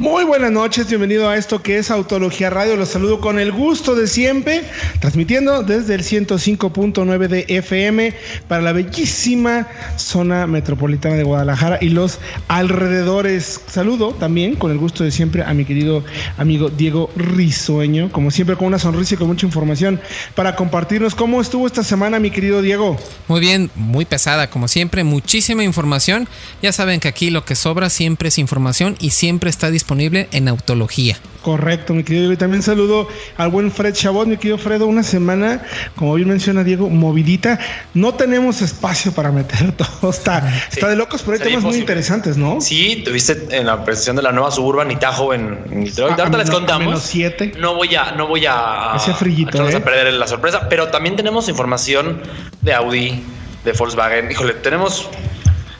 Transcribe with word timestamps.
Muy 0.00 0.24
buenas 0.24 0.50
noches, 0.50 0.88
bienvenido 0.88 1.28
a 1.28 1.36
esto 1.36 1.62
que 1.62 1.76
es 1.76 1.90
Autología 1.90 2.48
Radio. 2.48 2.74
Los 2.74 2.88
saludo 2.88 3.20
con 3.20 3.38
el 3.38 3.52
gusto 3.52 3.94
de 3.94 4.06
siempre, 4.06 4.64
transmitiendo 4.98 5.62
desde 5.62 5.94
el 5.94 6.04
105.9 6.04 7.28
de 7.28 7.44
FM 7.46 8.14
para 8.48 8.62
la 8.62 8.72
bellísima 8.72 9.68
zona 9.98 10.46
metropolitana 10.46 11.16
de 11.16 11.24
Guadalajara 11.24 11.76
y 11.82 11.90
los 11.90 12.18
alrededores. 12.48 13.60
Saludo 13.66 14.14
también 14.14 14.56
con 14.56 14.70
el 14.70 14.78
gusto 14.78 15.04
de 15.04 15.10
siempre 15.10 15.42
a 15.42 15.52
mi 15.52 15.66
querido 15.66 16.02
amigo 16.38 16.70
Diego 16.70 17.10
Risueño, 17.14 18.10
como 18.10 18.30
siempre 18.30 18.56
con 18.56 18.68
una 18.68 18.78
sonrisa 18.78 19.16
y 19.16 19.18
con 19.18 19.26
mucha 19.26 19.44
información 19.44 20.00
para 20.34 20.56
compartirnos 20.56 21.14
cómo 21.14 21.42
estuvo 21.42 21.66
esta 21.66 21.84
semana, 21.84 22.18
mi 22.18 22.30
querido 22.30 22.62
Diego. 22.62 22.96
Muy 23.28 23.40
bien, 23.40 23.70
muy 23.74 24.06
pesada, 24.06 24.48
como 24.48 24.66
siempre, 24.66 25.04
muchísima 25.04 25.62
información. 25.62 26.26
Ya 26.62 26.72
saben 26.72 27.00
que 27.00 27.08
aquí 27.08 27.28
lo 27.28 27.44
que 27.44 27.54
sobra 27.54 27.90
siempre 27.90 28.28
es 28.28 28.38
información 28.38 28.96
y 28.98 29.10
siempre 29.10 29.50
está 29.50 29.70
disponible 29.70 29.89
disponible 29.90 30.28
en 30.30 30.46
Autología. 30.46 31.16
Correcto, 31.42 31.94
mi 31.94 32.04
querido. 32.04 32.30
Y 32.32 32.36
también 32.36 32.62
saludo 32.62 33.08
al 33.36 33.50
buen 33.50 33.72
Fred 33.72 33.94
Chabot, 33.94 34.28
mi 34.28 34.36
querido 34.36 34.56
Fredo. 34.56 34.86
Una 34.86 35.02
semana, 35.02 35.62
como 35.96 36.14
bien 36.14 36.28
menciona 36.28 36.62
Diego, 36.62 36.88
movidita. 36.88 37.58
No 37.94 38.14
tenemos 38.14 38.62
espacio 38.62 39.10
para 39.10 39.32
meter 39.32 39.72
todo. 40.00 40.10
Está, 40.10 40.48
está 40.70 40.88
de 40.88 40.94
locos, 40.94 41.22
pero 41.22 41.38
hay 41.38 41.42
temas 41.42 41.64
muy 41.64 41.76
interesantes, 41.76 42.36
¿no? 42.36 42.60
Sí, 42.60 43.02
tuviste 43.04 43.48
en 43.50 43.66
la 43.66 43.84
presentación 43.84 44.16
de 44.16 44.22
la 44.22 44.30
nueva 44.30 44.52
Suburban 44.52 44.90
y 44.92 44.96
Tajo 44.96 45.34
en, 45.34 45.84
Detroit. 45.84 46.20
Ahorita 46.20 46.38
les 46.38 46.50
contamos. 46.50 47.02
siete. 47.02 47.52
No 47.58 47.74
voy 47.74 47.96
a, 47.96 48.12
no 48.12 48.28
voy 48.28 48.46
a, 48.46 48.96
frillito, 49.18 49.60
a, 49.60 49.70
¿eh? 49.72 49.76
a 49.76 49.82
perder 49.82 50.12
la 50.12 50.28
sorpresa, 50.28 50.68
pero 50.68 50.88
también 50.88 51.16
tenemos 51.16 51.48
información 51.48 52.20
de 52.60 52.74
Audi, 52.74 53.24
de 53.64 53.72
Volkswagen. 53.72 54.30
Híjole, 54.30 54.52
tenemos. 54.54 55.08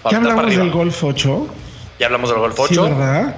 ¿Qué 0.09 0.17
hablamos 0.17 0.56
del 0.56 0.71
Golf 0.71 1.05
8? 1.05 1.49
Ya 2.01 2.06
hablamos 2.06 2.31
del 2.31 2.39
Golf 2.39 2.59
8. 2.59 2.97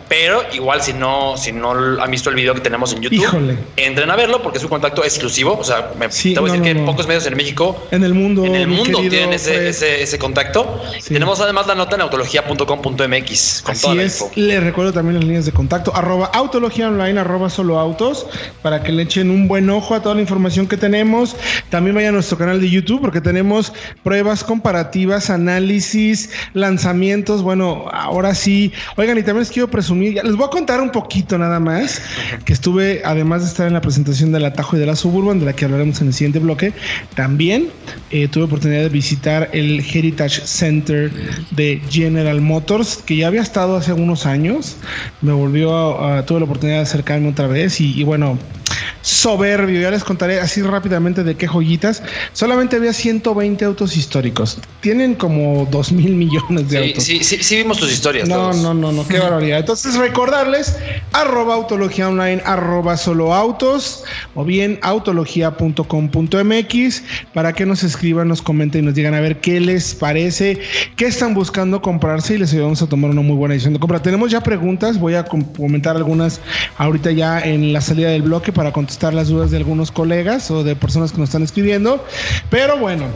pero 0.08 0.44
igual 0.52 0.80
si 0.80 0.92
no, 0.92 1.36
si 1.36 1.50
no 1.50 1.72
han 2.00 2.10
visto 2.12 2.30
el 2.30 2.36
video 2.36 2.54
que 2.54 2.60
tenemos 2.60 2.92
en 2.92 3.02
YouTube, 3.02 3.58
entren 3.76 4.08
a 4.08 4.14
verlo 4.14 4.40
porque 4.40 4.58
es 4.58 4.64
un 4.64 4.70
contacto 4.70 5.02
exclusivo. 5.02 5.58
O 5.58 5.64
sea, 5.64 5.90
me 5.98 6.06
tengo 6.08 6.44
que 6.44 6.52
decir 6.52 6.76
que 6.76 6.82
pocos 6.82 7.08
medios 7.08 7.26
en 7.26 7.36
México, 7.36 7.88
en 7.90 8.04
el 8.04 8.14
mundo, 8.14 8.44
en 8.44 8.54
el 8.54 8.68
mundo 8.68 9.00
tienen 9.00 9.32
ese, 9.32 9.68
ese, 9.68 10.16
contacto. 10.16 10.80
Tenemos 11.08 11.40
además 11.40 11.66
la 11.66 11.74
nota 11.74 11.96
en 11.96 12.02
autología.com.mx 12.02 13.62
con 13.64 13.72
Así 13.72 13.98
es. 13.98 14.24
Les 14.36 14.62
recuerdo 14.62 14.92
también 14.92 15.16
las 15.16 15.24
líneas 15.24 15.44
de 15.44 15.50
contacto, 15.50 15.92
arroba 15.96 16.26
autología 16.26 16.86
online, 16.86 17.18
arroba 17.18 17.50
solo 17.50 17.80
autos, 17.80 18.28
para 18.62 18.84
que 18.84 18.92
le 18.92 19.02
echen 19.02 19.30
un 19.30 19.48
buen 19.48 19.68
ojo 19.70 19.96
a 19.96 20.02
toda 20.02 20.14
la 20.14 20.20
información 20.20 20.68
que 20.68 20.76
tenemos. 20.76 21.34
También 21.68 21.96
vayan 21.96 22.10
a 22.10 22.12
nuestro 22.12 22.38
canal 22.38 22.60
de 22.60 22.70
YouTube 22.70 23.00
porque 23.00 23.20
tenemos 23.20 23.72
pruebas 24.04 24.44
comparativas, 24.44 25.30
análisis, 25.30 26.30
lanzamientos. 26.54 27.42
Bueno, 27.42 27.86
ahora 27.90 28.36
sí 28.36 28.51
Oigan, 28.96 29.18
y 29.18 29.22
también 29.22 29.40
les 29.40 29.50
quiero 29.50 29.68
presumir, 29.68 30.20
les 30.22 30.36
voy 30.36 30.46
a 30.46 30.50
contar 30.50 30.80
un 30.80 30.90
poquito 30.90 31.38
nada 31.38 31.60
más, 31.60 32.02
que 32.44 32.52
estuve, 32.52 33.02
además 33.04 33.42
de 33.42 33.48
estar 33.48 33.66
en 33.66 33.72
la 33.72 33.80
presentación 33.80 34.32
del 34.32 34.44
Atajo 34.44 34.76
y 34.76 34.80
de 34.80 34.86
la 34.86 34.96
Suburban, 34.96 35.38
de 35.38 35.46
la 35.46 35.52
que 35.52 35.64
hablaremos 35.64 36.00
en 36.00 36.08
el 36.08 36.14
siguiente 36.14 36.38
bloque, 36.38 36.72
también 37.14 37.68
eh, 38.10 38.28
tuve 38.28 38.44
oportunidad 38.44 38.82
de 38.82 38.88
visitar 38.88 39.48
el 39.52 39.80
Heritage 39.80 40.42
Center 40.44 41.10
de 41.50 41.80
General 41.90 42.40
Motors, 42.40 42.96
que 42.96 43.16
ya 43.16 43.28
había 43.28 43.42
estado 43.42 43.76
hace 43.76 43.90
algunos 43.90 44.26
años. 44.26 44.76
Me 45.20 45.32
volvió 45.32 46.04
a, 46.04 46.24
tuve 46.26 46.40
la 46.40 46.44
oportunidad 46.44 46.78
de 46.78 46.82
acercarme 46.82 47.28
otra 47.28 47.46
vez 47.46 47.80
y 47.80 48.02
bueno, 48.04 48.38
soberbio. 49.02 49.80
Ya 49.80 49.90
les 49.90 50.04
contaré 50.04 50.40
así 50.40 50.62
rápidamente 50.62 51.24
de 51.24 51.36
qué 51.36 51.46
joyitas. 51.46 52.02
Solamente 52.32 52.76
había 52.76 52.92
120 52.92 53.64
autos 53.64 53.96
históricos. 53.96 54.58
Tienen 54.80 55.14
como 55.14 55.66
2 55.70 55.92
mil 55.92 56.14
millones 56.14 56.68
de 56.70 56.78
autos. 56.78 57.04
Sí, 57.04 57.22
sí, 57.22 57.38
sí, 57.42 57.56
vimos 57.56 57.78
tus 57.78 57.92
historias. 57.92 58.28
No, 58.28 58.52
no, 58.52 58.74
no, 58.74 58.92
no, 58.92 59.06
qué 59.06 59.18
barbaridad. 59.20 59.60
Entonces, 59.60 59.94
recordarles 59.96 60.76
arroba 61.12 61.54
autología 61.54 62.08
online, 62.08 62.42
arroba 62.44 62.96
solo 62.96 63.32
autos 63.34 64.02
o 64.34 64.44
bien 64.44 64.80
autología.com.mx 64.82 67.02
para 67.34 67.52
que 67.52 67.66
nos 67.66 67.84
escriban, 67.84 68.28
nos 68.28 68.40
comenten 68.42 68.82
y 68.82 68.86
nos 68.86 68.94
digan 68.94 69.14
a 69.14 69.20
ver 69.20 69.40
qué 69.40 69.60
les 69.60 69.94
parece, 69.94 70.60
qué 70.96 71.06
están 71.06 71.34
buscando 71.34 71.82
comprarse 71.82 72.34
y 72.34 72.38
les 72.38 72.52
ayudamos 72.52 72.82
a 72.82 72.86
tomar 72.86 73.10
una 73.10 73.22
muy 73.22 73.34
buena 73.36 73.54
decisión 73.54 73.74
de 73.74 73.80
compra. 73.80 74.00
Tenemos 74.00 74.30
ya 74.30 74.40
preguntas, 74.42 74.98
voy 74.98 75.14
a 75.14 75.24
comentar 75.24 75.96
algunas 75.96 76.40
ahorita 76.78 77.10
ya 77.12 77.40
en 77.40 77.72
la 77.72 77.80
salida 77.80 78.10
del 78.10 78.22
bloque 78.22 78.52
para 78.52 78.61
contestar 78.70 79.14
las 79.14 79.28
dudas 79.28 79.50
de 79.50 79.56
algunos 79.56 79.90
colegas 79.90 80.50
o 80.50 80.62
de 80.62 80.76
personas 80.76 81.10
que 81.10 81.18
nos 81.18 81.30
están 81.30 81.42
escribiendo. 81.42 82.04
Pero 82.50 82.76
bueno, 82.76 83.06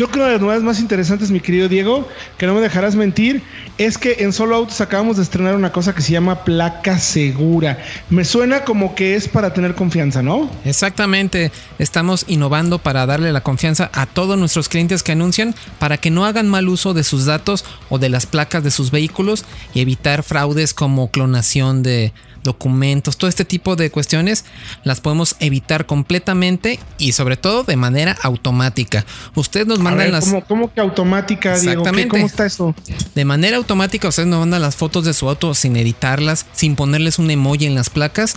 Creo 0.00 0.08
que 0.08 0.18
una 0.18 0.28
de 0.28 0.32
las 0.32 0.40
novedades 0.40 0.64
más 0.64 0.80
interesantes, 0.80 1.30
mi 1.30 1.40
querido 1.40 1.68
Diego, 1.68 2.08
que 2.38 2.46
no 2.46 2.54
me 2.54 2.60
dejarás 2.60 2.94
mentir, 2.94 3.42
es 3.76 3.98
que 3.98 4.16
en 4.20 4.32
Solo 4.32 4.56
Autos 4.56 4.80
acabamos 4.80 5.16
de 5.16 5.22
estrenar 5.22 5.56
una 5.56 5.72
cosa 5.72 5.94
que 5.94 6.00
se 6.00 6.12
llama 6.12 6.44
placa 6.44 6.98
segura. 6.98 7.78
Me 8.08 8.24
suena 8.24 8.64
como 8.64 8.94
que 8.94 9.14
es 9.14 9.28
para 9.28 9.52
tener 9.52 9.74
confianza, 9.74 10.22
¿no? 10.22 10.48
Exactamente. 10.64 11.50
Estamos 11.78 12.24
innovando 12.28 12.78
para 12.78 13.04
darle 13.04 13.32
la 13.32 13.42
confianza 13.42 13.90
a 13.92 14.06
todos 14.06 14.38
nuestros 14.38 14.68
clientes 14.68 15.02
que 15.02 15.12
anuncian 15.12 15.54
para 15.78 15.98
que 15.98 16.10
no 16.10 16.24
hagan 16.24 16.48
mal 16.48 16.68
uso 16.68 16.94
de 16.94 17.04
sus 17.04 17.26
datos 17.26 17.64
o 17.88 17.98
de 17.98 18.08
las 18.08 18.26
placas 18.26 18.64
de 18.64 18.70
sus 18.70 18.90
vehículos 18.90 19.44
y 19.74 19.80
evitar 19.80 20.22
fraudes 20.22 20.72
como 20.72 21.10
clonación 21.10 21.82
de 21.82 22.12
documentos, 22.42 23.16
todo 23.16 23.28
este 23.28 23.44
tipo 23.44 23.76
de 23.76 23.90
cuestiones 23.90 24.44
las 24.84 25.00
podemos 25.00 25.36
evitar 25.40 25.86
completamente 25.86 26.78
y 26.98 27.12
sobre 27.12 27.36
todo 27.36 27.64
de 27.64 27.76
manera 27.76 28.16
automática. 28.22 29.04
Ustedes 29.34 29.66
nos 29.66 29.80
mandan 29.80 30.12
las... 30.12 30.34
¿cómo, 30.48 30.72
que 30.72 30.80
automática, 30.80 31.54
Exactamente. 31.54 32.08
¿Cómo 32.08 32.26
está 32.26 32.46
eso? 32.46 32.74
De 33.14 33.24
manera 33.24 33.56
automática 33.56 34.08
ustedes 34.08 34.28
nos 34.28 34.40
mandan 34.40 34.62
las 34.62 34.76
fotos 34.76 35.04
de 35.04 35.14
su 35.14 35.28
auto 35.28 35.54
sin 35.54 35.76
editarlas, 35.76 36.46
sin 36.52 36.76
ponerles 36.76 37.18
un 37.18 37.30
emoji 37.30 37.66
en 37.66 37.74
las 37.74 37.90
placas. 37.90 38.36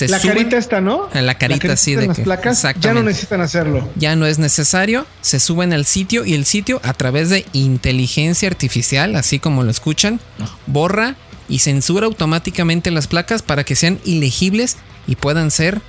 la 0.00 0.20
carita 0.20 0.56
está, 0.56 0.80
¿no? 0.80 1.08
La 1.12 1.36
carita, 1.36 1.76
sí 1.76 1.94
de 1.94 2.06
las 2.06 2.20
placas 2.20 2.64
ya 2.80 2.94
no 2.94 3.02
necesitan 3.02 3.40
hacerlo. 3.40 3.88
Ya 3.96 4.16
no 4.16 4.26
es 4.26 4.38
necesario. 4.38 5.06
Se 5.20 5.40
suben 5.40 5.72
al 5.72 5.84
sitio 5.84 6.24
y 6.24 6.34
el 6.34 6.44
sitio 6.44 6.80
a 6.82 6.92
través 6.94 7.30
de 7.30 7.46
inteligencia 7.52 8.48
artificial, 8.48 9.16
así 9.16 9.38
como 9.38 9.62
lo 9.62 9.70
escuchan, 9.70 10.20
borra 10.66 11.16
y 11.48 11.60
censura 11.60 12.06
automáticamente 12.06 12.90
las 12.90 13.06
placas 13.06 13.42
para 13.42 13.64
que 13.64 13.76
sean 13.76 13.98
ilegibles 14.04 14.76
y 15.06 15.16
puedan 15.16 15.50
ser, 15.50 15.80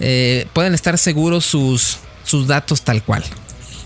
eh, 0.00 0.46
puedan 0.52 0.74
estar 0.74 0.98
seguros 0.98 1.44
sus, 1.46 1.98
sus 2.24 2.46
datos 2.46 2.82
tal 2.82 3.02
cual. 3.02 3.24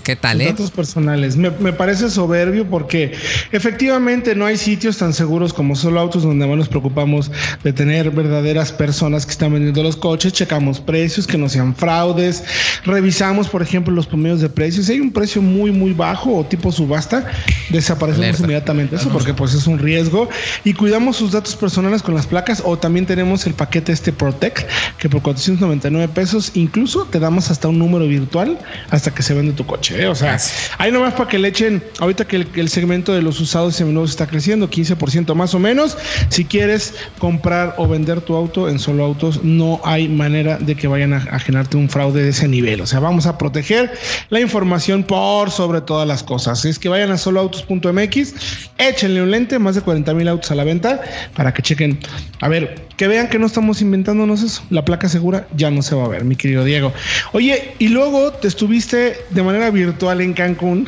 ¿Qué 0.04 0.16
tal, 0.16 0.42
eh? 0.42 0.46
Datos 0.48 0.70
personales. 0.70 1.34
Me, 1.38 1.50
parece 1.72 2.10
soberbio 2.10 2.68
porque 2.68 3.14
efectivamente 3.52 4.34
no 4.34 4.44
hay 4.44 4.58
sitios 4.58 4.98
tan 4.98 5.14
seguros 5.14 5.54
como 5.54 5.74
solo 5.74 5.98
autos 5.98 6.24
donde 6.24 6.46
más 6.46 6.58
nos 6.58 6.68
preocupamos 6.68 7.30
de 7.62 7.72
tener 7.72 8.10
verdaderas 8.10 8.70
personas 8.70 9.24
que 9.24 9.32
están 9.32 9.54
vendiendo 9.54 9.82
los 9.82 9.96
coches. 9.96 10.34
Checamos 10.34 10.78
precios, 10.78 11.26
que 11.26 11.38
no 11.38 11.48
sean 11.48 11.74
fraudes. 11.74 12.44
Revisamos, 12.84 13.48
por 13.48 13.62
ejemplo, 13.62 13.94
los 13.94 14.06
promedios 14.06 14.42
de 14.42 14.50
precios. 14.50 14.86
Si 14.86 14.92
hay 14.92 15.00
un 15.00 15.10
precio 15.10 15.40
muy, 15.40 15.70
muy 15.70 15.94
bajo 15.94 16.36
o 16.36 16.44
tipo 16.44 16.70
subasta, 16.70 17.26
desaparecemos 17.70 18.40
inmediatamente 18.40 18.96
eso 18.96 19.08
porque 19.08 19.32
pues 19.32 19.54
es 19.54 19.66
un 19.66 19.78
riesgo. 19.78 20.28
Y 20.64 20.74
cuidamos 20.74 21.16
sus 21.16 21.32
datos 21.32 21.56
personales 21.56 22.02
con 22.02 22.14
las 22.14 22.26
placas 22.26 22.62
o 22.62 22.76
también 22.76 23.06
tenemos 23.06 23.46
el 23.46 23.54
paquete 23.54 23.92
este 23.92 24.12
Protect 24.12 24.68
que 24.98 25.08
por 25.08 25.22
499 25.22 26.12
pesos 26.12 26.52
incluso 26.54 27.06
te 27.06 27.18
damos 27.18 27.50
hasta 27.50 27.68
un 27.68 27.78
número 27.78 28.06
virtual 28.06 28.58
hasta 28.90 29.10
que 29.14 29.22
se 29.22 29.32
vende 29.32 29.54
tu 29.54 29.64
coche. 29.64 29.93
¿Eh? 29.94 30.06
O 30.06 30.14
sea, 30.14 30.38
ahí 30.78 30.90
nomás 30.92 31.14
para 31.14 31.28
que 31.28 31.38
le 31.38 31.48
echen, 31.48 31.82
ahorita 32.00 32.26
que 32.26 32.46
el, 32.54 32.68
segmento 32.68 33.12
de 33.12 33.22
los 33.22 33.40
usados 33.40 33.74
y 33.74 33.78
seminuevos 33.78 34.10
está 34.10 34.26
creciendo, 34.26 34.68
15% 34.68 35.34
más 35.34 35.54
o 35.54 35.58
menos. 35.58 35.96
Si 36.28 36.44
quieres 36.44 36.94
comprar 37.18 37.74
o 37.78 37.86
vender 37.86 38.20
tu 38.20 38.34
auto 38.34 38.68
en 38.68 38.78
solo 38.78 39.04
autos, 39.04 39.42
no 39.42 39.80
hay 39.84 40.08
manera 40.08 40.58
de 40.58 40.74
que 40.74 40.88
vayan 40.88 41.12
a, 41.12 41.18
a 41.30 41.38
generarte 41.38 41.76
un 41.76 41.88
fraude 41.88 42.22
de 42.22 42.30
ese 42.30 42.48
nivel. 42.48 42.80
O 42.80 42.86
sea, 42.86 43.00
vamos 43.00 43.26
a 43.26 43.38
proteger 43.38 43.92
la 44.30 44.40
información 44.40 45.04
por 45.04 45.50
sobre 45.50 45.80
todas 45.80 46.06
las 46.06 46.22
cosas. 46.22 46.64
Es 46.64 46.78
que 46.78 46.88
vayan 46.88 47.10
a 47.10 47.18
soloautos.mx, 47.18 48.34
échenle 48.78 49.22
un 49.22 49.30
lente, 49.30 49.58
más 49.58 49.74
de 49.74 49.82
40 49.82 50.14
mil 50.14 50.28
autos 50.28 50.50
a 50.50 50.54
la 50.54 50.64
venta, 50.64 51.00
para 51.34 51.52
que 51.52 51.62
chequen. 51.62 51.98
A 52.40 52.48
ver, 52.48 52.86
que 52.96 53.08
vean 53.08 53.28
que 53.28 53.38
no 53.38 53.46
estamos 53.46 53.80
inventándonos 53.80 54.42
eso. 54.42 54.62
La 54.70 54.84
placa 54.84 55.08
segura 55.08 55.48
ya 55.56 55.70
no 55.70 55.82
se 55.82 55.94
va 55.94 56.04
a 56.04 56.08
ver, 56.08 56.24
mi 56.24 56.36
querido 56.36 56.64
Diego. 56.64 56.92
Oye, 57.32 57.74
y 57.78 57.88
luego 57.88 58.32
te 58.32 58.48
estuviste 58.48 59.18
de 59.30 59.42
manera 59.42 59.70
virtual 59.70 60.20
en 60.20 60.32
Cancún 60.32 60.86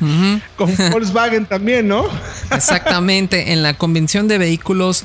con 0.56 0.74
Volkswagen 0.90 1.46
también, 1.46 1.88
¿no? 1.88 2.04
Exactamente, 2.54 3.52
en 3.52 3.62
la 3.62 3.74
convención 3.74 4.28
de 4.28 4.38
vehículos 4.38 5.04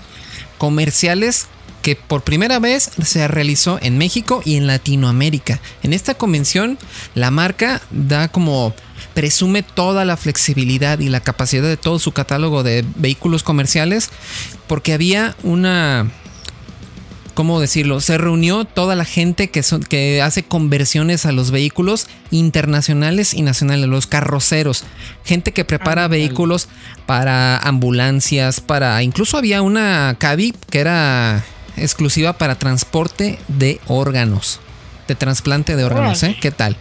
comerciales 0.58 1.48
que 1.82 1.96
por 1.98 2.24
primera 2.24 2.60
vez 2.60 2.92
se 3.04 3.28
realizó 3.28 3.78
en 3.82 3.98
México 3.98 4.42
y 4.46 4.56
en 4.56 4.68
Latinoamérica. 4.68 5.60
En 5.84 5.92
esta 5.92 6.14
convención 6.14 6.78
la 7.14 7.30
marca 7.30 7.82
da 7.92 8.30
como 8.30 8.74
presume 9.14 9.64
toda 9.64 10.06
la 10.06 10.18
flexibilidad 10.18 11.00
y 11.00 11.10
la 11.10 11.20
capacidad 11.20 11.64
de 11.64 11.78
todo 11.78 12.00
su 12.00 12.14
catálogo 12.14 12.64
de 12.64 12.86
vehículos 12.96 13.44
comerciales 13.44 14.10
porque 14.68 14.94
había 14.94 15.36
una 15.44 16.10
¿cómo 17.34 17.60
decirlo? 17.60 18.02
Se 18.02 18.18
reunió 18.18 18.66
toda 18.66 18.96
la 18.96 19.06
gente 19.06 19.50
que, 19.50 19.64
son, 19.64 19.84
que 19.84 20.22
hace 20.22 20.44
conversiones 20.44 21.26
a 21.26 21.32
los 21.32 21.52
vehículos 21.52 22.08
internacionales 22.32 23.34
y 23.34 23.42
nacionales, 23.42 23.88
los 23.88 24.08
carroceros, 24.08 24.84
gente 25.24 25.52
que 25.52 25.66
prepara 25.66 26.08
vehículos 26.08 26.68
para 27.06 27.58
ambulancias, 27.58 28.62
para... 28.62 29.02
Incluso 29.04 29.38
había 29.38 29.62
una 29.62 30.16
cabi 30.20 30.54
que 30.70 30.80
era 30.80 31.44
exclusiva 31.78 32.34
para 32.34 32.56
transporte 32.56 33.40
de 33.48 33.80
órganos, 33.88 34.60
de 35.08 35.16
trasplante 35.16 35.76
de 35.76 35.84
órganos, 35.84 36.24
¿eh? 36.24 36.38
¿Qué 36.40 36.52
tal? 36.52 36.78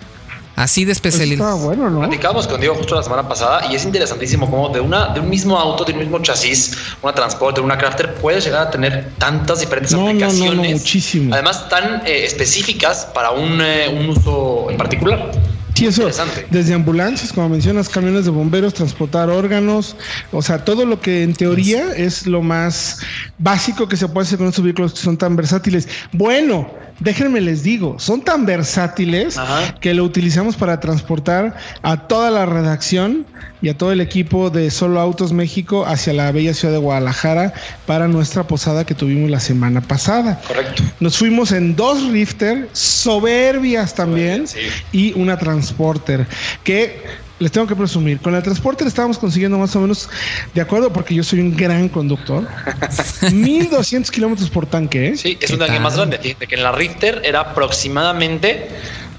Así 0.63 0.85
de 0.85 0.93
especialidad. 0.93 1.51
Pues 1.55 1.63
bueno, 1.63 1.91
¿no? 1.91 1.99
Platicamos 1.99 2.47
con 2.47 2.61
Diego 2.61 2.77
justo 2.77 2.95
la 2.95 3.03
semana 3.03 3.29
pasada 3.29 3.67
y 3.69 3.75
es 3.75 3.85
interesantísimo 3.85 4.49
cómo 4.49 4.69
de 4.69 4.79
una 4.79 5.09
de 5.09 5.19
un 5.19 5.29
mismo 5.29 5.59
auto, 5.59 5.85
de 5.85 5.93
un 5.93 5.99
mismo 5.99 6.21
chasis, 6.21 6.79
una 7.03 7.13
transporte, 7.13 7.61
una 7.61 7.77
crafter 7.77 8.15
puede 8.15 8.41
llegar 8.41 8.69
a 8.69 8.71
tener 8.71 9.11
tantas 9.19 9.59
diferentes 9.59 9.93
aplicaciones. 9.93 10.55
No, 10.55 10.79
muchísimo. 10.79 11.35
Además 11.35 11.69
tan 11.69 12.07
eh, 12.07 12.25
específicas 12.25 13.09
para 13.13 13.33
un, 13.33 13.61
eh, 13.61 13.89
un 13.93 14.11
uso 14.11 14.71
en 14.71 14.77
particular. 14.77 15.33
Sí, 15.75 15.87
eso. 15.87 16.09
Desde 16.51 16.75
ambulancias, 16.75 17.33
como 17.33 17.49
mencionas, 17.49 17.89
camiones 17.89 18.27
de 18.27 18.31
bomberos, 18.31 18.73
transportar 18.75 19.31
órganos, 19.31 19.97
o 20.31 20.43
sea, 20.43 20.65
todo 20.65 20.85
lo 20.85 21.01
que 21.01 21.25
en 21.25 21.33
teoría 21.33 21.93
es 21.97 22.27
lo 22.27 22.41
más 22.41 23.01
básico 23.39 23.89
que 23.89 23.97
se 23.97 24.07
puede 24.07 24.27
hacer 24.27 24.39
con 24.39 24.47
estos 24.47 24.63
vehículos 24.63 24.93
que 24.93 25.01
son 25.01 25.17
tan 25.17 25.35
versátiles. 25.35 25.89
Bueno, 26.13 26.71
déjenme 27.03 27.41
les 27.41 27.63
digo, 27.63 27.97
son 27.99 28.23
tan 28.23 28.47
versátiles 28.47 29.39
que 29.81 29.95
lo 29.95 30.05
utilizamos 30.05 30.57
para 30.57 30.81
transportar 30.81 31.57
a 31.83 32.07
toda 32.07 32.31
la 32.31 32.47
redacción 32.47 33.27
y 33.61 33.69
a 33.69 33.77
todo 33.77 33.93
el 33.93 34.01
equipo 34.01 34.51
de 34.51 34.71
Solo 34.71 35.01
Autos 35.01 35.33
México 35.33 35.85
hacia 35.87 36.13
la 36.13 36.31
bella 36.33 36.55
ciudad 36.55 36.75
de 36.75 36.81
Guadalajara 36.81 37.53
para 37.87 38.09
nuestra 38.09 38.45
posada 38.45 38.85
que 38.85 38.95
tuvimos 38.95 39.31
la 39.31 39.41
semana 39.41 39.81
pasada. 39.81 40.41
Correcto. 40.47 40.83
Nos 41.01 41.17
fuimos 41.17 41.53
en 41.53 41.77
dos 41.77 42.09
Rifter 42.11 42.69
soberbias 42.73 43.95
también 43.95 44.45
y 44.93 45.13
una 45.15 45.39
Transporter 45.39 46.27
que 46.65 47.03
les 47.43 47.53
tengo 47.53 47.67
que 47.67 47.77
presumir. 47.77 48.21
Con 48.21 48.33
la 48.33 48.43
Transporter 48.43 48.87
estábamos 48.87 49.19
consiguiendo 49.19 49.59
más 49.59 49.75
o 49.77 49.81
menos, 49.81 50.09
de 50.55 50.61
acuerdo, 50.61 50.93
porque 50.93 51.15
yo 51.15 51.25
soy 51.25 51.41
un 51.41 51.57
gran 51.57 51.89
conductor, 51.89 52.47
1200 53.33 54.11
kilómetros 54.11 54.49
por 54.49 54.67
tanque. 54.67 55.09
¿eh? 55.09 55.17
Sí, 55.17 55.37
es 55.41 55.51
un 55.51 55.59
tanque 55.59 55.81
más 55.81 55.97
grande. 55.97 56.19
Fíjate 56.19 56.47
que 56.47 56.55
en 56.55 56.63
la 56.63 56.73
Richter 56.73 57.23
era 57.25 57.41
aproximadamente 57.41 58.69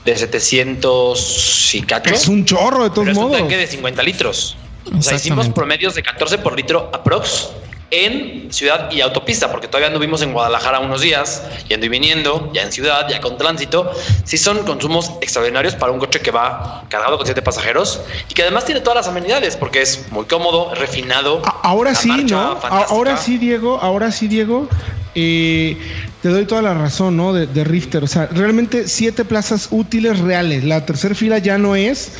de 0.05 0.17
700 0.17 1.75
y 1.75 1.81
cacho. 1.83 2.13
Es 2.13 2.27
un 2.27 2.45
chorro 2.45 2.83
de 2.83 2.89
todos 2.89 3.13
modos. 3.13 3.33
Es 3.33 3.41
un 3.41 3.47
tanque 3.47 3.57
de 3.57 3.67
50 3.67 4.03
litros. 4.03 4.57
O 4.97 5.01
sea, 5.01 5.15
hicimos 5.15 5.49
promedios 5.49 5.95
de 5.95 6.03
14 6.03 6.39
por 6.39 6.55
litro 6.55 6.89
aprox 6.93 7.49
en 7.91 8.51
ciudad 8.51 8.91
y 8.91 9.01
autopista, 9.01 9.51
porque 9.51 9.67
todavía 9.67 9.87
anduvimos 9.87 10.21
en 10.21 10.33
Guadalajara 10.33 10.79
unos 10.79 11.01
días, 11.01 11.43
yendo 11.67 11.85
y 11.85 11.89
viniendo, 11.89 12.51
ya 12.53 12.63
en 12.63 12.71
ciudad, 12.71 13.07
ya 13.07 13.21
con 13.21 13.37
tránsito. 13.37 13.91
Sí 14.23 14.37
son 14.37 14.63
consumos 14.65 15.11
extraordinarios 15.21 15.75
para 15.75 15.91
un 15.91 15.99
coche 15.99 16.19
que 16.19 16.31
va 16.31 16.83
cargado 16.89 17.17
con 17.17 17.25
siete 17.25 17.41
pasajeros 17.41 18.01
y 18.29 18.33
que 18.33 18.41
además 18.41 18.65
tiene 18.65 18.81
todas 18.81 18.95
las 18.95 19.07
amenidades, 19.07 19.55
porque 19.55 19.81
es 19.81 20.11
muy 20.11 20.25
cómodo, 20.25 20.73
refinado. 20.75 21.41
Ahora 21.63 21.93
sí, 21.95 22.09
¿no? 22.25 22.57
Ahora 22.63 23.17
sí, 23.17 23.37
Diego, 23.37 23.79
ahora 23.81 24.11
sí, 24.11 24.27
Diego. 24.27 24.67
Eh, 25.15 25.77
te 26.21 26.29
doy 26.29 26.45
toda 26.45 26.61
la 26.61 26.73
razón, 26.73 27.17
¿no? 27.17 27.33
De, 27.33 27.47
de, 27.47 27.63
Rifter. 27.63 28.03
O 28.03 28.07
sea, 28.07 28.27
realmente 28.27 28.87
siete 28.87 29.25
plazas 29.25 29.67
útiles 29.71 30.19
reales. 30.19 30.63
La 30.63 30.85
tercera 30.85 31.13
fila 31.13 31.37
ya 31.37 31.57
no 31.57 31.75
es 31.75 32.13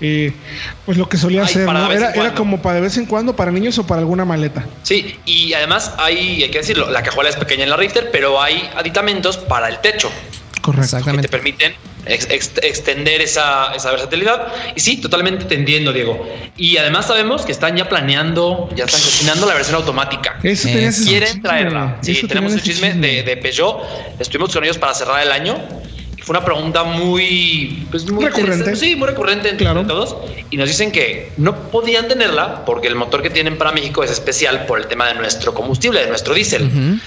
eh, 0.00 0.32
pues 0.86 0.96
lo 0.96 1.08
que 1.08 1.16
solía 1.16 1.46
ser, 1.46 1.66
¿no? 1.66 1.92
Era, 1.92 2.12
era, 2.12 2.34
como 2.34 2.62
para 2.62 2.76
de 2.76 2.82
vez 2.82 2.96
en 2.96 3.06
cuando 3.06 3.34
para 3.34 3.50
niños 3.50 3.78
o 3.78 3.86
para 3.86 4.00
alguna 4.00 4.24
maleta. 4.24 4.64
Sí, 4.82 5.16
y 5.24 5.52
además 5.52 5.92
hay, 5.98 6.42
hay 6.42 6.50
que 6.50 6.58
decirlo, 6.58 6.90
la 6.90 7.02
cajuela 7.02 7.30
es 7.30 7.36
pequeña 7.36 7.64
en 7.64 7.70
la 7.70 7.76
Rifter, 7.76 8.10
pero 8.10 8.40
hay 8.40 8.68
aditamentos 8.76 9.36
para 9.36 9.68
el 9.68 9.80
techo. 9.80 10.10
Correcto. 10.62 10.98
Que 11.04 11.18
te 11.18 11.28
permiten 11.28 11.74
extender 12.08 13.20
esa, 13.20 13.74
esa, 13.74 13.90
versatilidad. 13.90 14.52
Y 14.74 14.80
sí, 14.80 14.96
totalmente 14.98 15.44
te 15.44 15.54
entiendo, 15.54 15.92
Diego. 15.92 16.26
Y 16.56 16.76
además 16.76 17.06
sabemos 17.06 17.42
que 17.42 17.52
están 17.52 17.76
ya 17.76 17.88
planeando, 17.88 18.68
ya 18.74 18.84
están 18.84 19.00
cocinando 19.00 19.46
la 19.46 19.54
versión 19.54 19.76
automática. 19.76 20.38
Eso 20.42 20.68
Quieren 21.04 21.42
traerla. 21.42 21.98
Sí, 22.00 22.26
tenemos 22.26 22.52
un 22.52 22.60
chisme, 22.60 22.94
De, 22.94 23.22
de, 23.22 23.36
Peugeot. 23.36 23.82
Estuvimos 24.18 24.52
con 24.52 24.64
ellos 24.64 24.78
para 24.78 24.94
cerrar 24.94 25.22
el 25.22 25.32
año. 25.32 25.56
Una 26.28 26.44
pregunta 26.44 26.84
muy, 26.84 27.86
pues 27.90 28.10
muy 28.10 28.24
recurrente. 28.24 28.76
Sí, 28.76 28.96
muy 28.96 29.08
recurrente 29.08 29.48
entre 29.48 29.66
todos. 29.84 30.16
Y 30.50 30.56
nos 30.56 30.68
dicen 30.68 30.92
que 30.92 31.32
no 31.36 31.54
podían 31.70 32.08
tenerla 32.08 32.64
porque 32.64 32.88
el 32.88 32.94
motor 32.94 33.22
que 33.22 33.30
tienen 33.30 33.56
para 33.56 33.72
México 33.72 34.02
es 34.02 34.10
especial 34.10 34.66
por 34.66 34.78
el 34.78 34.86
tema 34.86 35.06
de 35.08 35.14
nuestro 35.14 35.54
combustible, 35.54 36.00
de 36.00 36.08
nuestro 36.08 36.34
diésel. 36.34 37.00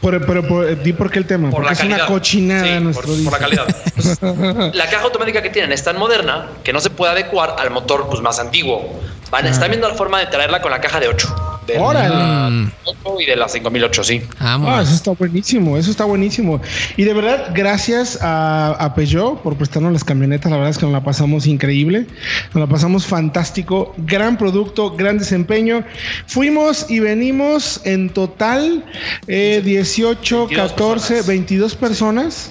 Pero, 0.00 0.46
por, 0.46 0.82
di 0.82 0.92
por 0.92 1.10
qué 1.10 1.18
el 1.18 1.26
tema. 1.26 1.50
Por 1.50 1.62
Porque 1.62 1.74
es 1.74 1.84
una 1.84 2.06
cochinada 2.06 2.80
nuestro 2.80 3.06
por, 3.24 3.32
la 3.32 3.38
calidad. 3.38 4.74
la 4.74 4.86
caja 4.90 5.04
automática 5.04 5.42
que 5.42 5.50
tienen 5.50 5.72
es 5.72 5.82
tan 5.82 5.98
moderna 5.98 6.48
que 6.62 6.72
no 6.72 6.80
se 6.80 6.90
puede 6.90 7.12
adecuar 7.12 7.56
al 7.58 7.70
motor 7.70 8.06
pues, 8.08 8.20
más 8.20 8.38
antiguo. 8.38 9.00
Van, 9.30 9.46
Están 9.46 9.70
viendo 9.70 9.88
la 9.88 9.94
forma 9.94 10.20
de 10.20 10.26
traerla 10.26 10.60
con 10.60 10.70
la 10.70 10.80
caja 10.80 11.00
de 11.00 11.08
8. 11.08 11.51
De 11.66 11.78
¡Órale! 11.78 12.72
y 13.18 13.26
de 13.26 13.36
la 13.36 13.48
5008, 13.48 14.04
sí. 14.04 14.22
Ah, 14.40 14.80
eso 14.82 14.94
está 14.94 15.12
buenísimo, 15.12 15.76
eso 15.76 15.90
está 15.90 16.04
buenísimo. 16.04 16.60
Y 16.96 17.04
de 17.04 17.14
verdad, 17.14 17.52
gracias 17.54 18.18
a, 18.20 18.72
a, 18.72 18.94
Peugeot 18.94 19.40
por 19.42 19.56
prestarnos 19.56 19.92
las 19.92 20.04
camionetas. 20.04 20.50
La 20.50 20.56
verdad 20.56 20.70
es 20.70 20.78
que 20.78 20.86
nos 20.86 20.92
la 20.92 21.04
pasamos 21.04 21.46
increíble, 21.46 22.06
nos 22.54 22.60
la 22.60 22.66
pasamos 22.66 23.06
fantástico. 23.06 23.94
Gran 23.98 24.38
producto, 24.38 24.90
gran 24.90 25.18
desempeño. 25.18 25.84
Fuimos 26.26 26.90
y 26.90 27.00
venimos 27.00 27.80
en 27.84 28.10
total 28.10 28.84
eh, 29.26 29.60
18, 29.64 30.48
14, 30.54 31.22
22 31.22 31.76
personas 31.76 32.50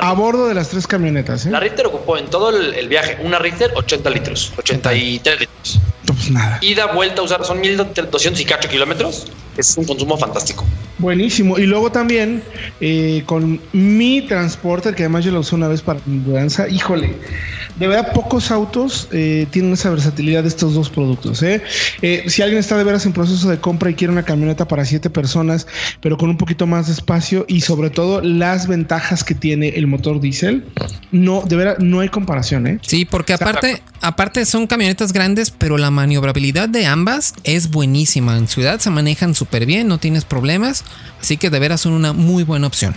a 0.00 0.12
bordo 0.12 0.48
de 0.48 0.54
las 0.54 0.68
tres 0.68 0.86
camionetas. 0.86 1.46
¿eh? 1.46 1.50
La 1.50 1.60
Richter 1.60 1.86
ocupó 1.86 2.18
en 2.18 2.26
todo 2.26 2.50
el, 2.50 2.88
viaje 2.88 3.18
una 3.22 3.38
Richter 3.38 3.72
80 3.74 4.10
litros, 4.10 4.52
83 4.58 5.40
litros. 5.40 5.80
Pues 6.06 6.30
nada. 6.30 6.58
Ida, 6.60 6.86
vuelta 6.86 7.22
usar, 7.22 7.44
son 7.44 7.60
1200 7.60 8.40
y 8.40 8.44
cacho 8.44 8.68
kilómetros. 8.68 9.26
Es 9.56 9.76
un 9.76 9.84
consumo 9.84 10.16
fantástico. 10.16 10.64
Buenísimo. 10.98 11.58
Y 11.58 11.66
luego 11.66 11.90
también 11.90 12.42
eh, 12.80 13.22
con 13.26 13.60
mi 13.72 14.22
transporter, 14.22 14.94
que 14.94 15.02
además 15.02 15.24
yo 15.24 15.32
lo 15.32 15.40
usé 15.40 15.54
una 15.54 15.68
vez 15.68 15.82
para 15.82 16.00
mi 16.06 16.18
mudanza. 16.18 16.68
Híjole, 16.68 17.16
de 17.76 17.86
verdad 17.86 18.12
pocos 18.12 18.50
autos 18.50 19.08
eh, 19.12 19.46
tienen 19.50 19.72
esa 19.72 19.90
versatilidad 19.90 20.42
de 20.42 20.48
estos 20.48 20.74
dos 20.74 20.90
productos. 20.90 21.42
¿eh? 21.42 21.62
¿eh? 22.02 22.24
si 22.28 22.42
alguien 22.42 22.60
está 22.60 22.76
de 22.76 22.84
veras 22.84 23.06
en 23.06 23.12
proceso 23.12 23.48
de 23.48 23.58
compra 23.58 23.90
y 23.90 23.94
quiere 23.94 24.12
una 24.12 24.24
camioneta 24.24 24.68
para 24.68 24.84
siete 24.84 25.10
personas, 25.10 25.66
pero 26.00 26.16
con 26.16 26.30
un 26.30 26.36
poquito 26.36 26.66
más 26.66 26.86
de 26.86 26.92
espacio 26.92 27.44
y 27.48 27.62
sobre 27.62 27.90
todo 27.90 28.20
las 28.20 28.66
ventajas 28.66 29.24
que 29.24 29.34
tiene 29.34 29.70
el 29.70 29.86
motor 29.86 30.20
diésel, 30.20 30.64
no, 31.10 31.42
de 31.42 31.56
veras 31.56 31.76
no 31.78 32.00
hay 32.00 32.08
comparación. 32.08 32.66
¿eh? 32.66 32.78
Sí, 32.82 33.04
porque 33.04 33.32
aparte, 33.32 33.82
aparte 34.00 34.44
son 34.44 34.66
camionetas 34.66 35.12
grandes, 35.12 35.50
pero 35.50 35.78
la 35.78 35.90
maniobrabilidad 35.90 36.68
de 36.68 36.86
ambas 36.86 37.34
es 37.44 37.70
buenísima. 37.70 38.36
En 38.36 38.48
ciudad 38.48 38.80
se 38.80 38.90
manejan 38.90 39.34
súper 39.42 39.66
bien, 39.66 39.88
no 39.88 39.98
tienes 39.98 40.24
problemas, 40.24 40.84
así 41.20 41.36
que 41.36 41.50
de 41.50 41.58
veras 41.58 41.80
son 41.80 41.94
una 41.94 42.12
muy 42.12 42.44
buena 42.44 42.68
opción 42.68 42.94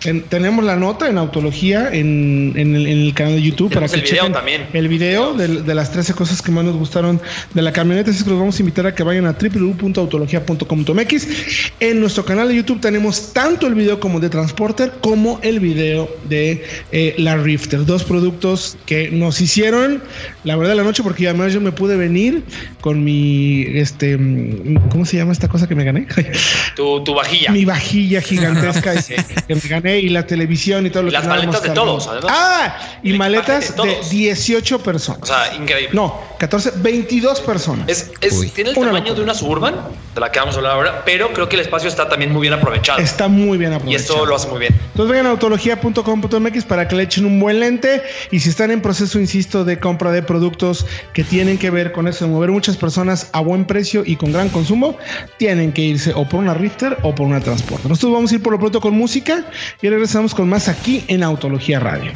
tenemos 0.00 0.64
la 0.64 0.76
nota 0.76 1.08
en 1.08 1.18
Autología 1.18 1.90
en, 1.92 2.54
el, 2.56 3.12
canal 3.14 3.34
de 3.34 3.42
YouTube 3.42 3.72
para 3.72 3.86
que 3.86 3.96
el 3.96 4.02
video 4.02 4.32
también. 4.32 4.66
el 4.72 4.88
video 4.88 5.34
de, 5.34 5.74
las 5.74 5.92
13 5.92 6.14
cosas 6.14 6.40
que 6.40 6.50
más 6.50 6.64
nos 6.64 6.76
gustaron 6.76 7.20
de 7.52 7.60
la 7.62 7.70
camioneta. 7.72 8.10
Así 8.10 8.24
que 8.24 8.30
los 8.30 8.38
vamos 8.38 8.56
a 8.58 8.62
invitar 8.62 8.86
a 8.86 8.94
que 8.94 9.02
vayan 9.02 9.26
a 9.26 9.32
www.autologia.com.mx. 9.32 11.26
En 11.80 12.00
nuestro 12.00 12.24
canal 12.24 12.48
de 12.48 12.56
YouTube 12.56 12.80
tenemos 12.80 13.34
tanto 13.34 13.66
el 13.66 13.74
video 13.74 14.00
como 14.00 14.20
de 14.20 14.30
Transporter 14.30 14.92
como 15.00 15.38
el 15.42 15.60
video 15.60 16.08
de 16.28 16.64
eh, 16.92 17.14
la 17.18 17.36
Rifter. 17.36 17.84
Dos 17.84 18.04
productos 18.04 18.78
que 18.86 19.10
nos 19.10 19.40
hicieron, 19.40 20.02
la 20.44 20.56
verdad, 20.56 20.76
la 20.76 20.84
noche, 20.84 21.02
porque 21.02 21.28
además 21.28 21.52
yo 21.52 21.60
me 21.60 21.72
pude 21.72 21.96
venir 21.96 22.42
con 22.80 23.04
mi, 23.04 23.64
este, 23.74 24.16
¿cómo 24.90 25.04
se 25.04 25.18
llama 25.18 25.32
esta 25.32 25.48
cosa 25.48 25.68
que 25.68 25.74
me 25.74 25.84
gané? 25.84 26.06
tu, 26.76 27.04
tu 27.04 27.12
vajilla. 27.12 27.50
Mi 27.52 27.66
vajilla 27.66 28.22
gigantesca 28.22 28.94
que 29.46 29.54
me 29.54 29.60
gané 29.68 29.89
y 29.98 30.08
la 30.08 30.26
televisión 30.26 30.86
y 30.86 30.90
todo 30.90 31.04
lo 31.04 31.10
Las 31.10 31.26
maletas 31.26 31.62
de 31.62 31.70
todos, 31.70 32.08
Ah, 32.28 32.78
y 33.02 33.12
maletas 33.14 33.74
de, 33.76 33.98
18 34.10 34.78
personas. 34.80 35.22
O 35.22 35.26
sea, 35.26 35.54
increíble. 35.54 35.90
No, 35.92 36.20
14, 36.38 36.72
22 36.76 37.40
personas. 37.40 37.88
Es, 37.88 38.10
tiene 38.54 38.70
el 38.70 38.76
tamaño 38.76 39.14
de 39.14 39.22
una 39.22 39.34
Suburban, 39.34 39.74
de 40.14 40.20
la 40.20 40.30
que 40.30 40.38
vamos 40.38 40.54
a 40.54 40.58
hablar 40.58 40.72
ahora, 40.72 41.02
pero 41.04 41.32
creo 41.32 41.48
que 41.48 41.56
el 41.56 41.62
espacio 41.62 41.88
está 41.88 42.08
también 42.08 42.32
muy 42.32 42.42
bien 42.42 42.54
aprovechado. 42.54 42.98
Está 42.98 43.28
muy 43.28 43.58
bien 43.58 43.72
aprovechado. 43.72 43.92
Y 43.92 43.94
esto 43.96 44.26
lo 44.26 44.36
hace 44.36 44.48
muy 44.48 44.60
bien. 44.60 44.74
Entonces 44.74 45.10
vengan 45.10 45.26
a 45.26 45.30
autología.com.mx 45.30 46.64
para 46.64 46.88
que 46.88 46.96
le 46.96 47.02
echen 47.04 47.24
un 47.24 47.40
buen 47.40 47.60
lente 47.60 48.02
y 48.30 48.40
si 48.40 48.48
están 48.48 48.70
en 48.70 48.80
proceso, 48.80 49.18
insisto, 49.18 49.64
de 49.64 49.78
compra 49.78 50.12
de 50.12 50.22
productos 50.22 50.86
que 51.12 51.24
tienen 51.24 51.58
que 51.58 51.70
ver 51.70 51.92
con 51.92 52.08
eso, 52.08 52.24
de 52.24 52.30
mover 52.30 52.50
muchas 52.50 52.76
personas 52.76 53.28
a 53.32 53.40
buen 53.40 53.64
precio 53.64 54.02
y 54.04 54.16
con 54.16 54.32
gran 54.32 54.48
consumo, 54.48 54.96
tienen 55.38 55.72
que 55.72 55.82
irse 55.82 56.12
o 56.14 56.28
por 56.28 56.40
una 56.40 56.54
Rifter 56.54 56.98
o 57.02 57.14
por 57.14 57.26
una 57.26 57.40
Transporte. 57.40 57.88
Nosotros 57.88 58.12
vamos 58.12 58.32
a 58.32 58.34
ir 58.34 58.42
por 58.42 58.52
lo 58.52 58.58
pronto 58.58 58.80
con 58.80 58.94
música 58.94 59.44
y 59.82 59.88
regresamos 59.88 60.34
con 60.34 60.48
más 60.48 60.68
aquí 60.68 61.04
en 61.08 61.22
Autología 61.22 61.80
Radio. 61.80 62.12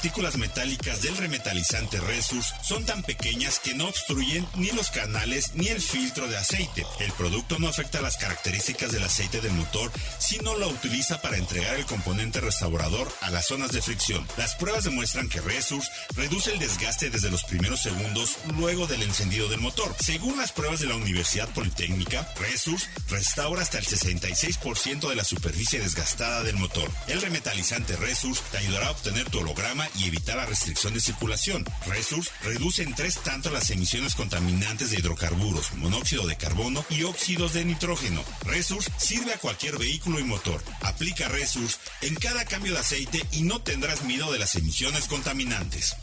Partículas 0.00 0.38
metálicas 0.38 1.02
del 1.02 1.14
remetalizante 1.14 2.00
Resus 2.00 2.54
son 2.62 2.86
tan 2.86 3.02
pequeñas 3.02 3.58
que 3.58 3.74
no 3.74 3.86
obstruyen 3.86 4.48
ni 4.54 4.70
los 4.70 4.90
canales 4.90 5.52
ni 5.56 5.68
el 5.68 5.78
filtro 5.78 6.26
de 6.26 6.38
aceite. 6.38 6.86
El 7.00 7.12
producto 7.12 7.58
no 7.58 7.68
afecta 7.68 8.00
las 8.00 8.16
características 8.16 8.92
del 8.92 9.02
aceite 9.02 9.42
del 9.42 9.52
motor, 9.52 9.92
sino 10.18 10.56
lo 10.56 10.68
utiliza 10.68 11.20
para 11.20 11.36
entregar 11.36 11.74
el 11.74 11.84
componente 11.84 12.40
restaurador 12.40 13.12
a 13.20 13.28
las 13.30 13.48
zonas 13.48 13.72
de 13.72 13.82
fricción. 13.82 14.26
Las 14.38 14.54
pruebas 14.54 14.84
demuestran 14.84 15.28
que 15.28 15.42
Resus 15.42 15.90
reduce 16.16 16.50
el 16.50 16.60
desgaste 16.60 17.10
desde 17.10 17.30
los 17.30 17.44
primeros 17.44 17.82
segundos 17.82 18.38
luego 18.56 18.86
del 18.86 19.02
encendido 19.02 19.50
del 19.50 19.60
motor. 19.60 19.94
Según 20.00 20.38
las 20.38 20.52
pruebas 20.52 20.80
de 20.80 20.86
la 20.86 20.94
Universidad 20.96 21.50
Politécnica, 21.50 22.26
Resus 22.40 22.88
restaura 23.10 23.60
hasta 23.60 23.76
el 23.76 23.84
66% 23.84 25.10
de 25.10 25.16
la 25.16 25.24
superficie 25.24 25.78
desgastada 25.78 26.42
del 26.42 26.56
motor. 26.56 26.90
El 27.06 27.20
remetalizante 27.20 27.96
Resus 27.96 28.40
te 28.50 28.56
ayudará 28.56 28.86
a 28.86 28.92
obtener 28.92 29.28
tu 29.28 29.40
holograma 29.40 29.89
y 29.96 30.06
evitar 30.06 30.36
la 30.36 30.46
restricción 30.46 30.94
de 30.94 31.00
circulación. 31.00 31.64
Resus 31.86 32.30
reduce 32.42 32.82
en 32.82 32.94
tres 32.94 33.18
tanto 33.22 33.50
las 33.50 33.70
emisiones 33.70 34.14
contaminantes 34.14 34.90
de 34.90 34.98
hidrocarburos, 34.98 35.72
monóxido 35.74 36.26
de 36.26 36.36
carbono 36.36 36.84
y 36.90 37.02
óxidos 37.04 37.54
de 37.54 37.64
nitrógeno. 37.64 38.22
Resus 38.44 38.90
sirve 38.96 39.34
a 39.34 39.38
cualquier 39.38 39.78
vehículo 39.78 40.18
y 40.18 40.24
motor. 40.24 40.62
Aplica 40.82 41.28
Resus 41.28 41.78
en 42.02 42.14
cada 42.14 42.44
cambio 42.44 42.72
de 42.72 42.80
aceite 42.80 43.22
y 43.32 43.42
no 43.42 43.62
tendrás 43.62 44.02
miedo 44.02 44.32
de 44.32 44.38
las 44.38 44.54
emisiones 44.56 45.06
contaminantes. 45.06 45.96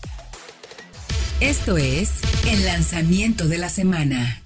Esto 1.40 1.78
es 1.78 2.10
el 2.48 2.66
lanzamiento 2.66 3.48
de 3.48 3.60
la 3.60 3.70
semana. 3.70 4.42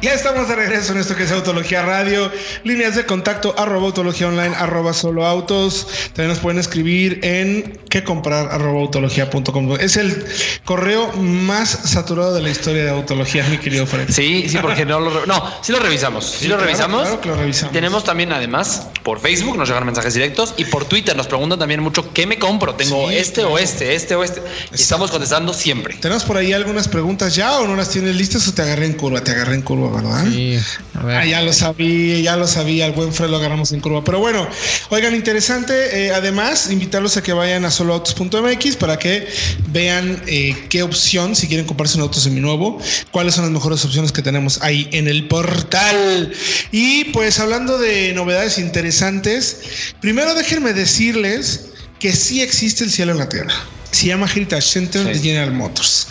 Ya 0.00 0.14
estamos 0.14 0.46
de 0.48 0.54
regreso 0.54 0.92
en 0.92 0.98
esto 0.98 1.16
que 1.16 1.24
es 1.24 1.32
Autología 1.32 1.82
Radio. 1.82 2.30
Líneas 2.62 2.94
de 2.94 3.04
contacto 3.04 3.52
arroba 3.58 3.86
autología 3.86 4.28
online 4.28 4.54
arroba 4.54 4.92
solo 4.92 5.26
autos. 5.26 5.88
También 6.14 6.28
nos 6.28 6.38
pueden 6.38 6.60
escribir 6.60 7.18
en 7.24 7.80
qué 7.90 8.04
comprar 8.04 8.48
arroba 8.52 8.78
autología.com. 8.78 9.76
Es 9.80 9.96
el 9.96 10.24
correo 10.64 11.12
más 11.14 11.70
saturado 11.70 12.32
de 12.32 12.42
la 12.42 12.50
historia 12.50 12.84
de 12.84 12.90
autología, 12.90 13.44
mi 13.50 13.58
querido 13.58 13.88
Fred. 13.88 14.08
Sí, 14.08 14.48
sí, 14.48 14.58
porque 14.62 14.84
no 14.84 15.00
lo, 15.00 15.26
no, 15.26 15.42
sí 15.62 15.72
lo 15.72 15.80
revisamos. 15.80 16.26
Sí, 16.26 16.46
lo 16.46 16.58
revisamos. 16.58 17.02
Claro 17.02 17.20
que 17.20 17.28
lo 17.30 17.34
revisamos. 17.34 17.72
Tenemos 17.72 18.04
también, 18.04 18.32
además, 18.32 18.86
por 19.02 19.18
Facebook 19.18 19.56
nos 19.56 19.68
llegan 19.68 19.84
mensajes 19.84 20.14
directos 20.14 20.54
y 20.56 20.64
por 20.66 20.84
Twitter 20.84 21.16
nos 21.16 21.26
preguntan 21.26 21.58
también 21.58 21.82
mucho 21.82 22.12
qué 22.12 22.24
me 22.24 22.38
compro. 22.38 22.76
Tengo 22.76 23.08
Sí, 23.08 23.16
este 23.16 23.40
claro. 23.40 23.54
o 23.54 23.58
este, 23.58 23.96
este 23.96 24.14
o 24.14 24.22
este. 24.22 24.42
Y 24.70 24.76
estamos 24.76 25.10
contestando 25.10 25.52
siempre. 25.52 25.96
Tenemos 25.96 26.22
por 26.22 26.36
ahí 26.36 26.52
algunas 26.52 26.86
preguntas 26.86 27.34
ya 27.34 27.58
o 27.58 27.66
no 27.66 27.74
las 27.74 27.88
tienes 27.90 28.14
listas 28.14 28.46
o 28.46 28.54
te 28.54 28.62
agarré 28.62 28.86
en 28.86 28.92
curva. 28.92 29.22
Te 29.24 29.32
agarré 29.32 29.56
en 29.56 29.62
curva, 29.62 29.87
¿verdad? 29.90 30.26
Sí, 30.30 30.58
a 30.94 31.02
ver. 31.04 31.16
Ah, 31.16 31.24
ya 31.24 31.42
lo 31.42 31.52
sabía, 31.52 32.20
ya 32.20 32.36
lo 32.36 32.46
sabía, 32.46 32.86
al 32.86 32.92
buen 32.92 33.12
Fred 33.12 33.28
lo 33.28 33.36
agarramos 33.36 33.72
en 33.72 33.80
curva. 33.80 34.04
Pero 34.04 34.18
bueno, 34.18 34.46
oigan, 34.90 35.14
interesante. 35.14 36.06
eh, 36.06 36.12
además, 36.12 36.70
invitarlos 36.70 37.16
a 37.16 37.22
que 37.22 37.32
vayan 37.32 37.64
a 37.64 37.70
soloautos.mx 37.70 38.76
para 38.76 38.98
que 38.98 39.28
vean 39.68 40.22
eh, 40.26 40.56
qué 40.68 40.82
opción, 40.82 41.34
si 41.34 41.48
quieren 41.48 41.66
comprarse 41.66 41.96
un 41.96 42.02
auto 42.02 42.20
seminuevo, 42.20 42.78
cuáles 43.10 43.34
son 43.34 43.44
las 43.44 43.52
mejores 43.52 43.84
opciones 43.84 44.12
que 44.12 44.22
tenemos 44.22 44.60
ahí 44.62 44.88
en 44.92 45.08
el 45.08 45.28
portal. 45.28 46.32
Y 46.72 47.04
pues 47.06 47.38
hablando 47.38 47.78
de 47.78 48.12
novedades 48.14 48.58
interesantes, 48.58 49.58
primero 50.00 50.34
déjenme 50.34 50.72
decirles 50.72 51.66
que 51.98 52.12
sí 52.12 52.42
existe 52.42 52.84
el 52.84 52.90
cielo 52.90 53.12
en 53.12 53.18
la 53.18 53.28
tierra. 53.28 53.54
Se 53.90 54.06
llama 54.06 54.28
Heritage 54.30 54.62
Center 54.62 55.04
de 55.04 55.18
General 55.18 55.50
Motors 55.52 56.06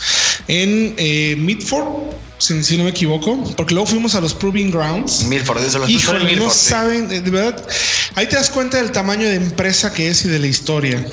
en 0.48 0.96
eh, 0.98 1.36
Midford, 1.38 2.14
si, 2.38 2.64
si 2.64 2.78
no 2.78 2.84
me 2.84 2.92
equivoco, 2.92 3.44
porque 3.56 3.74
luego 3.74 3.88
fuimos 3.88 4.16
a 4.16 4.22
los 4.22 4.34
Proving 4.34 4.72
Grounds. 4.72 5.24
Milford, 5.26 5.64
eso 5.64 5.80
lo 5.80 5.90
Híjole, 5.90 6.20
en 6.20 6.26
no 6.26 6.32
Milford, 6.32 6.52
sí. 6.54 6.70
saben, 6.70 7.08
de 7.08 7.22
de 7.22 7.32
verdad. 7.32 7.68
Ahí 8.16 8.28
te 8.28 8.36
das 8.36 8.50
cuenta 8.50 8.78
del 8.78 8.92
tamaño 8.92 9.28
de 9.28 9.36
empresa 9.36 9.94
que 9.94 10.10
es 10.10 10.24
y 10.26 10.30
de 10.30 10.40
la 10.40 10.48
historia. 10.48 11.06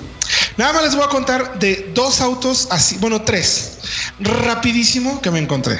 Nada 0.57 0.73
más 0.73 0.85
les 0.85 0.95
voy 0.95 1.05
a 1.05 1.09
contar 1.09 1.59
de 1.59 1.91
dos 1.95 2.21
autos 2.21 2.69
así, 2.71 2.97
bueno, 2.99 3.23
tres, 3.23 3.79
rapidísimo 4.21 5.21
que 5.21 5.31
me 5.31 5.41
encontré. 5.41 5.79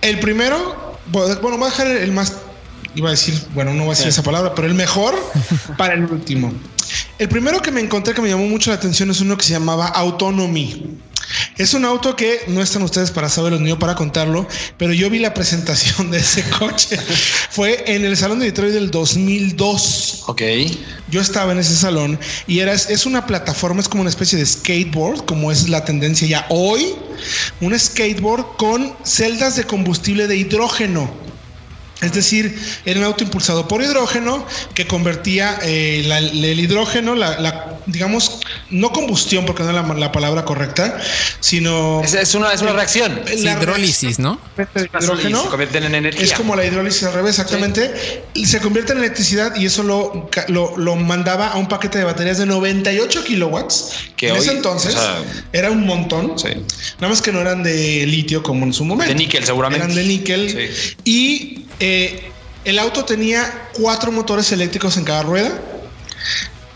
El 0.00 0.18
primero, 0.20 0.98
bueno, 1.06 1.58
voy 1.58 1.68
a 1.68 1.70
dejar 1.70 1.86
el 1.86 2.12
más, 2.12 2.34
iba 2.94 3.08
a 3.08 3.12
decir, 3.12 3.40
bueno, 3.54 3.72
no 3.74 3.84
voy 3.84 3.88
a 3.88 3.94
decir 3.94 4.08
esa 4.08 4.22
palabra, 4.22 4.54
pero 4.54 4.66
el 4.66 4.74
mejor 4.74 5.14
para 5.78 5.94
el 5.94 6.04
último. 6.04 6.52
El 7.18 7.28
primero 7.28 7.60
que 7.60 7.70
me 7.70 7.80
encontré 7.80 8.14
que 8.14 8.22
me 8.22 8.28
llamó 8.28 8.46
mucho 8.46 8.70
la 8.70 8.76
atención 8.76 9.10
es 9.10 9.20
uno 9.20 9.36
que 9.36 9.44
se 9.44 9.52
llamaba 9.52 9.86
Autonomy. 9.88 10.98
Es 11.56 11.74
un 11.74 11.84
auto 11.84 12.16
que 12.16 12.42
no 12.48 12.62
están 12.62 12.82
ustedes 12.82 13.10
para 13.10 13.28
saberlo 13.28 13.58
ni 13.58 13.70
yo 13.70 13.78
para 13.78 13.94
contarlo, 13.94 14.46
pero 14.76 14.92
yo 14.92 15.10
vi 15.10 15.18
la 15.18 15.34
presentación 15.34 16.10
de 16.10 16.18
ese 16.18 16.42
coche. 16.58 16.98
Fue 17.50 17.84
en 17.86 18.04
el 18.04 18.16
Salón 18.16 18.38
de 18.38 18.46
Detroit 18.46 18.72
del 18.72 18.90
2002. 18.90 20.24
Ok. 20.26 20.42
Yo 21.10 21.20
estaba 21.20 21.52
en 21.52 21.58
ese 21.58 21.74
salón 21.74 22.18
y 22.46 22.60
era, 22.60 22.72
es 22.72 23.06
una 23.06 23.26
plataforma, 23.26 23.80
es 23.80 23.88
como 23.88 24.02
una 24.02 24.10
especie 24.10 24.38
de 24.38 24.46
skateboard, 24.46 25.24
como 25.24 25.50
es 25.50 25.68
la 25.68 25.84
tendencia 25.84 26.28
ya 26.28 26.46
hoy. 26.48 26.94
Un 27.60 27.78
skateboard 27.78 28.56
con 28.56 28.94
celdas 29.04 29.56
de 29.56 29.64
combustible 29.64 30.26
de 30.26 30.36
hidrógeno. 30.36 31.10
Es 32.00 32.12
decir, 32.12 32.56
era 32.84 33.00
un 33.00 33.06
auto 33.06 33.24
impulsado 33.24 33.66
por 33.66 33.82
hidrógeno 33.82 34.46
que 34.74 34.86
convertía 34.86 35.58
eh, 35.62 36.04
la- 36.06 36.18
el 36.18 36.60
hidrógeno, 36.60 37.14
la, 37.16 37.40
la, 37.40 37.76
digamos, 37.86 38.40
no 38.70 38.92
combustión, 38.92 39.44
porque 39.46 39.62
no 39.64 39.70
es 39.70 39.74
la, 39.74 39.82
la 39.94 40.12
palabra 40.12 40.44
correcta, 40.44 40.98
sino 41.40 42.00
Es, 42.04 42.14
es 42.14 42.34
una, 42.34 42.52
es 42.52 42.62
una 42.62 42.72
reacción. 42.72 43.20
Es 43.26 43.42
la 43.42 43.52
hidrólisis, 43.54 44.18
¿no? 44.18 44.40
hidrógeno. 45.00 45.42
se 45.42 45.48
convierten 45.48 45.84
en 45.84 45.94
energía. 45.96 46.22
Es 46.24 46.32
como 46.34 46.54
la 46.54 46.64
hidrólisis 46.64 47.02
al 47.04 47.14
revés, 47.14 47.30
exactamente. 47.38 47.92
Y 48.34 48.46
se 48.46 48.60
convierte 48.60 48.92
en 48.92 48.98
electricidad 48.98 49.56
y 49.56 49.66
eso 49.66 49.82
lo, 49.82 50.30
lo, 50.48 50.76
lo 50.76 50.96
mandaba 50.96 51.48
a 51.48 51.56
un 51.56 51.68
paquete 51.68 51.98
de 51.98 52.04
baterías 52.04 52.38
de 52.38 52.46
98 52.46 53.24
kilowatts. 53.24 53.90
Que 54.16 54.28
en 54.28 54.34
hoy, 54.34 54.38
ese 54.40 54.52
entonces 54.52 54.94
o 54.94 54.98
sea, 54.98 55.22
era 55.52 55.70
un 55.70 55.84
montón. 55.86 56.38
Sí. 56.38 56.48
Nada 57.00 57.08
más 57.08 57.22
que 57.22 57.32
no 57.32 57.40
eran 57.40 57.62
de 57.62 58.06
litio 58.06 58.42
como 58.42 58.64
en 58.64 58.72
su 58.72 58.84
momento. 58.84 59.12
De 59.12 59.18
níquel, 59.18 59.44
seguramente. 59.44 59.84
Eran 59.84 59.96
de 59.96 60.04
níquel. 60.04 60.50
Sí. 60.50 60.96
Y 61.04 61.64
eh, 61.80 62.32
el 62.64 62.78
auto 62.78 63.04
tenía 63.04 63.68
cuatro 63.74 64.12
motores 64.12 64.50
eléctricos 64.52 64.96
en 64.96 65.04
cada 65.04 65.22
rueda. 65.22 65.50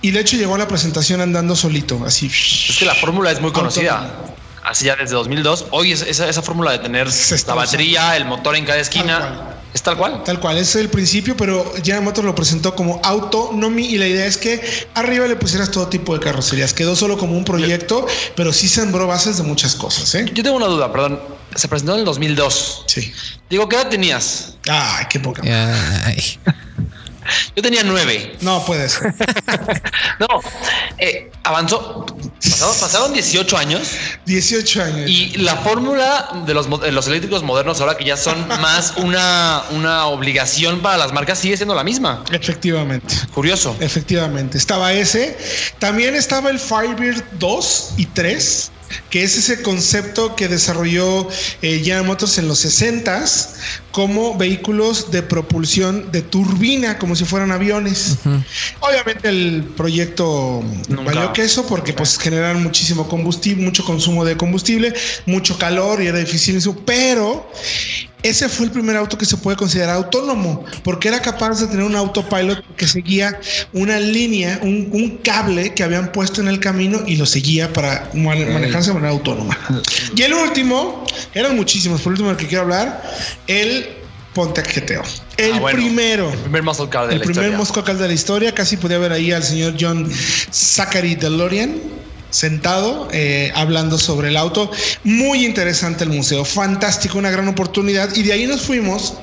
Y 0.00 0.10
de 0.10 0.20
hecho 0.20 0.36
llegó 0.36 0.54
a 0.56 0.58
la 0.58 0.66
presentación 0.68 1.20
andando 1.20 1.54
solito, 1.54 2.02
así. 2.04 2.26
Es 2.26 2.76
que 2.78 2.84
la 2.86 2.94
fórmula 2.94 3.30
es 3.30 3.40
muy 3.40 3.52
conocida. 3.52 4.18
Así 4.64 4.86
ya 4.86 4.96
desde 4.96 5.14
2002. 5.14 5.66
Hoy 5.70 5.92
es- 5.92 6.02
esa, 6.02 6.28
esa 6.28 6.42
fórmula 6.42 6.72
de 6.72 6.78
tener 6.80 7.08
la 7.46 7.54
batería, 7.54 8.16
el 8.16 8.24
motor 8.24 8.56
en 8.56 8.64
cada 8.64 8.78
esquina. 8.80 9.56
Es 9.74 9.82
tal 9.82 9.96
cual. 9.96 10.22
Tal 10.24 10.38
cual, 10.40 10.58
ese 10.58 10.78
es 10.78 10.84
el 10.84 10.90
principio, 10.90 11.36
pero 11.36 11.72
General 11.76 12.02
Motors 12.02 12.26
lo 12.26 12.34
presentó 12.34 12.74
como 12.74 13.00
Autonomy 13.02 13.86
y 13.86 13.98
la 13.98 14.06
idea 14.06 14.26
es 14.26 14.36
que 14.36 14.60
arriba 14.94 15.26
le 15.26 15.36
pusieras 15.36 15.70
todo 15.70 15.88
tipo 15.88 16.14
de 16.14 16.20
carrocerías. 16.20 16.74
Quedó 16.74 16.94
solo 16.94 17.16
como 17.16 17.36
un 17.36 17.44
proyecto, 17.44 18.06
pero 18.36 18.52
sí 18.52 18.68
sembró 18.68 19.06
bases 19.06 19.38
de 19.38 19.44
muchas 19.44 19.74
cosas, 19.74 20.14
¿eh? 20.14 20.26
Yo 20.32 20.42
tengo 20.42 20.56
una 20.56 20.66
duda, 20.66 20.92
perdón. 20.92 21.20
Se 21.54 21.68
presentó 21.68 21.94
en 21.94 22.00
el 22.00 22.04
2002. 22.04 22.84
Sí. 22.86 23.12
Digo, 23.50 23.68
¿qué 23.68 23.76
edad 23.76 23.88
tenías? 23.88 24.56
Ay, 24.68 25.06
qué 25.10 25.20
poca. 25.20 25.42
Ay. 25.44 26.38
Yo 27.54 27.62
tenía 27.62 27.82
nueve. 27.84 28.36
No 28.40 28.64
puede 28.64 28.88
ser. 28.88 29.14
No, 30.18 30.26
eh, 30.98 31.30
avanzó. 31.42 32.06
Pasaron, 32.40 32.76
pasaron 32.78 33.12
18 33.12 33.56
años 33.56 33.88
18 34.26 34.82
años. 34.82 35.10
y 35.10 35.36
la 35.38 35.56
fórmula 35.56 36.42
de 36.46 36.54
los, 36.54 36.80
de 36.80 36.92
los 36.92 37.06
eléctricos 37.06 37.42
modernos, 37.42 37.80
ahora 37.80 37.96
que 37.96 38.04
ya 38.04 38.16
son 38.16 38.46
más 38.60 38.94
una, 38.96 39.62
una 39.70 40.06
obligación 40.06 40.80
para 40.80 40.96
las 40.96 41.12
marcas, 41.12 41.38
sigue 41.38 41.56
siendo 41.56 41.74
la 41.74 41.84
misma. 41.84 42.24
Efectivamente. 42.30 43.14
Curioso. 43.34 43.76
Efectivamente. 43.80 44.58
Estaba 44.58 44.92
ese. 44.92 45.36
También 45.78 46.14
estaba 46.14 46.50
el 46.50 46.58
Firebird 46.58 47.22
2 47.38 47.94
y 47.96 48.06
3, 48.06 48.71
que 49.10 49.22
es 49.22 49.36
ese 49.36 49.62
concepto 49.62 50.36
que 50.36 50.48
desarrolló 50.48 51.28
eh, 51.62 51.80
General 51.82 52.04
Motors 52.04 52.38
en 52.38 52.48
los 52.48 52.64
60s 52.64 53.48
como 53.90 54.36
vehículos 54.36 55.10
de 55.10 55.22
propulsión 55.22 56.10
de 56.12 56.22
turbina, 56.22 56.98
como 56.98 57.14
si 57.14 57.24
fueran 57.24 57.52
aviones. 57.52 58.16
Obviamente 58.80 59.28
el 59.28 59.64
proyecto 59.76 60.62
Nunca. 60.88 61.02
valió 61.02 61.32
queso 61.32 61.66
porque 61.66 61.92
pues 61.92 62.18
generan 62.18 62.62
muchísimo 62.62 63.06
combustible, 63.08 63.62
mucho 63.62 63.84
consumo 63.84 64.24
de 64.24 64.36
combustible, 64.36 64.94
mucho 65.26 65.58
calor 65.58 66.02
y 66.02 66.06
era 66.06 66.18
difícil 66.18 66.56
eso, 66.56 66.76
pero 66.86 67.50
ese 68.22 68.48
fue 68.48 68.66
el 68.66 68.72
primer 68.72 68.96
auto 68.96 69.16
que 69.18 69.24
se 69.24 69.36
puede 69.36 69.56
considerar 69.56 69.96
autónomo, 69.96 70.64
porque 70.84 71.08
era 71.08 71.20
capaz 71.20 71.60
de 71.60 71.66
tener 71.66 71.84
un 71.84 71.96
autopilot 71.96 72.64
que 72.76 72.86
seguía 72.86 73.38
una 73.72 73.98
línea, 73.98 74.58
un, 74.62 74.88
un 74.92 75.18
cable 75.18 75.74
que 75.74 75.82
habían 75.82 76.12
puesto 76.12 76.40
en 76.40 76.48
el 76.48 76.60
camino 76.60 77.02
y 77.06 77.16
lo 77.16 77.26
seguía 77.26 77.72
para 77.72 78.08
mane- 78.14 78.46
manejarse 78.46 78.90
de 78.90 78.94
manera 78.94 79.12
autónoma. 79.12 79.58
Y 80.14 80.22
el 80.22 80.34
último, 80.34 81.04
eran 81.34 81.56
muchísimos, 81.56 82.00
por 82.00 82.10
el 82.10 82.14
último 82.14 82.28
del 82.28 82.36
que 82.38 82.46
quiero 82.46 82.62
hablar, 82.62 83.02
el 83.46 83.86
Pontiac 84.34 84.66
GTO. 84.74 85.02
El 85.36 85.52
Ah, 85.54 85.58
bueno. 85.60 85.76
primero. 85.78 86.30
El 86.32 86.38
primer 86.38 86.62
muscle 86.62 86.88
car 86.88 87.06
de 87.06 87.12
El 87.14 87.18
la 87.18 87.24
primer 87.24 87.42
historia. 87.44 87.58
Moscow 87.58 87.84
Car 87.84 87.98
de 87.98 88.08
la 88.08 88.14
historia, 88.14 88.54
casi 88.54 88.76
podía 88.78 88.96
ver 88.98 89.12
ahí 89.12 89.30
al 89.32 89.42
señor 89.42 89.74
John 89.78 90.10
Zachary 90.50 91.16
DeLorean 91.16 91.74
sentado 92.32 93.08
eh, 93.12 93.52
hablando 93.54 93.98
sobre 93.98 94.28
el 94.28 94.36
auto. 94.36 94.70
Muy 95.04 95.44
interesante 95.44 96.02
el 96.04 96.10
museo, 96.10 96.44
fantástico, 96.44 97.18
una 97.18 97.30
gran 97.30 97.46
oportunidad. 97.46 98.14
Y 98.16 98.24
de 98.24 98.32
ahí 98.32 98.46
nos 98.46 98.62
fuimos 98.62 99.14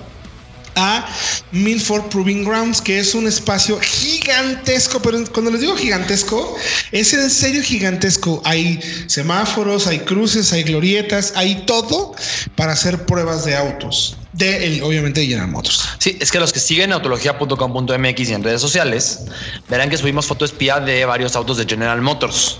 a 0.76 1.06
Milford 1.52 2.10
Proving 2.10 2.46
Grounds, 2.46 2.82
que 2.82 3.00
es 3.00 3.14
un 3.14 3.28
espacio 3.28 3.80
gigantesco, 3.82 5.02
pero 5.02 5.18
cuando 5.34 5.52
les 5.52 5.62
digo 5.62 5.76
gigantesco, 5.76 6.56
es 6.92 7.14
en 7.14 7.30
serio 7.30 7.62
gigantesco. 7.64 8.42
Hay 8.46 8.80
semáforos, 9.08 9.88
hay 9.88 10.00
cruces, 10.00 10.54
hay 10.54 10.64
glorietas, 10.64 11.34
hay 11.36 11.64
todo 11.66 12.14
para 12.56 12.74
hacer 12.74 13.06
pruebas 13.06 13.46
de 13.46 13.56
autos. 13.56 14.16
De 14.34 14.80
obviamente 14.84 15.26
General 15.26 15.50
Motors. 15.50 15.82
Sí, 15.98 16.16
es 16.22 16.32
que 16.32 16.40
los 16.40 16.54
que 16.54 16.60
siguen 16.60 16.94
autología.com.mx 16.94 18.30
y 18.30 18.34
en 18.34 18.44
redes 18.44 18.62
sociales 18.62 19.22
verán 19.68 19.90
que 19.90 19.98
subimos 19.98 20.28
foto 20.28 20.46
espía 20.46 20.80
de 20.80 21.04
varios 21.04 21.36
autos 21.36 21.58
de 21.58 21.66
General 21.66 22.00
Motors. 22.00 22.60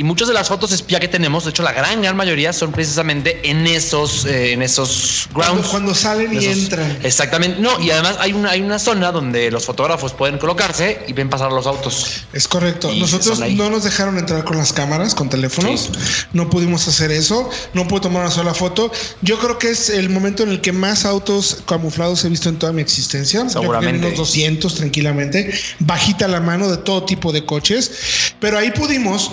Y 0.00 0.02
muchas 0.02 0.28
de 0.28 0.32
las 0.32 0.48
fotos 0.48 0.72
espía 0.72 0.98
que 0.98 1.08
tenemos, 1.08 1.44
de 1.44 1.50
hecho 1.50 1.62
la 1.62 1.72
gran 1.72 2.00
gran 2.00 2.16
mayoría 2.16 2.54
son 2.54 2.72
precisamente 2.72 3.50
en 3.50 3.66
esos 3.66 4.24
eh, 4.24 4.52
en 4.52 4.62
esos 4.62 5.28
grounds 5.34 5.68
cuando, 5.68 5.94
salen 5.94 6.32
y 6.40 6.46
entran. 6.46 7.00
Exactamente. 7.02 7.60
No, 7.60 7.78
y 7.82 7.90
además 7.90 8.16
hay 8.18 8.32
una 8.32 8.52
hay 8.52 8.62
una 8.62 8.78
zona 8.78 9.12
donde 9.12 9.50
los 9.50 9.66
fotógrafos 9.66 10.14
pueden 10.14 10.38
colocarse 10.38 11.02
y 11.06 11.12
ven 11.12 11.28
pasar 11.28 11.52
los 11.52 11.66
autos. 11.66 12.22
Es 12.32 12.48
correcto. 12.48 12.90
Nosotros 12.94 13.40
no 13.40 13.68
nos 13.68 13.84
dejaron 13.84 14.16
entrar 14.16 14.42
con 14.44 14.56
las 14.56 14.72
cámaras, 14.72 15.14
con 15.14 15.28
teléfonos. 15.28 15.90
No 16.32 16.48
pudimos 16.48 16.88
hacer 16.88 17.10
eso. 17.10 17.50
No 17.74 17.86
pude 17.86 18.00
tomar 18.00 18.22
una 18.22 18.30
sola 18.30 18.54
foto. 18.54 18.90
Yo 19.20 19.38
creo 19.38 19.58
que 19.58 19.68
es 19.68 19.90
el 19.90 20.08
momento 20.08 20.44
en 20.44 20.48
el 20.48 20.62
que 20.62 20.72
más 20.72 21.04
autos 21.04 21.58
camuflados 21.66 22.24
he 22.24 22.30
visto 22.30 22.48
en 22.48 22.58
toda 22.58 22.72
mi 22.72 22.80
existencia. 22.80 23.46
Seguramente. 23.50 24.06
Unos 24.06 24.16
200 24.16 24.76
tranquilamente. 24.76 25.52
Bajita 25.80 26.26
la 26.26 26.40
mano 26.40 26.70
de 26.70 26.78
todo 26.78 27.04
tipo 27.04 27.32
de 27.32 27.44
coches. 27.44 28.32
Pero 28.40 28.56
ahí 28.56 28.70
pudimos 28.70 29.30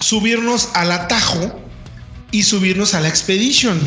subirnos 0.00 0.70
al 0.74 0.92
atajo 0.92 1.60
y 2.30 2.42
subirnos 2.42 2.94
a 2.94 3.00
la 3.00 3.08
Expedition 3.08 3.80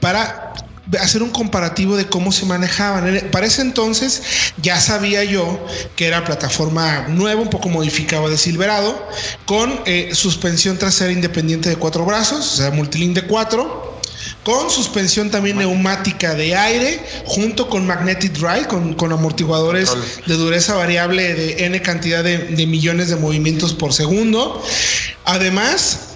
para 0.00 0.52
hacer 1.00 1.22
un 1.22 1.30
comparativo 1.30 1.96
de 1.96 2.06
cómo 2.06 2.30
se 2.32 2.46
manejaban. 2.46 3.28
Para 3.30 3.46
ese 3.46 3.62
entonces 3.62 4.22
ya 4.58 4.78
sabía 4.80 5.24
yo 5.24 5.64
que 5.96 6.06
era 6.06 6.24
plataforma 6.24 7.06
nueva, 7.08 7.40
un 7.40 7.50
poco 7.50 7.68
modificada 7.68 8.28
de 8.28 8.36
Silverado, 8.36 9.08
con 9.46 9.80
eh, 9.86 10.10
suspensión 10.12 10.78
trasera 10.78 11.12
independiente 11.12 11.68
de 11.68 11.76
cuatro 11.76 12.04
brazos, 12.04 12.54
o 12.54 12.56
sea, 12.56 12.70
multilink 12.70 13.14
de 13.14 13.22
cuatro 13.22 13.93
con 14.44 14.70
suspensión 14.70 15.30
también 15.30 15.58
neumática 15.58 16.34
de 16.34 16.54
aire, 16.54 17.00
junto 17.24 17.68
con 17.68 17.86
magnetic 17.86 18.32
drive, 18.32 18.68
con, 18.68 19.12
amortiguadores 19.12 19.92
de 20.26 20.34
dureza 20.34 20.74
variable 20.74 21.34
de 21.34 21.64
n 21.66 21.80
cantidad 21.82 22.22
de, 22.22 22.66
millones 22.66 23.08
de 23.08 23.16
movimientos 23.16 23.72
por 23.72 23.92
segundo. 23.92 24.62
Además, 25.24 26.10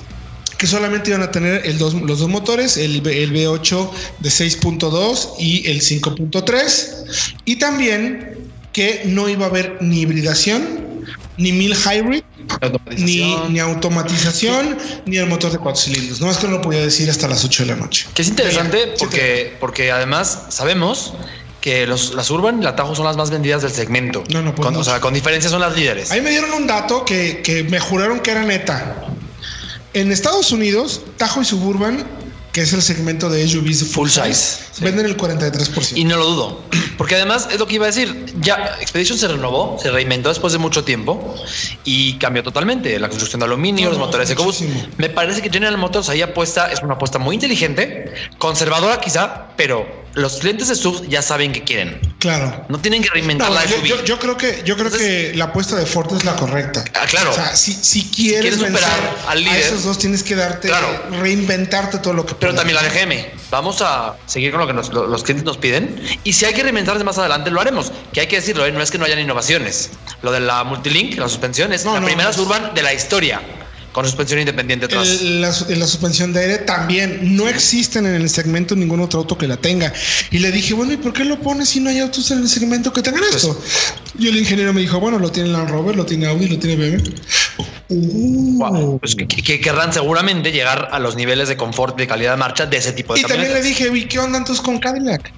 que 0.59 0.67
solamente 0.67 1.11
iban 1.11 1.23
a 1.23 1.31
tener 1.31 1.75
los 1.81 1.95
dos 2.19 2.29
motores, 2.29 2.77
el, 2.77 3.07
el 3.07 3.33
V8 3.33 3.91
de 4.21 4.29
6.2 4.29 5.31
y 5.39 5.67
el 5.69 5.81
5.3. 5.81 7.35
Y 7.47 7.57
también 7.57 8.51
que 8.73 9.03
no 9.07 9.29
iba 9.29 9.47
a 9.47 9.49
haber 9.49 9.79
ni 9.81 10.03
hibridación, 10.03 10.98
ni 11.39 11.53
mil 11.53 11.75
hybrid, 11.75 12.23
ni, 12.97 13.35
ni, 13.49 13.61
automatización, 13.61 14.77
ni 15.07 15.17
el 15.17 15.27
motor 15.27 15.53
de 15.53 15.59
cuatro 15.59 15.81
cilindros. 15.81 16.21
No 16.21 16.31
es 16.31 16.37
que 16.37 16.47
no 16.47 16.55
lo 16.55 16.61
podía 16.61 16.81
decir 16.81 17.09
hasta 17.09 17.29
las 17.29 17.45
8 17.45 17.65
de 17.65 17.69
la 17.71 17.77
noche. 17.77 18.07
Que 18.15 18.23
es 18.23 18.29
interesante 18.29 18.95
porque, 18.99 19.57
porque 19.61 19.91
además 19.91 20.47
sabemos 20.49 21.15
que 21.61 21.87
los, 21.87 22.15
las 22.15 22.31
Urban 22.31 22.61
y 22.61 22.65
la 22.65 22.77
Tajo 22.77 22.95
son 22.95 23.05
las 23.05 23.17
más 23.17 23.31
vendidas 23.31 23.63
del 23.63 23.73
segmento. 23.73 24.25
No, 24.31 24.43
no, 24.43 24.55
pues 24.55 24.67
con, 24.67 24.77
O 24.77 24.85
sea, 24.85 25.01
con 25.01 25.15
diferencia 25.15 25.49
son 25.49 25.61
las 25.61 25.77
líderes. 25.77 26.11
Ahí 26.11 26.21
me 26.21 26.31
dieron 26.31 26.53
un 26.53 26.67
dato 26.67 27.05
que, 27.05 27.41
que 27.43 27.65
me 27.65 27.79
juraron 27.79 28.21
que 28.21 28.33
era 28.33 28.43
neta. 28.43 29.07
En 29.95 30.13
Estados 30.13 30.53
Unidos, 30.53 31.03
Tajo 31.17 31.41
y 31.41 31.45
Suburban 31.45 32.05
que 32.53 32.63
es 32.63 32.73
el 32.73 32.83
segmento 32.83 33.29
de 33.29 33.47
SUVs 33.47 33.85
full, 33.93 34.09
size, 34.09 34.59
venden 34.81 35.07
el 35.07 35.17
43%. 35.17 35.93
Y 35.97 36.05
no 36.05 36.17
lo 36.17 36.27
dudo, 36.27 36.63
porque 36.97 37.17
además 37.17 37.49
es 37.51 37.59
lo 37.59 37.67
que 37.67 37.77
iba 37.77 37.85
a 37.85 37.89
decir, 37.89 38.27
ya 38.41 38.77
Expedition 38.81 39.19
se 39.19 39.29
renovó, 39.29 39.79
se 39.81 39.91
reinventó 39.91 40.29
después 40.29 40.53
de 40.53 40.59
mucho 40.59 40.85
tiempo 40.85 41.35
y 41.85 42.15
cambió 42.19 42.43
totalmente 42.43 42.99
la 42.99 43.09
construcción 43.09 43.41
de 43.41 43.47
aluminio, 43.47 43.89
los 43.91 43.99
motores 43.99 44.29
de. 44.29 44.37
Me 44.97 45.11
parece 45.11 45.43
que 45.43 45.51
General 45.51 45.77
Motors 45.77 46.09
ahí 46.09 46.23
apuesta, 46.23 46.73
es 46.73 46.83
una 46.83 46.95
apuesta 46.95 47.19
muy 47.19 47.35
inteligente, 47.35 48.13
conservadora 48.39 49.01
quizá, 49.01 49.49
pero 49.57 49.98
los 50.15 50.39
clientes 50.39 50.69
de 50.69 50.75
SUV 50.75 51.09
ya 51.09 51.23
saben 51.23 51.53
que 51.53 51.63
quieren. 51.63 52.01
Claro. 52.19 52.65
No 52.69 52.79
tienen 52.79 53.03
que 53.03 53.11
reinventar 53.11 53.51
la 53.51 53.65
yo, 53.65 54.05
yo, 54.05 54.19
creo 54.19 54.37
que 54.37 54.63
yo 54.65 54.77
creo 54.77 54.91
que 54.91 55.33
la 55.35 55.47
apuesta 55.47 55.77
de 55.77 55.87
Ford 55.87 56.13
es 56.15 56.25
la 56.25 56.37
correcta. 56.37 56.85
Ah, 56.95 57.07
claro. 57.09 57.31
O 57.31 57.35
sea, 57.35 57.55
si, 57.55 57.73
si 57.73 58.05
quieres, 58.11 58.57
superar 58.57 59.17
al 59.29 59.43
líder, 59.43 59.57
a 59.57 59.67
esos 59.67 59.85
dos 59.85 59.99
tienes 59.99 60.23
que 60.23 60.35
darte 60.35 60.71
reinventarte 61.21 61.99
todo 61.99 62.15
lo 62.15 62.27
que 62.27 62.35
Pero 62.35 62.55
también 62.55 62.77
la 62.77 62.83
de 62.83 62.91
GM. 62.91 63.27
Vamos 63.51 63.81
a 63.83 64.17
seguir 64.27 64.51
con 64.51 64.61
lo 64.61 64.67
que 64.67 64.73
los 64.73 65.23
clientes 65.23 65.45
nos 65.45 65.57
piden 65.57 66.01
y 66.25 66.33
si 66.33 66.45
hay 66.45 66.55
que 66.55 66.63
reinventarse 66.63 67.05
más 67.05 67.19
adelante 67.19 67.51
lo 67.51 67.61
haremos. 67.61 67.93
Que 68.13 68.21
hay 68.21 68.27
que 68.27 68.37
decirlo, 68.37 68.67
¿eh? 68.67 68.73
no 68.73 68.83
es 68.83 68.91
que 68.91 68.99
no 68.99 69.05
hayan 69.05 69.19
innovaciones. 69.19 69.91
Lo 70.23 70.33
de 70.33 70.41
la 70.41 70.65
multilink, 70.65 71.17
la 71.19 71.29
suspensión 71.29 71.73
es 71.73 71.85
la 71.85 72.01
primera 72.01 72.31
Urban 72.31 72.75
de 72.75 72.83
la 72.83 72.93
historia 72.93 73.41
con 73.99 74.07
suspensión 74.07 74.39
independiente 74.39 74.87
atrás. 74.87 75.23
la, 75.23 75.53
suspensión 75.53 76.33
de 76.33 76.39
aire 76.39 76.59
también. 76.59 77.37
No 77.37 77.49
existen 77.49 78.07
en 78.07 78.15
el 78.15 78.31
segmento 78.31 78.77
ningún 78.77 79.01
otro 79.01 79.19
auto 79.19 79.37
que 79.37 79.49
la 79.49 79.57
tenga. 79.57 79.93
Y 80.31 80.39
le 80.39 80.53
dije, 80.53 80.73
bueno, 80.73 80.93
¿y 80.93 80.99
por 80.99 81.13
qué 81.13 81.25
lo 81.25 81.41
pones 81.41 81.71
si 81.71 81.81
no 81.81 81.91
hay 81.91 81.99
autos 81.99 82.31
en 82.31 82.39
el 82.39 82.49
segmento 82.49 82.93
que 82.93 83.03
tengan 83.03 83.23
pues 83.23 83.43
esto? 83.43 83.61
Y 84.17 84.29
el 84.29 84.37
ingeniero 84.37 84.73
me 84.73 84.83
dijo, 84.83 85.01
bueno, 85.01 85.19
lo 85.19 85.33
tiene 85.33 85.49
Land 85.49 85.71
Rover, 85.71 85.97
lo 85.97 86.07
tiene 86.07 86.29
Audi, 86.29 86.47
lo 86.47 86.61
tiene 86.61 86.77
BMW. 86.77 87.11
Uh. 87.89 89.01
Pues 89.01 89.17
que, 89.17 89.61
querrán 89.61 89.93
seguramente 89.93 90.53
llegar 90.53 90.91
a 90.93 91.01
los 91.01 91.17
niveles 91.17 91.49
de 91.49 91.57
confort, 91.57 91.99
de 91.99 92.07
calidad 92.07 92.33
de 92.33 92.37
marcha 92.37 92.67
de 92.67 92.77
ese 92.77 92.93
tipo 92.93 93.15
de 93.15 93.21
Y 93.21 93.25
también 93.25 93.53
le 93.53 93.63
dije, 93.63 93.91
¿y 93.93 94.05
qué 94.05 94.21
onda 94.21 94.39
entonces 94.39 94.65
con 94.65 94.79
Cadillac? 94.79 95.33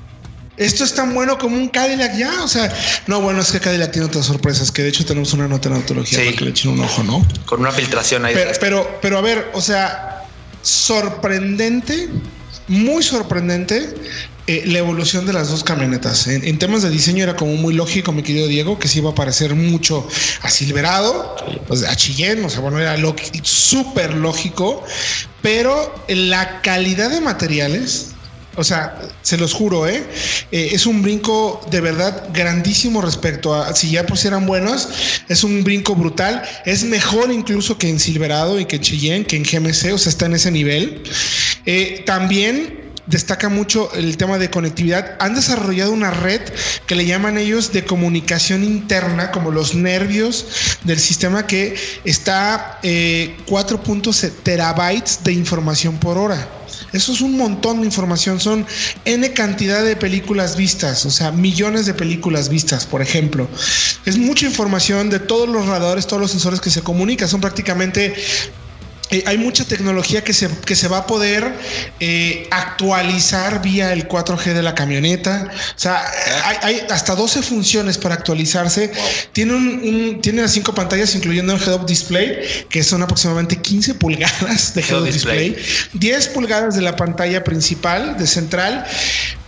Esto 0.60 0.84
es 0.84 0.94
tan 0.94 1.14
bueno 1.14 1.38
como 1.38 1.56
un 1.56 1.68
Cadillac 1.68 2.16
ya. 2.16 2.44
O 2.44 2.48
sea, 2.48 2.72
no, 3.06 3.20
bueno, 3.20 3.40
es 3.40 3.50
que 3.50 3.60
Cadillac 3.60 3.92
tiene 3.92 4.06
otras 4.06 4.26
sorpresas, 4.26 4.70
que 4.70 4.82
de 4.82 4.90
hecho 4.90 5.04
tenemos 5.04 5.32
una 5.32 5.48
nota 5.48 5.68
en 5.68 5.76
autología 5.76 6.18
para 6.18 6.32
que 6.32 6.44
le 6.44 6.50
echen 6.50 6.72
un 6.72 6.80
ojo, 6.80 7.02
¿no? 7.02 7.26
Con 7.46 7.60
una 7.60 7.72
filtración 7.72 8.24
ahí. 8.24 8.34
Pero, 8.34 8.52
pero, 8.60 8.98
pero 9.00 9.18
a 9.18 9.20
ver, 9.22 9.50
o 9.54 9.60
sea, 9.60 10.24
sorprendente, 10.62 12.08
muy 12.68 13.02
sorprendente 13.02 13.94
eh, 14.46 14.64
la 14.66 14.78
evolución 14.80 15.26
de 15.26 15.32
las 15.32 15.48
dos 15.48 15.62
camionetas. 15.62 16.26
En, 16.26 16.58
temas 16.58 16.82
de 16.82 16.90
diseño 16.90 17.22
era 17.22 17.36
como 17.36 17.54
muy 17.54 17.72
lógico, 17.72 18.10
mi 18.10 18.22
querido 18.22 18.48
Diego, 18.48 18.78
que 18.78 18.88
se 18.88 18.98
iba 18.98 19.10
a 19.10 19.14
parecer 19.14 19.54
mucho 19.54 20.06
a 20.42 20.50
Silverado, 20.50 21.36
pues 21.68 21.84
a 21.84 21.94
Chillén, 21.94 22.44
o 22.44 22.50
sea, 22.50 22.60
bueno, 22.60 22.78
era 22.80 22.96
súper 23.44 24.12
lógico, 24.14 24.82
pero 25.40 25.94
la 26.08 26.60
calidad 26.62 27.10
de 27.10 27.20
materiales 27.20 28.08
o 28.56 28.64
sea, 28.64 28.98
se 29.22 29.36
los 29.36 29.52
juro, 29.52 29.86
¿eh? 29.86 30.04
¿eh? 30.50 30.70
Es 30.72 30.86
un 30.86 31.02
brinco 31.02 31.60
de 31.70 31.80
verdad 31.80 32.28
grandísimo 32.32 33.00
respecto 33.00 33.54
a 33.54 33.74
si 33.74 33.90
ya 33.90 34.04
pues 34.06 34.24
eran 34.24 34.46
buenos. 34.46 34.88
Es 35.28 35.44
un 35.44 35.62
brinco 35.62 35.94
brutal. 35.94 36.42
Es 36.66 36.84
mejor 36.84 37.30
incluso 37.30 37.78
que 37.78 37.88
en 37.88 38.00
Silverado 38.00 38.58
y 38.58 38.64
que 38.64 38.76
en 38.76 38.82
Cheyenne, 38.82 39.24
que 39.24 39.36
en 39.36 39.44
GMC. 39.44 39.92
O 39.94 39.98
sea, 39.98 40.10
está 40.10 40.26
en 40.26 40.34
ese 40.34 40.50
nivel. 40.50 41.02
Eh, 41.64 42.02
también 42.06 42.90
destaca 43.06 43.48
mucho 43.48 43.92
el 43.94 44.16
tema 44.16 44.38
de 44.38 44.50
conectividad. 44.50 45.16
Han 45.20 45.34
desarrollado 45.34 45.92
una 45.92 46.10
red 46.10 46.40
que 46.86 46.94
le 46.94 47.06
llaman 47.06 47.38
ellos 47.38 47.72
de 47.72 47.84
comunicación 47.84 48.64
interna, 48.64 49.30
como 49.30 49.50
los 49.50 49.74
nervios 49.74 50.46
del 50.84 50.98
sistema 50.98 51.46
que 51.46 51.76
está 52.04 52.78
eh, 52.82 53.36
4.7 53.46 54.32
terabytes 54.42 55.22
de 55.22 55.32
información 55.32 55.98
por 55.98 56.18
hora. 56.18 56.59
Eso 56.92 57.12
es 57.12 57.20
un 57.20 57.36
montón 57.36 57.80
de 57.80 57.86
información, 57.86 58.40
son 58.40 58.66
N 59.04 59.32
cantidad 59.32 59.84
de 59.84 59.96
películas 59.96 60.56
vistas, 60.56 61.06
o 61.06 61.10
sea, 61.10 61.30
millones 61.30 61.86
de 61.86 61.94
películas 61.94 62.48
vistas, 62.48 62.86
por 62.86 63.00
ejemplo. 63.02 63.48
Es 64.04 64.18
mucha 64.18 64.46
información 64.46 65.10
de 65.10 65.20
todos 65.20 65.48
los 65.48 65.66
radares, 65.66 66.06
todos 66.06 66.20
los 66.20 66.30
sensores 66.30 66.60
que 66.60 66.70
se 66.70 66.82
comunican, 66.82 67.28
son 67.28 67.40
prácticamente 67.40 68.14
eh, 69.10 69.24
hay 69.26 69.38
mucha 69.38 69.64
tecnología 69.64 70.22
que 70.22 70.32
se, 70.32 70.48
que 70.64 70.76
se 70.76 70.86
va 70.88 70.98
a 70.98 71.06
poder 71.06 71.52
eh, 71.98 72.46
actualizar 72.50 73.60
vía 73.60 73.92
el 73.92 74.06
4G 74.06 74.54
de 74.54 74.62
la 74.62 74.74
camioneta. 74.74 75.48
O 75.50 75.78
sea, 75.78 76.02
hay, 76.62 76.86
hasta 76.90 77.14
12 77.14 77.42
funciones 77.42 77.98
para 77.98 78.14
actualizarse. 78.14 78.92
Tiene, 79.32 79.54
un, 79.54 80.20
tiene 80.22 80.42
las 80.42 80.52
cinco 80.52 80.74
pantallas, 80.74 81.14
incluyendo 81.14 81.54
el 81.54 81.60
head-up 81.60 81.86
display, 81.86 82.66
que 82.68 82.84
son 82.84 83.02
aproximadamente 83.02 83.56
15 83.56 83.94
pulgadas 83.94 84.74
de 84.74 84.82
head-up 84.82 85.04
display. 85.04 85.56
10 85.94 86.28
pulgadas 86.28 86.76
de 86.76 86.82
la 86.82 86.94
pantalla 86.94 87.42
principal, 87.42 88.16
de 88.16 88.26
central. 88.26 88.86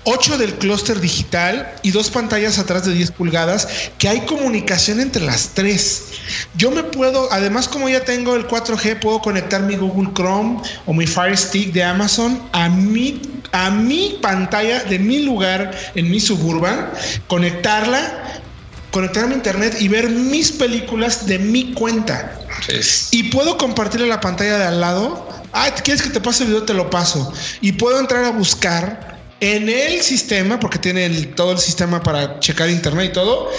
8 0.05 0.39
del 0.39 0.55
clúster 0.55 1.01
digital 1.01 1.75
y 1.83 1.93
dos 1.93 2.11
pantallas 2.11 2.59
atrás 2.59 2.85
de 2.85 2.93
10 2.93 3.13
pulgadas, 3.13 3.69
que 3.99 4.09
hay 4.09 4.21
comunicación 4.23 5.01
entre 5.01 5.23
las 5.23 5.51
tres. 5.55 6.05
Yo 6.57 6.71
me 6.71 6.83
puedo, 6.83 7.33
además 7.33 7.69
como 7.69 7.89
ya 7.89 8.05
tengo 8.05 8.35
el 8.35 8.47
4G, 8.49 9.01
puedo 9.01 9.21
conectar 9.21 9.63
mi 9.63 9.77
Google 9.77 10.11
Chrome 10.15 10.61
o 10.87 10.93
mi 10.93 11.07
Fire 11.07 11.37
Stick 11.37 11.73
de 11.73 11.85
Amazon 11.85 12.43
a 12.53 12.69
mi, 12.69 13.23
a 13.53 13.71
mi 13.71 14.19
pantalla 14.21 14.83
de 14.85 14.99
mi 14.99 15.21
lugar 15.21 15.71
en 15.95 16.11
mi 16.11 16.19
suburban, 16.19 16.91
conectarla 17.29 18.41
conectarme 18.91 19.33
a 19.33 19.37
internet 19.37 19.77
y 19.81 19.89
ver 19.89 20.11
mis 20.11 20.53
películas 20.53 21.27
de 21.27 21.39
mi 21.39 21.73
cuenta. 21.73 22.39
Y 23.11 23.25
puedo 23.31 23.57
compartirle 23.57 24.07
la 24.07 24.21
pantalla 24.21 24.59
de 24.59 24.65
al 24.65 24.81
lado. 24.81 25.29
Ah, 25.53 25.71
¿quieres 25.83 26.03
que 26.03 26.11
te 26.11 26.21
pase 26.21 26.45
el 26.45 26.51
video? 26.51 26.65
Te 26.65 26.75
lo 26.75 26.91
paso. 26.91 27.33
Y 27.63 27.73
puedo 27.73 27.99
entrar 27.99 28.25
a 28.25 28.31
buscar 28.31 29.12
en 29.43 29.69
el 29.69 30.01
sistema, 30.03 30.61
porque 30.61 30.79
tiene 30.79 31.11
todo 31.35 31.51
el 31.51 31.59
sistema 31.59 32.01
para 32.01 32.39
checar 32.39 32.71
internet 32.71 33.11
y 33.11 33.13
todo, 33.13 33.51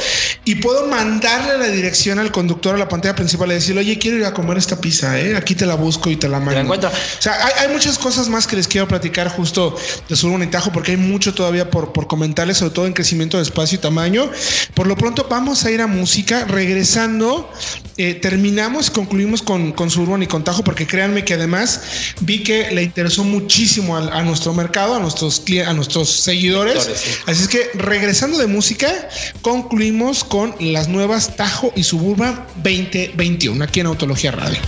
y 0.45 0.55
puedo 0.55 0.87
mandarle 0.87 1.57
la 1.57 1.67
dirección 1.67 2.19
al 2.19 2.31
conductor 2.31 2.75
a 2.75 2.77
la 2.77 2.87
pantalla 2.87 3.15
principal 3.15 3.51
y 3.51 3.55
decirle, 3.55 3.81
oye, 3.81 3.99
quiero 3.99 4.15
ir 4.15 4.23
a 4.23 4.33
comer 4.33 4.57
esta 4.57 4.79
pizza, 4.79 5.19
¿eh? 5.19 5.35
aquí 5.35 5.55
te 5.55 5.65
la 5.65 5.75
busco 5.75 6.09
y 6.09 6.15
te 6.15 6.29
la 6.29 6.39
mando. 6.39 6.61
encuentro. 6.61 6.89
O 6.89 7.21
sea, 7.21 7.35
hay, 7.59 7.67
muchas 7.67 7.97
cosas 7.97 8.29
más 8.29 8.47
que 8.47 8.55
les 8.55 8.65
quiero 8.69 8.87
platicar 8.87 9.27
justo 9.27 9.75
de 10.07 10.15
su 10.15 10.33
y 10.41 10.47
Tajo, 10.47 10.71
porque 10.71 10.91
hay 10.91 10.97
mucho 10.97 11.33
todavía 11.33 11.69
por, 11.69 11.91
por 11.91 12.07
comentarles, 12.07 12.59
sobre 12.59 12.73
todo 12.73 12.87
en 12.87 12.93
crecimiento 12.93 13.35
de 13.35 13.43
espacio 13.43 13.75
y 13.75 13.81
tamaño. 13.81 14.31
Por 14.73 14.87
lo 14.87 14.95
pronto, 14.95 15.27
vamos 15.29 15.65
a 15.65 15.71
ir 15.71 15.81
a 15.81 15.87
música. 15.87 16.45
Regresando, 16.45 17.51
eh, 17.97 18.13
terminamos, 18.15 18.89
concluimos 18.89 19.41
con, 19.41 19.73
con 19.73 19.89
Suburban 19.89 20.23
y 20.23 20.27
con 20.27 20.45
Tajo, 20.45 20.63
porque 20.63 20.87
créanme 20.87 21.25
que 21.25 21.33
además 21.33 21.81
vi 22.21 22.41
que 22.41 22.71
le 22.71 22.83
interesó 22.83 23.23
muchísimo 23.23 23.97
a, 23.97 24.23
nuestro 24.23 24.53
mercado, 24.53 24.95
a 24.95 24.99
nuestros, 24.99 25.43
a 25.73 25.75
nuestros 25.75 26.09
seguidores. 26.09 27.21
Así 27.25 27.43
es 27.43 27.47
que 27.47 27.69
regresando 27.73 28.37
de 28.37 28.47
música, 28.47 29.09
concluimos 29.41 30.23
con 30.23 30.55
las 30.59 30.87
nuevas 30.87 31.35
Tajo 31.35 31.73
y 31.75 31.83
Suburban 31.83 32.45
2021 32.63 33.63
aquí 33.63 33.79
en 33.81 33.87
Autología 33.87 34.31
Radio. 34.31 34.59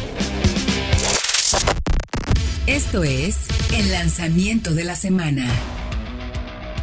Esto 2.67 3.03
es 3.03 3.37
el 3.73 3.91
lanzamiento 3.91 4.73
de 4.73 4.83
la 4.83 4.95
semana. 4.95 5.47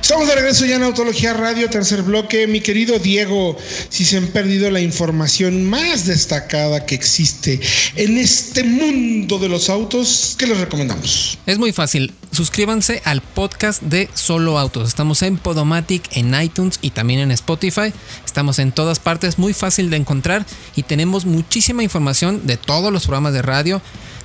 Estamos 0.03 0.27
de 0.27 0.35
regreso 0.35 0.67
ya 0.67 0.75
en 0.77 0.83
Autología 0.83 1.33
Radio, 1.33 1.71
tercer 1.71 2.03
bloque. 2.03 2.49
Mi 2.49 2.61
querido 2.61 2.99
Diego, 2.99 3.57
si 3.89 4.05
se 4.05 4.17
han 4.17 4.27
perdido 4.27 4.69
la 4.69 4.81
información 4.81 5.65
más 5.65 6.07
destacada 6.07 6.85
que 6.85 6.97
existe 6.97 7.61
en 7.95 8.19
este 8.19 8.65
mundo 8.65 9.39
de 9.39 9.49
los 9.49 9.71
autos, 9.71 10.35
¿qué 10.37 10.49
les 10.49 10.59
recomendamos? 10.59 11.39
Es 11.47 11.57
muy 11.57 11.73
fácil. 11.73 12.13
Suscríbanse 12.33 13.01
al 13.05 13.21
podcast 13.21 13.81
de 13.81 14.11
Solo 14.13 14.59
Autos. 14.59 14.89
Estamos 14.89 15.23
en 15.23 15.37
Podomatic, 15.37 16.17
en 16.17 16.35
iTunes 16.35 16.81
y 16.83 16.91
también 16.91 17.21
en 17.21 17.31
Spotify. 17.31 17.93
Estamos 18.27 18.59
en 18.59 18.73
todas 18.73 18.99
partes, 18.99 19.39
muy 19.39 19.53
fácil 19.53 19.89
de 19.89 19.99
encontrar 19.99 20.45
y 20.75 20.83
tenemos 20.83 21.27
muchísima 21.27 21.85
información 21.85 22.45
de 22.45 22.57
todos 22.57 22.93
los 22.93 23.05
programas 23.05 23.35
de 23.35 23.43
radio. 23.43 23.81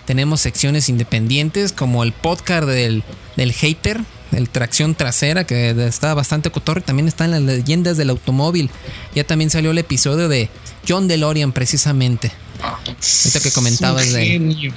Tenemos 0.06 0.42
secciones 0.42 0.90
independientes 0.90 1.72
como 1.72 2.04
el 2.04 2.14
podcast 2.14 2.68
del, 2.68 3.04
del 3.36 3.54
hater, 3.54 4.02
el 4.32 4.50
tracción 4.50 4.96
trasera, 4.96 5.46
que 5.46 5.72
está 5.88 6.14
bastante 6.14 6.52
cotorre. 6.52 6.82
También 6.82 7.08
está 7.08 7.26
en 7.26 7.32
las 7.32 7.42
leyendas 7.42 7.98
del 7.98 8.10
automóvil. 8.10 8.70
Ya 9.16 9.24
también 9.24 9.50
salió 9.50 9.72
el 9.72 9.78
episodio 9.78 10.28
de 10.28 10.50
John 10.88 11.08
DeLorean, 11.08 11.52
precisamente. 11.52 12.32
Ahorita 12.62 13.40
que 13.42 13.52
comentabas 13.52 14.08
un 14.08 14.14
genio, 14.20 14.74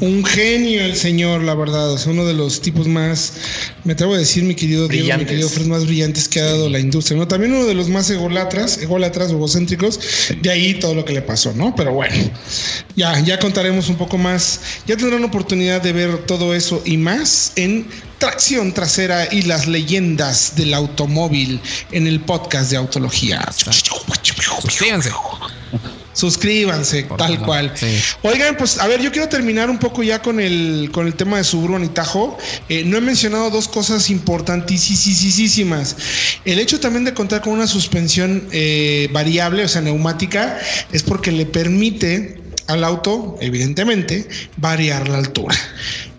Un 0.00 0.24
genio 0.24 0.82
el 0.82 0.96
señor, 0.96 1.42
la 1.42 1.54
verdad. 1.54 1.94
Es 1.94 2.06
uno 2.06 2.24
de 2.24 2.34
los 2.34 2.60
tipos 2.60 2.86
más, 2.86 3.32
me 3.84 3.92
atrevo 3.92 4.14
a 4.14 4.18
decir, 4.18 4.42
mi 4.44 4.54
querido 4.54 4.88
Diego, 4.88 5.16
mi 5.18 5.24
querido 5.24 5.48
Fred, 5.48 5.66
más 5.66 5.86
brillantes 5.86 6.28
que 6.28 6.40
ha 6.40 6.44
dado 6.44 6.68
la 6.68 6.78
industria. 6.78 7.18
¿no? 7.18 7.28
También 7.28 7.52
uno 7.52 7.66
de 7.66 7.74
los 7.74 7.88
más 7.88 8.10
egolatras, 8.10 8.78
egolatras, 8.78 9.30
egocéntricos. 9.30 10.00
De 10.40 10.50
ahí 10.50 10.74
todo 10.74 10.94
lo 10.94 11.04
que 11.04 11.12
le 11.12 11.22
pasó, 11.22 11.52
¿no? 11.52 11.74
Pero 11.74 11.92
bueno, 11.92 12.14
ya, 12.96 13.18
ya 13.20 13.38
contaremos 13.38 13.88
un 13.88 13.96
poco 13.96 14.18
más. 14.18 14.60
Ya 14.86 14.96
tendrán 14.96 15.24
oportunidad 15.24 15.82
de 15.82 15.92
ver 15.92 16.18
todo 16.26 16.54
eso 16.54 16.82
y 16.84 16.96
más 16.96 17.52
en 17.56 17.86
tracción 18.18 18.72
trasera 18.72 19.28
y 19.30 19.42
las 19.42 19.66
leyendas 19.66 20.56
del 20.56 20.74
automóvil 20.74 21.60
en 21.92 22.06
el 22.06 22.20
podcast 22.20 22.70
de 22.70 22.76
Autología. 22.76 23.46
Suscríbanse. 24.62 25.10
Suscríbanse, 26.16 27.02
tal 27.18 27.38
cual. 27.42 27.74
Oigan, 28.22 28.56
pues 28.56 28.78
a 28.78 28.86
ver, 28.86 29.02
yo 29.02 29.12
quiero 29.12 29.28
terminar 29.28 29.68
un 29.68 29.76
poco 29.78 30.02
ya 30.02 30.22
con 30.22 30.40
el, 30.40 30.88
con 30.90 31.06
el 31.06 31.14
tema 31.14 31.36
de 31.36 31.44
Suburban 31.44 31.84
y 31.84 31.88
Tajo. 31.88 32.38
Eh, 32.70 32.84
no 32.86 32.96
he 32.96 33.02
mencionado 33.02 33.50
dos 33.50 33.68
cosas 33.68 34.08
importantísimas. 34.08 35.94
El 36.46 36.58
hecho 36.58 36.80
también 36.80 37.04
de 37.04 37.12
contar 37.12 37.42
con 37.42 37.52
una 37.52 37.66
suspensión 37.66 38.48
eh, 38.50 39.10
variable, 39.12 39.64
o 39.64 39.68
sea, 39.68 39.82
neumática, 39.82 40.58
es 40.90 41.02
porque 41.02 41.32
le 41.32 41.44
permite 41.44 42.40
al 42.66 42.82
auto, 42.82 43.36
evidentemente, 43.42 44.26
variar 44.56 45.10
la 45.10 45.18
altura 45.18 45.54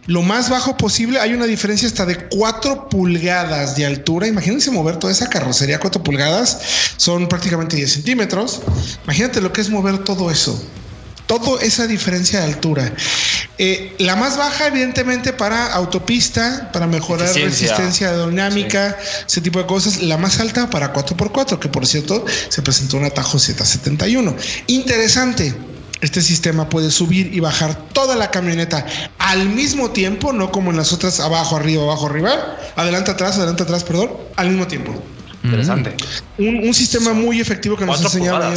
lo 0.08 0.24
más 0.24 0.50
bajo 0.50 0.76
posible. 0.78 1.20
Hay 1.20 1.34
una 1.34 1.46
diferencia 1.46 1.88
hasta 1.88 2.06
de 2.06 2.28
4 2.30 2.90
pulgadas 2.90 3.76
de 3.76 3.86
altura. 3.86 4.28
Imagínense 4.28 4.72
mover 4.72 4.98
toda 4.98 5.14
esa 5.14 5.30
carrocería 5.30 5.80
4 5.80 6.02
pulgadas. 6.02 6.60
Son 6.98 7.28
prácticamente 7.28 7.76
10 7.76 7.92
centímetros. 7.92 8.62
Imagínate 9.04 9.42
lo 9.42 9.54
que 9.54 9.62
es 9.62 9.70
mover 9.70 10.00
todo 10.00 10.32
eso. 10.32 10.62
Toda 11.28 11.62
esa 11.62 11.88
diferencia 11.88 12.40
de 12.40 12.46
altura. 12.46 12.94
Eh, 13.58 13.96
la 13.98 14.16
más 14.16 14.38
baja, 14.38 14.68
evidentemente, 14.68 15.34
para 15.34 15.74
autopista, 15.74 16.70
para 16.72 16.88
mejorar 16.88 17.28
resistencia 17.34 18.26
dinámica, 18.28 18.98
ese 19.28 19.42
tipo 19.42 19.60
de 19.60 19.66
cosas. 19.66 20.02
La 20.02 20.18
más 20.18 20.40
alta 20.40 20.70
para 20.70 20.94
4x4, 20.94 21.60
que 21.60 21.68
por 21.68 21.86
cierto 21.86 22.24
se 22.48 22.62
presentó 22.62 22.96
un 22.96 23.04
atajo 23.04 23.38
Z71. 23.38 24.36
Interesante 24.68 25.54
este 26.02 26.22
sistema 26.22 26.70
puede 26.70 26.92
subir 26.92 27.34
y 27.34 27.40
bajar 27.40 27.76
toda 27.94 28.16
la 28.16 28.32
camioneta 28.32 28.86
al 29.20 29.50
mismo 29.50 29.92
tiempo, 29.92 30.34
no 30.34 30.52
como 30.52 30.72
en 30.72 30.78
las 30.78 30.94
otras 30.94 31.20
abajo, 31.20 31.56
arriba, 31.56 31.84
abajo, 31.84 32.08
arriba, 32.08 32.58
adelante, 32.76 33.12
atrás, 33.12 33.38
adelante, 33.38 33.64
atrás, 33.64 33.84
perdón, 33.84 34.12
al 34.36 34.50
mismo 34.50 34.68
tiempo. 34.68 34.94
Interesante. 35.44 35.96
Un, 36.38 36.74
sistema 36.74 37.14
muy 37.14 37.40
efectivo 37.40 37.78
que 37.78 37.86
nos 37.86 38.02
enseñaron. 38.02 38.54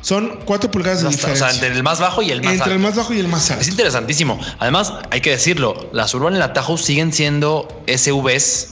Son 0.00 0.40
cuatro 0.44 0.70
pulgadas 0.70 1.02
de 1.02 1.08
diferencia. 1.08 1.46
O 1.46 1.50
sea, 1.50 1.54
entre 1.54 1.76
el 1.76 1.82
más 1.82 2.00
bajo 2.00 2.22
y 2.22 2.30
el 2.30 2.42
más 2.42 2.54
Entre 2.54 2.72
el 2.72 2.78
más 2.78 2.96
bajo 2.96 3.12
y 3.12 3.20
el 3.20 3.28
más 3.28 3.50
alto. 3.50 3.62
Es 3.62 3.68
interesantísimo. 3.68 4.40
Además, 4.58 4.92
hay 5.10 5.20
que 5.20 5.30
decirlo, 5.30 5.90
las 5.92 6.14
Urban 6.14 6.34
y 6.34 6.38
la 6.38 6.52
Tahoe 6.52 6.78
siguen 6.78 7.12
siendo 7.12 7.68
SUVs 7.86 8.68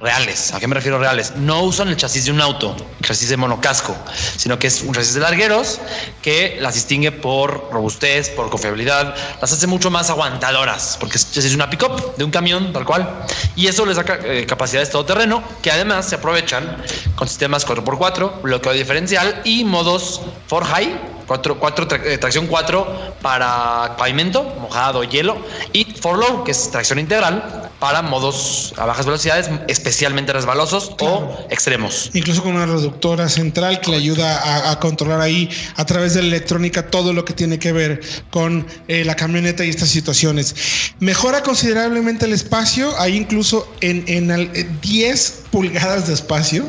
reales. 0.00 0.52
¿A 0.52 0.60
qué 0.60 0.68
me 0.68 0.74
refiero 0.74 0.98
reales? 0.98 1.34
No 1.36 1.62
usan 1.62 1.88
el 1.88 1.96
chasis 1.96 2.26
de 2.26 2.30
un 2.30 2.40
auto, 2.40 2.76
el 3.00 3.06
chasis 3.06 3.30
de 3.30 3.36
monocasco, 3.36 3.96
sino 4.36 4.58
que 4.58 4.66
es 4.66 4.82
un 4.82 4.92
chasis 4.92 5.14
de 5.14 5.20
largueros 5.20 5.80
que 6.22 6.58
las 6.60 6.74
distingue 6.74 7.12
por 7.12 7.70
robustez, 7.72 8.28
por 8.30 8.50
confiabilidad, 8.50 9.14
las 9.40 9.52
hace 9.52 9.66
mucho 9.66 9.90
más 9.90 10.10
aguantadoras, 10.10 10.96
porque 11.00 11.16
es 11.16 11.54
una 11.54 11.70
pick-up 11.70 12.16
de 12.16 12.24
un 12.24 12.30
camión 12.30 12.72
tal 12.72 12.84
cual. 12.84 13.24
Y 13.54 13.68
eso 13.68 13.86
les 13.86 13.96
da 13.96 14.04
eh, 14.24 14.44
capacidades 14.46 14.90
todoterreno 14.90 15.42
que 15.62 15.70
además 15.70 16.06
se 16.06 16.16
aprovechan 16.16 16.76
con 17.14 17.28
sistemas 17.28 17.66
4x4, 17.66 18.42
bloqueo 18.42 18.72
diferencial 18.72 19.40
y 19.44 19.64
modos 19.64 20.20
for 20.46 20.64
high 20.64 21.16
4, 21.26 21.88
eh, 22.04 22.18
tracción 22.18 22.46
4 22.46 23.16
para 23.20 23.96
pavimento, 23.96 24.44
mojado, 24.60 25.02
hielo, 25.04 25.36
y 25.72 25.84
for 25.84 26.18
low, 26.18 26.44
que 26.44 26.52
es 26.52 26.70
tracción 26.70 26.98
integral 26.98 27.65
para 27.78 28.02
modos 28.02 28.72
a 28.76 28.86
bajas 28.86 29.06
velocidades, 29.06 29.50
especialmente 29.68 30.32
resbalosos 30.32 30.94
o 31.00 31.46
extremos. 31.50 32.10
Incluso 32.14 32.42
con 32.42 32.54
una 32.54 32.66
reductora 32.66 33.28
central 33.28 33.80
que 33.80 33.90
le 33.90 33.96
ayuda 33.98 34.70
a, 34.70 34.78
controlar 34.78 35.20
ahí 35.20 35.50
a 35.76 35.84
través 35.84 36.14
de 36.14 36.22
la 36.22 36.28
electrónica 36.28 36.90
todo 36.90 37.12
lo 37.12 37.24
que 37.24 37.32
tiene 37.32 37.58
que 37.58 37.72
ver 37.72 38.00
con 38.30 38.66
eh, 38.88 39.04
la 39.04 39.16
camioneta 39.16 39.64
y 39.64 39.70
estas 39.70 39.88
situaciones. 39.88 40.54
Mejora 41.00 41.42
considerablemente 41.42 42.26
el 42.26 42.32
espacio, 42.32 42.98
hay 43.00 43.16
incluso 43.16 43.68
en, 43.80 44.04
en 44.06 44.80
10 44.80 45.44
pulgadas 45.50 46.06
de 46.06 46.14
espacio, 46.14 46.68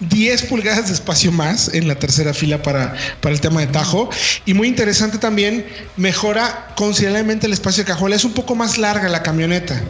10 0.00 0.42
pulgadas 0.44 0.88
de 0.88 0.94
espacio 0.94 1.32
más 1.32 1.72
en 1.74 1.88
la 1.88 1.96
tercera 1.96 2.32
fila 2.32 2.62
para, 2.62 2.94
para 3.20 3.34
el 3.34 3.40
tema 3.40 3.60
de 3.60 3.68
y 4.46 4.54
muy 4.54 4.68
interesante 4.68 5.18
también, 5.18 5.66
mejora 5.96 6.68
considerablemente 6.76 7.46
el 7.46 7.52
espacio 7.52 7.84
de 7.84 7.88
cajuela. 7.88 8.16
Es 8.16 8.24
un 8.24 8.32
poco 8.32 8.54
más 8.54 8.78
larga 8.78 9.08
la 9.08 9.22
camioneta. 9.22 9.80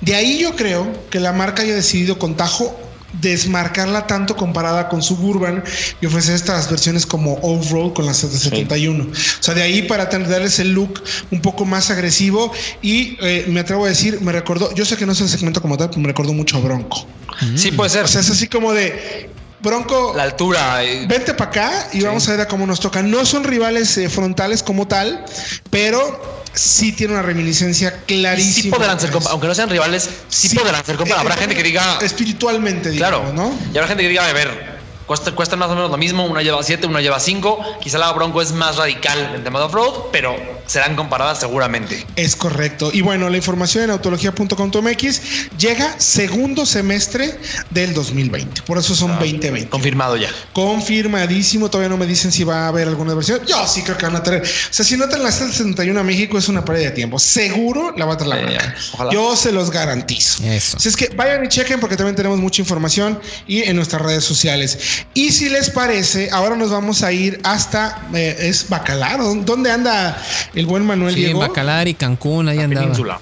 De 0.00 0.14
ahí 0.14 0.38
yo 0.38 0.54
creo 0.56 0.86
que 1.10 1.20
la 1.20 1.32
marca 1.32 1.62
haya 1.62 1.74
decidido 1.74 2.18
con 2.18 2.36
Tajo 2.36 2.76
desmarcarla 3.20 4.06
tanto 4.06 4.36
comparada 4.36 4.88
con 4.88 5.02
Suburban 5.02 5.62
y 6.00 6.06
ofrecer 6.06 6.34
estas 6.34 6.68
versiones 6.70 7.06
como 7.06 7.34
off-road 7.42 7.92
con 7.92 8.06
la 8.06 8.12
Z71. 8.12 9.10
O 9.10 9.42
sea, 9.42 9.54
de 9.54 9.62
ahí 9.62 9.82
para 9.82 10.06
darles 10.06 10.58
el 10.58 10.72
look 10.72 11.02
un 11.30 11.40
poco 11.40 11.64
más 11.64 11.90
agresivo 11.90 12.52
y 12.82 13.16
eh, 13.20 13.46
me 13.48 13.60
atrevo 13.60 13.84
a 13.86 13.88
decir, 13.88 14.20
me 14.20 14.32
recordó, 14.32 14.74
yo 14.74 14.84
sé 14.84 14.96
que 14.96 15.06
no 15.06 15.12
es 15.12 15.20
el 15.20 15.28
segmento 15.28 15.62
como 15.62 15.76
tal, 15.76 15.90
pero 15.90 16.00
me 16.00 16.08
recordó 16.08 16.32
mucho 16.32 16.56
a 16.58 16.60
Bronco. 16.60 17.06
Sí, 17.54 17.70
puede 17.70 17.90
ser. 17.90 18.04
O 18.04 18.08
sea, 18.08 18.22
es 18.22 18.30
así 18.30 18.48
como 18.48 18.72
de 18.72 19.30
Bronco. 19.60 20.12
La 20.16 20.22
altura. 20.22 20.80
Vente 21.06 21.34
para 21.34 21.50
acá 21.50 21.88
y 21.92 22.02
vamos 22.02 22.26
a 22.28 22.32
ver 22.32 22.40
a 22.42 22.48
cómo 22.48 22.66
nos 22.66 22.80
toca. 22.80 23.02
No 23.02 23.24
son 23.24 23.44
rivales 23.44 23.96
eh, 23.98 24.08
frontales 24.08 24.62
como 24.62 24.86
tal, 24.88 25.24
pero 25.70 26.44
sí 26.56 26.92
tiene 26.92 27.14
una 27.14 27.22
reminiscencia 27.22 28.02
clarísima. 28.06 28.62
Sí 28.62 28.70
podrán 28.70 28.98
ser 28.98 29.10
aunque 29.30 29.46
no 29.46 29.54
sean 29.54 29.70
rivales, 29.70 30.10
sí, 30.28 30.56
podrán 30.56 30.84
ser 30.84 30.96
compa. 30.96 31.20
Habrá 31.20 31.36
gente 31.36 31.54
que 31.54 31.62
diga. 31.62 31.98
Espiritualmente, 32.02 32.90
digamos, 32.90 33.20
claro, 33.20 33.32
¿no? 33.32 33.58
Y 33.72 33.76
habrá 33.76 33.88
gente 33.88 34.02
que 34.02 34.08
diga, 34.08 34.26
a 34.26 34.32
ver, 34.32 34.76
Cuesta, 35.06 35.30
cuesta 35.30 35.54
más 35.54 35.70
o 35.70 35.76
menos 35.76 35.88
lo 35.88 35.96
mismo, 35.96 36.26
una 36.26 36.42
lleva 36.42 36.60
7, 36.60 36.88
una 36.88 37.00
lleva 37.00 37.20
5. 37.20 37.78
Quizá 37.80 37.96
la 37.96 38.10
Bronco 38.12 38.42
es 38.42 38.50
más 38.50 38.76
radical 38.76 39.34
en 39.36 39.44
tema 39.44 39.60
de 39.60 39.66
off-road, 39.66 40.06
pero 40.10 40.34
serán 40.66 40.96
comparadas 40.96 41.40
seguramente. 41.40 42.06
Es 42.16 42.36
correcto. 42.36 42.90
Y 42.92 43.00
bueno, 43.00 43.28
la 43.30 43.36
información 43.36 43.84
en 43.84 43.90
autología.com.mx 43.90 45.20
llega 45.58 45.98
segundo 45.98 46.66
semestre 46.66 47.38
del 47.70 47.94
2020. 47.94 48.62
Por 48.62 48.78
eso 48.78 48.94
son 48.94 49.12
2020. 49.18 49.66
Ah, 49.66 49.70
confirmado 49.70 50.16
ya. 50.16 50.28
Confirmadísimo. 50.52 51.70
Todavía 51.70 51.88
no 51.88 51.96
me 51.96 52.06
dicen 52.06 52.32
si 52.32 52.44
va 52.44 52.64
a 52.64 52.68
haber 52.68 52.88
alguna 52.88 53.14
versión. 53.14 53.40
Yo 53.46 53.66
sí 53.66 53.82
creo 53.82 53.96
que 53.96 54.06
van 54.06 54.16
a 54.16 54.22
tener. 54.22 54.42
O 54.42 54.46
sea, 54.70 54.84
si 54.84 54.96
no 54.96 55.08
traen 55.08 55.24
la 55.24 55.32
71 55.32 55.98
a 55.98 56.02
México, 56.02 56.38
es 56.38 56.48
una 56.48 56.64
pérdida 56.64 56.86
de 56.86 56.92
tiempo. 56.92 57.18
Seguro 57.18 57.94
la 57.96 58.04
va 58.04 58.14
a 58.14 58.16
traer 58.18 58.44
la 58.44 58.50
marca. 58.50 59.12
Yo 59.12 59.36
se 59.36 59.52
los 59.52 59.70
garantizo. 59.70 60.42
Eso. 60.44 60.76
Así 60.76 60.88
es 60.88 60.96
que 60.96 61.08
vayan 61.08 61.44
y 61.44 61.48
chequen 61.48 61.80
porque 61.80 61.96
también 61.96 62.16
tenemos 62.16 62.38
mucha 62.38 62.62
información 62.62 63.20
y 63.46 63.62
en 63.62 63.76
nuestras 63.76 64.02
redes 64.02 64.24
sociales. 64.24 64.78
Y 65.14 65.32
si 65.32 65.48
les 65.48 65.70
parece, 65.70 66.30
ahora 66.30 66.56
nos 66.56 66.70
vamos 66.70 67.02
a 67.02 67.12
ir 67.12 67.40
hasta 67.44 68.06
eh, 68.14 68.36
es 68.38 68.68
Bacalar. 68.68 69.20
¿Dónde 69.44 69.70
anda 69.70 70.20
el 70.56 70.66
buen 70.66 70.84
Manuel 70.84 71.14
sí, 71.14 71.20
Diego? 71.20 71.38
Bacalar 71.40 71.86
y 71.86 71.94
Cancún, 71.94 72.48
ahí 72.48 72.58
andaba. 72.58 72.86
Península. 72.86 73.20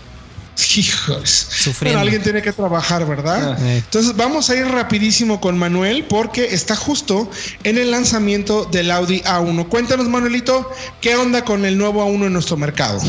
Hijos. 0.77 1.29
Sufriendo. 1.29 1.99
Bueno, 1.99 2.01
alguien 2.01 2.23
tiene 2.23 2.41
que 2.41 2.53
trabajar, 2.53 3.05
¿verdad? 3.07 3.57
Ah, 3.59 3.73
Entonces 3.73 4.17
vamos 4.17 4.49
a 4.51 4.57
ir 4.57 4.67
rapidísimo 4.67 5.41
con 5.41 5.59
Manuel 5.59 6.05
porque 6.09 6.45
está 6.55 6.77
justo 6.77 7.29
en 7.65 7.77
el 7.77 7.91
lanzamiento 7.91 8.65
del 8.65 8.91
Audi 8.93 9.21
A1. 9.23 9.69
Cuéntanos, 9.69 10.09
Manuelito, 10.09 10.71
¿qué 11.01 11.17
onda 11.17 11.45
con 11.45 11.65
el 11.65 11.77
nuevo 11.77 12.05
A1 12.05 12.27
en 12.27 12.33
nuestro 12.33 12.57
mercado? 12.57 13.01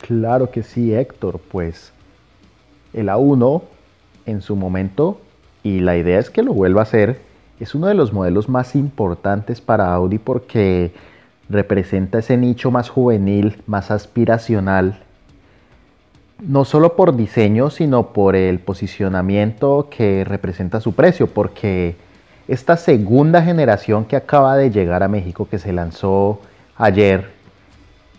Claro 0.00 0.50
que 0.50 0.64
sí, 0.64 0.92
Héctor. 0.92 1.40
Pues 1.50 1.92
el 2.92 3.06
A1 3.06 3.62
en 4.26 4.42
su 4.42 4.56
momento 4.56 5.20
y 5.62 5.78
la 5.78 5.96
idea 5.96 6.18
es 6.18 6.28
que 6.28 6.42
lo 6.42 6.52
vuelva 6.52 6.80
a 6.80 6.84
hacer. 6.84 7.20
Es 7.60 7.74
uno 7.76 7.86
de 7.86 7.94
los 7.94 8.12
modelos 8.12 8.48
más 8.48 8.74
importantes 8.74 9.60
para 9.60 9.94
Audi 9.94 10.18
porque 10.18 10.92
representa 11.48 12.18
ese 12.18 12.36
nicho 12.36 12.70
más 12.70 12.88
juvenil, 12.88 13.62
más 13.66 13.90
aspiracional, 13.90 15.00
no 16.40 16.64
solo 16.64 16.96
por 16.96 17.16
diseño, 17.16 17.70
sino 17.70 18.08
por 18.08 18.36
el 18.36 18.58
posicionamiento 18.58 19.88
que 19.90 20.24
representa 20.24 20.80
su 20.80 20.94
precio, 20.94 21.28
porque 21.28 21.96
esta 22.48 22.76
segunda 22.76 23.42
generación 23.42 24.04
que 24.04 24.16
acaba 24.16 24.56
de 24.56 24.70
llegar 24.70 25.02
a 25.02 25.08
México, 25.08 25.48
que 25.48 25.58
se 25.58 25.72
lanzó 25.72 26.40
ayer, 26.76 27.30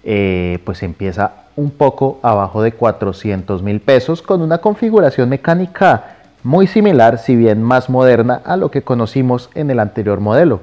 eh, 0.03 0.59
pues 0.65 0.83
empieza 0.83 1.45
un 1.55 1.71
poco 1.71 2.19
abajo 2.21 2.61
de 2.61 2.73
400 2.73 3.63
mil 3.63 3.79
pesos 3.79 4.21
con 4.21 4.41
una 4.41 4.59
configuración 4.59 5.29
mecánica 5.29 6.17
muy 6.43 6.67
similar, 6.67 7.17
si 7.17 7.35
bien 7.35 7.63
más 7.63 7.89
moderna, 7.89 8.41
a 8.45 8.55
lo 8.55 8.69
que 8.69 8.83
conocimos 8.83 9.49
en 9.55 9.71
el 9.71 9.79
anterior 9.79 10.19
modelo. 10.19 10.61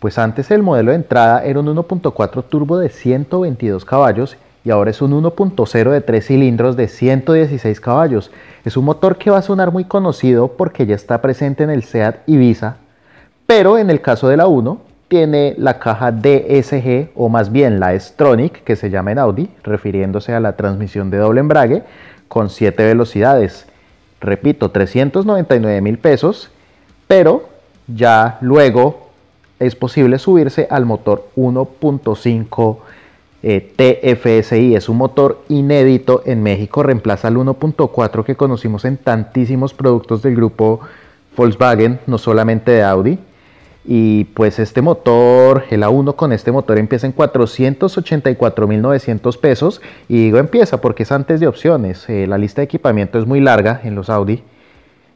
Pues 0.00 0.18
antes 0.18 0.50
el 0.50 0.62
modelo 0.62 0.90
de 0.90 0.96
entrada 0.96 1.44
era 1.44 1.60
un 1.60 1.66
1.4 1.66 2.44
turbo 2.48 2.78
de 2.78 2.88
122 2.88 3.84
caballos 3.84 4.36
y 4.64 4.70
ahora 4.70 4.90
es 4.90 5.02
un 5.02 5.12
1.0 5.12 5.90
de 5.90 6.00
3 6.00 6.26
cilindros 6.26 6.76
de 6.76 6.88
116 6.88 7.80
caballos. 7.80 8.30
Es 8.64 8.76
un 8.76 8.84
motor 8.84 9.16
que 9.16 9.30
va 9.30 9.38
a 9.38 9.42
sonar 9.42 9.72
muy 9.72 9.84
conocido 9.84 10.48
porque 10.48 10.86
ya 10.86 10.94
está 10.94 11.20
presente 11.20 11.64
en 11.64 11.70
el 11.70 11.82
Seat 11.82 12.16
Ibiza, 12.26 12.76
pero 13.46 13.78
en 13.78 13.90
el 13.90 14.00
caso 14.00 14.28
de 14.28 14.36
la 14.36 14.46
1 14.46 14.80
tiene 15.08 15.54
la 15.58 15.78
caja 15.78 16.12
DSG 16.12 17.10
o 17.14 17.28
más 17.28 17.50
bien 17.50 17.80
la 17.80 17.94
S-Tronic 17.94 18.62
que 18.62 18.76
se 18.76 18.90
llama 18.90 19.12
en 19.12 19.18
Audi, 19.18 19.50
refiriéndose 19.62 20.34
a 20.34 20.40
la 20.40 20.54
transmisión 20.56 21.10
de 21.10 21.18
doble 21.18 21.40
embrague 21.40 21.82
con 22.28 22.50
7 22.50 22.84
velocidades 22.84 23.66
repito, 24.20 24.70
399 24.70 25.80
mil 25.80 25.98
pesos, 25.98 26.50
pero 27.06 27.48
ya 27.86 28.38
luego 28.40 29.07
es 29.58 29.74
posible 29.74 30.18
subirse 30.18 30.66
al 30.70 30.86
motor 30.86 31.28
1.5 31.36 32.76
eh, 33.42 33.72
TFSI. 33.76 34.74
Es 34.74 34.88
un 34.88 34.96
motor 34.96 35.42
inédito 35.48 36.22
en 36.24 36.42
México, 36.42 36.82
reemplaza 36.82 37.28
al 37.28 37.36
1.4 37.36 38.24
que 38.24 38.34
conocimos 38.34 38.84
en 38.84 38.96
tantísimos 38.96 39.74
productos 39.74 40.22
del 40.22 40.34
grupo 40.36 40.80
Volkswagen, 41.36 42.00
no 42.06 42.18
solamente 42.18 42.72
de 42.72 42.82
Audi. 42.82 43.18
Y 43.90 44.24
pues 44.24 44.58
este 44.58 44.82
motor, 44.82 45.64
el 45.70 45.82
A1 45.82 46.14
con 46.14 46.32
este 46.32 46.52
motor 46.52 46.78
empieza 46.78 47.06
en 47.06 47.14
484.900 47.14 49.38
pesos. 49.38 49.80
Y 50.08 50.24
digo 50.24 50.38
empieza 50.38 50.80
porque 50.80 51.04
es 51.04 51.12
antes 51.12 51.40
de 51.40 51.46
opciones. 51.46 52.08
Eh, 52.08 52.26
la 52.26 52.38
lista 52.38 52.60
de 52.60 52.66
equipamiento 52.66 53.18
es 53.18 53.26
muy 53.26 53.40
larga 53.40 53.80
en 53.84 53.94
los 53.94 54.10
Audi. 54.10 54.42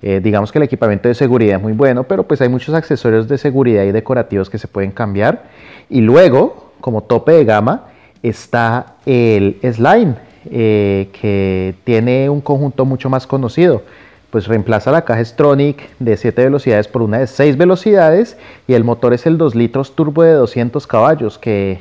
Eh, 0.02 0.20
digamos 0.20 0.50
que 0.50 0.58
el 0.58 0.64
equipamiento 0.64 1.08
de 1.08 1.14
seguridad 1.14 1.56
es 1.56 1.62
muy 1.62 1.72
bueno, 1.72 2.02
pero 2.02 2.24
pues 2.24 2.40
hay 2.40 2.48
muchos 2.48 2.74
accesorios 2.74 3.28
de 3.28 3.38
seguridad 3.38 3.84
y 3.84 3.92
decorativos 3.92 4.50
que 4.50 4.58
se 4.58 4.66
pueden 4.66 4.90
cambiar. 4.90 5.44
Y 5.88 6.00
luego, 6.00 6.72
como 6.80 7.02
tope 7.04 7.32
de 7.32 7.44
gama, 7.44 7.86
está 8.22 8.96
el 9.06 9.58
Slime, 9.62 10.16
eh, 10.50 11.08
que 11.20 11.76
tiene 11.84 12.28
un 12.28 12.40
conjunto 12.40 12.84
mucho 12.84 13.08
más 13.08 13.28
conocido. 13.28 13.82
Pues 14.30 14.48
reemplaza 14.48 14.90
la 14.90 15.04
caja 15.04 15.24
Stronic 15.24 15.88
de 16.00 16.16
7 16.16 16.44
velocidades 16.44 16.88
por 16.88 17.02
una 17.02 17.18
de 17.18 17.26
6 17.28 17.56
velocidades 17.56 18.36
y 18.66 18.72
el 18.72 18.82
motor 18.82 19.12
es 19.12 19.26
el 19.26 19.38
2 19.38 19.54
litros 19.54 19.94
turbo 19.94 20.22
de 20.22 20.32
200 20.32 20.86
caballos 20.86 21.38
que 21.38 21.80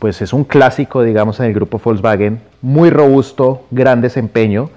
pues 0.00 0.20
es 0.20 0.32
un 0.32 0.42
clásico 0.42 1.04
digamos 1.04 1.38
en 1.38 1.46
el 1.46 1.54
grupo 1.54 1.80
Volkswagen, 1.82 2.40
muy 2.60 2.90
robusto, 2.90 3.66
gran 3.70 4.00
desempeño 4.00 4.70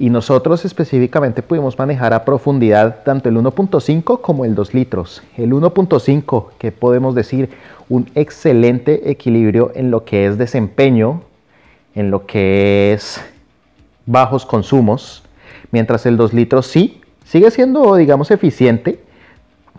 y 0.00 0.10
nosotros 0.10 0.64
específicamente 0.64 1.42
pudimos 1.42 1.78
manejar 1.78 2.12
a 2.12 2.24
profundidad 2.24 3.04
tanto 3.04 3.28
el 3.28 3.36
1.5 3.36 4.20
como 4.20 4.44
el 4.44 4.56
2 4.56 4.74
litros. 4.74 5.22
El 5.36 5.52
1.5 5.52 6.46
que 6.58 6.72
podemos 6.72 7.14
decir 7.14 7.50
un 7.88 8.10
excelente 8.16 9.10
equilibrio 9.10 9.70
en 9.74 9.92
lo 9.92 10.04
que 10.04 10.26
es 10.26 10.38
desempeño, 10.38 11.22
en 11.94 12.10
lo 12.10 12.26
que 12.26 12.92
es 12.94 13.20
bajos 14.06 14.44
consumos, 14.44 15.22
Mientras 15.70 16.04
el 16.06 16.16
2 16.16 16.34
litros 16.34 16.66
sí, 16.66 17.00
sigue 17.24 17.50
siendo, 17.50 17.94
digamos, 17.94 18.30
eficiente, 18.30 19.00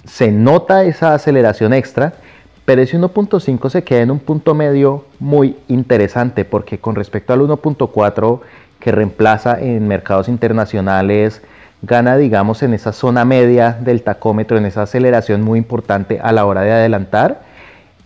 se 0.06 0.32
nota 0.32 0.84
esa 0.84 1.14
aceleración 1.14 1.74
extra, 1.74 2.14
pero 2.64 2.82
ese 2.82 2.98
1.5 2.98 3.70
se 3.70 3.84
queda 3.84 4.02
en 4.02 4.12
un 4.12 4.20
punto 4.20 4.54
medio 4.54 5.06
muy 5.20 5.58
interesante 5.68 6.46
porque 6.46 6.78
con 6.80 6.96
respecto 6.96 7.34
al 7.34 7.42
1.4 7.42 8.40
que 8.82 8.92
reemplaza 8.92 9.58
en 9.58 9.88
mercados 9.88 10.28
internacionales, 10.28 11.42
gana 11.82 12.18
digamos 12.18 12.62
en 12.64 12.74
esa 12.74 12.92
zona 12.92 13.24
media 13.24 13.78
del 13.80 14.04
tacómetro, 14.04 14.58
en 14.58 14.66
esa 14.66 14.82
aceleración 14.82 15.42
muy 15.42 15.58
importante 15.58 16.20
a 16.22 16.34
la 16.34 16.46
hora 16.46 16.62
de 16.64 16.74
adelantar 16.74 17.44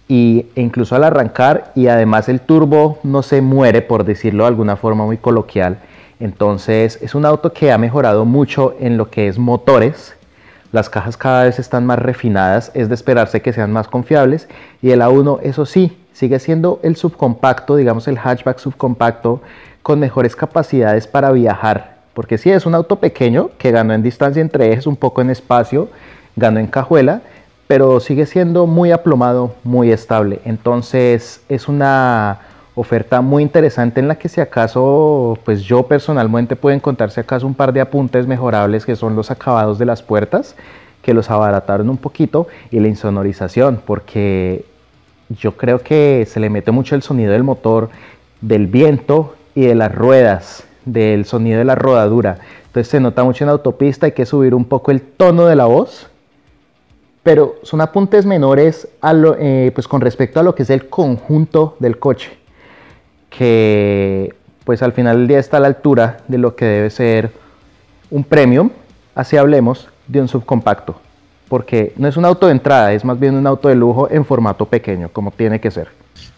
y, 0.08 0.46
e 0.56 0.62
incluso 0.62 0.96
al 0.96 1.04
arrancar 1.04 1.72
y 1.74 1.88
además 1.88 2.30
el 2.30 2.42
turbo 2.42 3.00
no 3.02 3.24
se 3.24 3.42
muere 3.42 3.82
por 3.82 4.06
decirlo 4.06 4.44
de 4.44 4.50
alguna 4.50 4.76
forma 4.76 5.04
muy 5.06 5.18
coloquial 5.18 5.80
entonces 6.20 7.00
es 7.02 7.14
un 7.16 7.26
auto 7.26 7.52
que 7.52 7.72
ha 7.72 7.78
mejorado 7.78 8.26
mucho 8.26 8.76
en 8.80 8.98
lo 8.98 9.10
que 9.10 9.28
es 9.28 9.38
motores. 9.38 10.16
Las 10.72 10.90
cajas 10.90 11.18
cada 11.18 11.44
vez 11.44 11.60
están 11.60 11.86
más 11.86 12.00
refinadas, 12.00 12.72
es 12.74 12.90
de 12.90 12.96
esperarse 12.96 13.42
que 13.42 13.54
sean 13.54 13.72
más 13.72 13.88
confiables. 13.88 14.48
Y 14.82 14.92
el 14.92 15.02
A1, 15.02 15.40
eso 15.44 15.66
sí, 15.66 15.98
sigue 16.14 16.40
siendo 16.40 16.80
el 16.84 16.96
subcompacto, 16.96 17.76
digamos 17.76 18.08
el 18.08 18.18
hatchback 18.18 18.60
subcompacto, 18.60 19.42
con 19.86 20.00
mejores 20.00 20.36
capacidades 20.36 21.06
para 21.06 21.32
viajar. 21.32 21.98
Porque 22.16 22.40
sí, 22.40 22.50
es 22.50 22.66
un 22.66 22.74
auto 22.74 22.96
pequeño 22.96 23.52
que 23.60 23.70
ganó 23.70 23.94
en 23.94 24.02
distancia 24.02 24.42
entre 24.42 24.72
ejes, 24.72 24.88
un 24.88 24.96
poco 24.96 25.22
en 25.22 25.30
espacio, 25.30 25.90
ganó 26.36 26.60
en 26.60 26.66
cajuela, 26.66 27.22
pero 27.68 28.00
sigue 28.00 28.26
siendo 28.26 28.66
muy 28.66 28.92
aplomado, 28.92 29.54
muy 29.64 29.92
estable. 29.92 30.40
Entonces 30.44 31.42
es 31.50 31.68
una 31.68 32.40
oferta 32.74 33.22
muy 33.22 33.44
interesante 33.44 34.00
en 34.00 34.08
la 34.08 34.16
que 34.16 34.28
si 34.28 34.42
acaso, 34.42 35.38
pues 35.46 35.62
yo 35.62 35.84
personalmente 35.84 36.56
puedo 36.56 36.76
encontrarse 36.76 37.22
acaso 37.22 37.46
un 37.46 37.54
par 37.54 37.72
de 37.72 37.82
apuntes 37.82 38.26
mejorables 38.26 38.88
que 38.88 38.96
son 38.96 39.16
los 39.16 39.30
acabados 39.30 39.78
de 39.78 39.86
las 39.86 40.02
puertas, 40.02 40.56
que 41.04 41.14
los 41.14 41.30
abarataron 41.30 41.92
un 41.92 41.98
poquito, 41.98 42.48
y 42.72 42.80
la 42.80 42.88
insonorización, 42.88 43.80
porque 43.86 44.66
yo 45.30 45.56
creo 45.56 45.84
que 45.84 46.28
se 46.28 46.40
le 46.40 46.50
mete 46.50 46.72
mucho 46.72 46.96
el 46.96 47.04
sonido 47.04 47.34
del 47.34 47.44
motor, 47.44 47.92
del 48.42 48.66
viento 48.66 49.35
y 49.56 49.66
de 49.66 49.76
las 49.76 49.94
ruedas, 49.94 50.64
del 50.86 51.26
sonido 51.26 51.58
de 51.58 51.66
la 51.66 51.76
rodadura. 51.76 52.38
Entonces 52.68 52.90
se 52.90 53.00
nota 53.00 53.24
mucho 53.24 53.44
en 53.44 53.50
autopista, 53.50 54.06
hay 54.06 54.12
que 54.12 54.26
subir 54.26 54.54
un 54.54 54.66
poco 54.66 54.92
el 54.92 55.02
tono 55.02 55.46
de 55.48 55.56
la 55.56 55.66
voz, 55.66 56.10
pero 57.24 57.56
son 57.64 57.82
apuntes 57.82 58.26
menores 58.26 58.88
eh, 59.40 59.72
pues 59.74 59.88
con 59.88 60.02
respecto 60.02 60.40
a 60.40 60.44
lo 60.44 60.54
que 60.54 60.64
es 60.64 60.70
el 60.70 60.90
conjunto 60.90 61.76
del 61.80 61.98
coche 61.98 62.38
que 63.38 64.34
pues 64.64 64.82
al 64.82 64.94
final 64.94 65.18
del 65.18 65.28
día 65.28 65.40
está 65.40 65.58
a 65.58 65.60
la 65.60 65.68
altura 65.68 66.18
de 66.28 66.38
lo 66.38 66.56
que 66.56 66.66
debe 66.66 66.90
ser 66.90 67.32
un 68.10 68.24
premium, 68.24 68.70
así 69.14 69.38
hablemos 69.38 69.90
de 70.08 70.22
un 70.22 70.28
subcompacto. 70.28 71.00
Porque 71.48 71.94
no 71.98 72.08
es 72.08 72.18
un 72.18 72.26
auto 72.26 72.48
de 72.48 72.54
entrada, 72.54 72.94
es 72.94 73.04
más 73.04 73.20
bien 73.20 73.36
un 73.36 73.48
auto 73.48 73.68
de 73.68 73.76
lujo 73.76 74.10
en 74.10 74.26
formato 74.26 74.66
pequeño, 74.66 75.10
como 75.10 75.32
tiene 75.32 75.60
que 75.60 75.72
ser. 75.72 75.90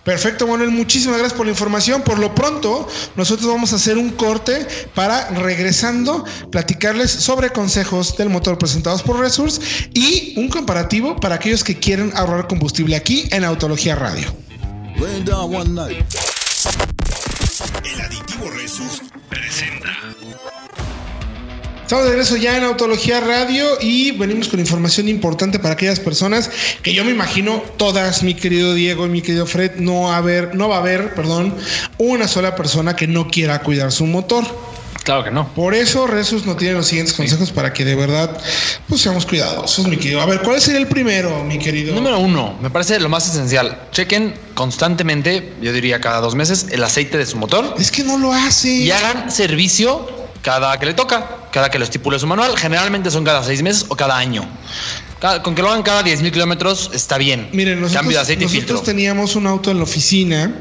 Perfecto, 0.07 0.47
Manuel, 0.47 0.71
muchísimas 0.71 1.17
gracias 1.17 1.37
por 1.37 1.45
la 1.45 1.51
información. 1.51 2.01
Por 2.01 2.17
lo 2.17 2.33
pronto, 2.33 2.87
nosotros 3.17 3.45
vamos 3.49 3.73
a 3.73 3.75
hacer 3.75 3.97
un 3.97 4.11
corte 4.11 4.65
para, 4.95 5.27
regresando, 5.31 6.23
platicarles 6.49 7.11
sobre 7.11 7.49
consejos 7.49 8.15
del 8.15 8.29
motor 8.29 8.57
presentados 8.57 9.03
por 9.03 9.19
Resource 9.19 9.89
y 9.93 10.33
un 10.37 10.47
comparativo 10.47 11.17
para 11.17 11.35
aquellos 11.35 11.61
que 11.61 11.77
quieren 11.77 12.13
ahorrar 12.15 12.47
combustible 12.47 12.95
aquí 12.95 13.27
en 13.31 13.43
Autología 13.43 13.95
Radio. 13.95 14.33
El 17.83 18.01
aditivo 18.01 18.49
Resus 18.49 19.01
presenta. 19.29 19.89
Estamos 21.87 22.03
de 22.03 22.11
regreso 22.11 22.35
ya 22.35 22.57
en 22.57 22.65
Autología 22.65 23.21
Radio 23.21 23.65
y 23.79 24.11
venimos 24.11 24.49
con 24.49 24.59
información 24.59 25.07
importante 25.07 25.57
para 25.57 25.75
aquellas 25.75 26.01
personas 26.01 26.51
que 26.83 26.93
yo 26.93 27.05
me 27.05 27.11
imagino 27.11 27.63
todas, 27.77 28.23
mi 28.23 28.33
querido 28.33 28.73
Diego 28.73 29.05
y 29.05 29.09
mi 29.09 29.21
querido 29.21 29.45
Fred, 29.45 29.77
no, 29.77 30.11
haber, 30.11 30.53
no 30.53 30.67
va 30.67 30.75
a 30.75 30.79
haber, 30.79 31.13
perdón, 31.13 31.55
una 31.97 32.27
sola 32.27 32.57
persona 32.57 32.97
que 32.97 33.07
no 33.07 33.29
quiera 33.29 33.61
cuidar 33.61 33.93
su 33.93 34.05
motor. 34.05 34.43
Claro 35.05 35.23
que 35.23 35.31
no. 35.31 35.47
Por 35.53 35.73
eso 35.73 36.07
Resus 36.07 36.45
nos 36.45 36.57
tiene 36.57 36.73
los 36.73 36.87
siguientes 36.87 37.15
consejos 37.15 37.51
para 37.51 37.71
que 37.71 37.85
de 37.85 37.95
verdad 37.95 38.37
pues 38.89 38.99
seamos 38.99 39.25
cuidadosos, 39.25 39.87
mi 39.87 39.95
querido. 39.95 40.19
A 40.19 40.25
ver, 40.25 40.41
¿cuál 40.41 40.59
sería 40.59 40.81
el 40.81 40.87
primero, 40.87 41.45
mi 41.45 41.57
querido? 41.57 41.95
Número 41.95 42.19
uno, 42.19 42.57
me 42.61 42.69
parece 42.69 42.99
lo 42.99 43.07
más 43.07 43.29
esencial. 43.29 43.87
Chequen 43.93 44.33
constantemente, 44.55 45.53
yo 45.61 45.71
diría 45.71 46.01
cada 46.01 46.19
dos 46.19 46.35
meses, 46.35 46.65
el 46.69 46.83
aceite 46.83 47.17
de 47.17 47.25
su 47.25 47.37
motor. 47.37 47.75
Es 47.79 47.91
que 47.91 48.03
no 48.03 48.17
lo 48.17 48.33
hace. 48.33 48.71
Y 48.71 48.91
hagan 48.91 49.31
servicio 49.31 50.26
cada 50.47 50.79
que 50.79 50.85
le 50.85 50.93
toca, 50.93 51.27
cada 51.51 51.69
que 51.69 51.77
lo 51.77 51.83
estipule 51.83 52.17
su 52.17 52.25
manual. 52.25 52.57
Generalmente 52.57 53.11
son 53.11 53.25
cada 53.25 53.43
seis 53.43 53.61
meses 53.61 53.85
o 53.89 53.97
cada 53.97 54.17
año. 54.17 54.47
con 55.43 55.53
que 55.53 55.61
lo 55.61 55.69
hagan 55.69 55.83
cada 55.83 56.03
10 56.03 56.21
mil 56.21 56.31
kilómetros 56.31 56.89
está 56.93 57.17
bien. 57.17 57.49
Miren, 57.51 57.81
nosotros, 57.81 58.01
Cambio 58.01 58.17
de 58.17 58.21
aceite 58.21 58.45
nosotros 58.45 58.83
teníamos 58.83 59.35
un 59.35 59.45
auto 59.45 59.71
en 59.71 59.77
la 59.77 59.83
oficina. 59.83 60.55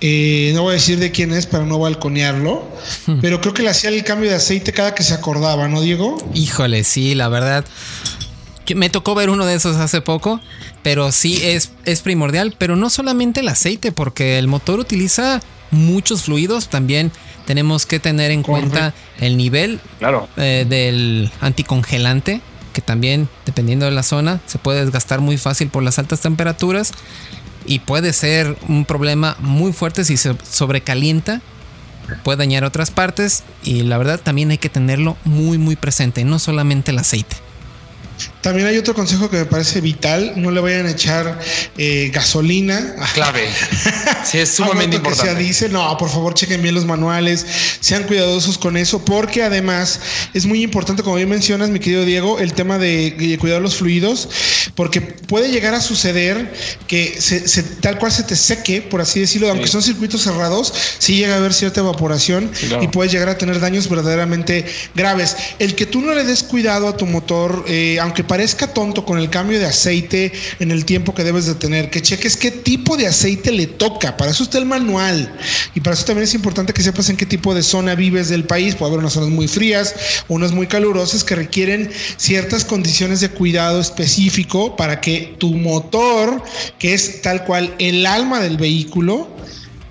Eh, 0.00 0.50
no 0.52 0.62
voy 0.62 0.70
a 0.70 0.74
decir 0.74 0.98
de 0.98 1.12
quién 1.12 1.32
es 1.32 1.46
para 1.46 1.64
no 1.64 1.78
balconearlo. 1.78 2.68
Hmm. 3.06 3.20
Pero 3.20 3.40
creo 3.40 3.54
que 3.54 3.62
le 3.62 3.68
hacía 3.68 3.90
el 3.90 4.02
cambio 4.02 4.30
de 4.30 4.34
aceite 4.34 4.72
cada 4.72 4.96
que 4.96 5.04
se 5.04 5.14
acordaba, 5.14 5.68
¿no, 5.68 5.80
Diego? 5.80 6.16
Híjole, 6.34 6.82
sí, 6.82 7.14
la 7.14 7.28
verdad. 7.28 7.64
Me 8.74 8.90
tocó 8.90 9.14
ver 9.14 9.30
uno 9.30 9.46
de 9.46 9.54
esos 9.54 9.76
hace 9.76 10.00
poco, 10.00 10.40
pero 10.82 11.12
sí 11.12 11.40
es, 11.44 11.70
es 11.84 12.00
primordial, 12.00 12.56
pero 12.58 12.74
no 12.74 12.90
solamente 12.90 13.40
el 13.40 13.48
aceite, 13.48 13.92
porque 13.92 14.40
el 14.40 14.48
motor 14.48 14.80
utiliza 14.80 15.40
muchos 15.70 16.24
fluidos, 16.24 16.68
también 16.68 17.12
tenemos 17.46 17.86
que 17.86 17.98
tener 17.98 18.30
en 18.30 18.42
cuenta 18.42 18.94
el 19.18 19.36
nivel 19.36 19.80
eh, 20.36 20.66
del 20.68 21.30
anticongelante, 21.40 22.40
que 22.72 22.80
también, 22.80 23.28
dependiendo 23.46 23.86
de 23.86 23.90
la 23.90 24.02
zona, 24.02 24.40
se 24.46 24.58
puede 24.58 24.80
desgastar 24.80 25.20
muy 25.20 25.36
fácil 25.36 25.68
por 25.68 25.82
las 25.82 25.98
altas 25.98 26.20
temperaturas 26.20 26.92
y 27.66 27.80
puede 27.80 28.12
ser 28.12 28.56
un 28.68 28.84
problema 28.84 29.36
muy 29.40 29.72
fuerte 29.72 30.04
si 30.04 30.16
se 30.16 30.36
sobrecalienta. 30.48 31.40
Puede 32.24 32.38
dañar 32.38 32.64
otras 32.64 32.90
partes 32.90 33.44
y 33.62 33.82
la 33.82 33.98
verdad 33.98 34.20
también 34.20 34.50
hay 34.50 34.58
que 34.58 34.68
tenerlo 34.68 35.16
muy 35.24 35.58
muy 35.58 35.76
presente, 35.76 36.24
no 36.24 36.38
solamente 36.38 36.90
el 36.90 36.98
aceite. 36.98 37.36
También 38.40 38.66
hay 38.66 38.78
otro 38.78 38.94
consejo 38.94 39.28
que 39.30 39.38
me 39.38 39.44
parece 39.44 39.80
vital, 39.80 40.32
no 40.36 40.50
le 40.50 40.60
vayan 40.60 40.86
a 40.86 40.90
echar 40.90 41.38
eh, 41.76 42.10
gasolina. 42.12 42.94
Clave. 43.14 43.48
Sí, 44.22 44.38
es 44.38 44.50
sumamente 44.50 44.96
importante. 44.96 45.34
Que 45.34 45.42
dice, 45.42 45.68
no, 45.70 45.96
por 45.96 46.10
favor 46.10 46.34
chequen 46.34 46.62
bien 46.62 46.74
los 46.74 46.84
manuales, 46.84 47.44
sean 47.80 48.04
cuidadosos 48.04 48.58
con 48.58 48.76
eso, 48.76 49.02
porque 49.04 49.42
además 49.42 49.98
es 50.34 50.46
muy 50.46 50.62
importante, 50.62 51.02
como 51.02 51.16
bien 51.16 51.28
mencionas, 51.28 51.70
mi 51.70 51.80
querido 51.80 52.04
Diego, 52.04 52.38
el 52.38 52.52
tema 52.52 52.78
de, 52.78 53.36
cuidar 53.40 53.62
los 53.62 53.76
fluidos, 53.76 54.28
porque 54.74 55.00
puede 55.00 55.50
llegar 55.50 55.74
a 55.74 55.80
suceder 55.80 56.52
que 56.86 57.20
se, 57.20 57.62
tal 57.80 57.98
cual 57.98 58.12
se 58.12 58.22
te 58.24 58.36
seque, 58.36 58.82
por 58.82 59.00
así 59.00 59.20
decirlo, 59.20 59.50
aunque 59.50 59.66
son 59.66 59.82
circuitos 59.82 60.22
cerrados, 60.22 60.72
sí 60.98 61.16
llega 61.16 61.34
a 61.34 61.38
haber 61.38 61.54
cierta 61.54 61.80
evaporación 61.80 62.50
y 62.80 62.88
puedes 62.88 63.12
llegar 63.12 63.30
a 63.30 63.38
tener 63.38 63.58
daños 63.58 63.88
verdaderamente 63.88 64.66
graves. 64.94 65.36
El 65.58 65.74
que 65.74 65.86
tú 65.86 66.02
no 66.02 66.14
le 66.14 66.24
des 66.24 66.42
cuidado 66.42 66.88
a 66.88 66.96
tu 66.96 67.06
motor, 67.06 67.64
eh, 67.66 67.98
aunque 68.00 68.09
parezca 68.24 68.72
tonto 68.72 69.04
con 69.04 69.18
el 69.18 69.30
cambio 69.30 69.58
de 69.58 69.66
aceite 69.66 70.32
en 70.58 70.70
el 70.70 70.84
tiempo 70.84 71.14
que 71.14 71.24
debes 71.24 71.46
de 71.46 71.54
tener, 71.54 71.90
que 71.90 72.02
cheques 72.02 72.36
qué 72.36 72.50
tipo 72.50 72.96
de 72.96 73.06
aceite 73.06 73.52
le 73.52 73.66
toca. 73.66 74.16
Para 74.16 74.30
eso 74.30 74.42
está 74.42 74.58
el 74.58 74.66
manual. 74.66 75.32
Y 75.74 75.80
para 75.80 75.94
eso 75.94 76.04
también 76.04 76.24
es 76.24 76.34
importante 76.34 76.72
que 76.72 76.82
sepas 76.82 77.08
en 77.08 77.16
qué 77.16 77.26
tipo 77.26 77.54
de 77.54 77.62
zona 77.62 77.94
vives 77.94 78.28
del 78.28 78.44
país. 78.44 78.74
Puede 78.74 78.90
haber 78.90 79.00
unas 79.00 79.14
zonas 79.14 79.30
muy 79.30 79.48
frías, 79.48 79.94
unas 80.28 80.52
muy 80.52 80.66
calurosas 80.66 81.24
que 81.24 81.34
requieren 81.34 81.90
ciertas 82.16 82.64
condiciones 82.64 83.20
de 83.20 83.30
cuidado 83.30 83.80
específico 83.80 84.76
para 84.76 85.00
que 85.00 85.36
tu 85.38 85.54
motor, 85.54 86.42
que 86.78 86.94
es 86.94 87.22
tal 87.22 87.44
cual 87.44 87.74
el 87.78 88.06
alma 88.06 88.40
del 88.40 88.56
vehículo, 88.56 89.28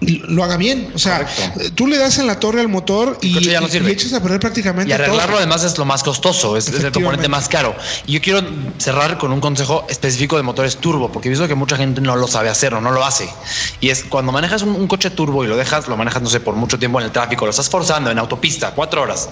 lo 0.02 0.44
haga 0.44 0.58
bien. 0.58 0.92
O 0.96 1.00
sea, 1.00 1.28
tú 1.76 1.88
le 1.88 1.98
das 1.98 2.18
en 2.20 2.28
la 2.28 2.40
torre 2.40 2.62
al 2.62 2.70
motor 2.70 3.18
y, 3.22 3.40
ya 3.44 3.60
no 3.60 3.68
echas 3.68 4.14
a 4.14 4.22
perder 4.22 4.40
prácticamente. 4.40 4.90
Y 4.90 4.94
arreglarlo 4.94 5.38
además 5.38 5.64
es 5.64 5.78
lo 5.78 5.86
más 5.86 6.04
costoso, 6.04 6.58
es, 6.58 6.68
el 6.68 6.92
componente 6.92 7.28
más 7.28 7.50
caro. 7.50 7.76
Y 8.06 8.14
yo 8.14 8.22
quiero 8.22 8.42
cerrar 8.78 9.18
con 9.18 9.32
un 9.32 9.42
consejo 9.42 9.86
específico 9.90 10.38
de 10.38 10.44
motores 10.44 10.78
turbo, 10.78 11.12
porque 11.12 11.28
he 11.28 11.32
visto 11.32 11.48
que 11.48 11.56
mucha 11.56 11.76
gente 11.76 12.02
no 12.02 12.16
lo 12.16 12.28
sabe 12.28 12.50
hacer 12.50 12.74
o 12.74 12.82
no 12.82 12.92
lo 12.92 13.04
hace. 13.04 13.30
Y 13.82 13.90
es 13.90 14.04
cuando 14.04 14.32
manejas 14.32 14.62
un, 14.62 14.88
coche 14.88 15.10
turbo 15.10 15.44
y 15.44 15.48
lo 15.48 15.58
dejas, 15.58 15.88
lo 15.88 15.98
manejas, 15.98 16.22
no 16.22 16.30
sé, 16.30 16.40
por 16.40 16.56
mucho 16.56 16.80
tiempo 16.80 17.00
en 17.00 17.06
el 17.06 17.12
tráfico, 17.12 17.46
lo 17.46 17.52
estás 17.52 17.70
forzando 17.70 18.10
en 18.10 18.18
autopista, 18.18 18.72
cuatro 18.72 19.02
horas. 19.02 19.30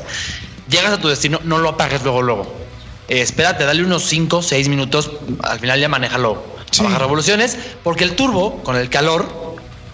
Llegas 0.70 0.92
a 0.92 0.98
tu 1.00 1.08
destino, 1.08 1.40
no 1.44 1.60
lo 1.60 1.70
apagues 1.70 2.04
luego, 2.04 2.22
luego. 2.22 2.68
Eh, 3.08 3.22
espérate, 3.22 3.64
dale 3.64 3.84
unos 3.84 4.04
5, 4.04 4.42
6 4.42 4.68
minutos, 4.68 5.12
al 5.42 5.60
final 5.60 5.80
ya 5.80 5.88
manéjalo 5.88 6.44
a 6.80 6.84
bajas 6.84 7.00
revoluciones, 7.00 7.58
porque 7.84 8.04
el 8.04 8.16
turbo, 8.16 8.62
con 8.64 8.76
el 8.76 8.90
calor, 8.90 9.47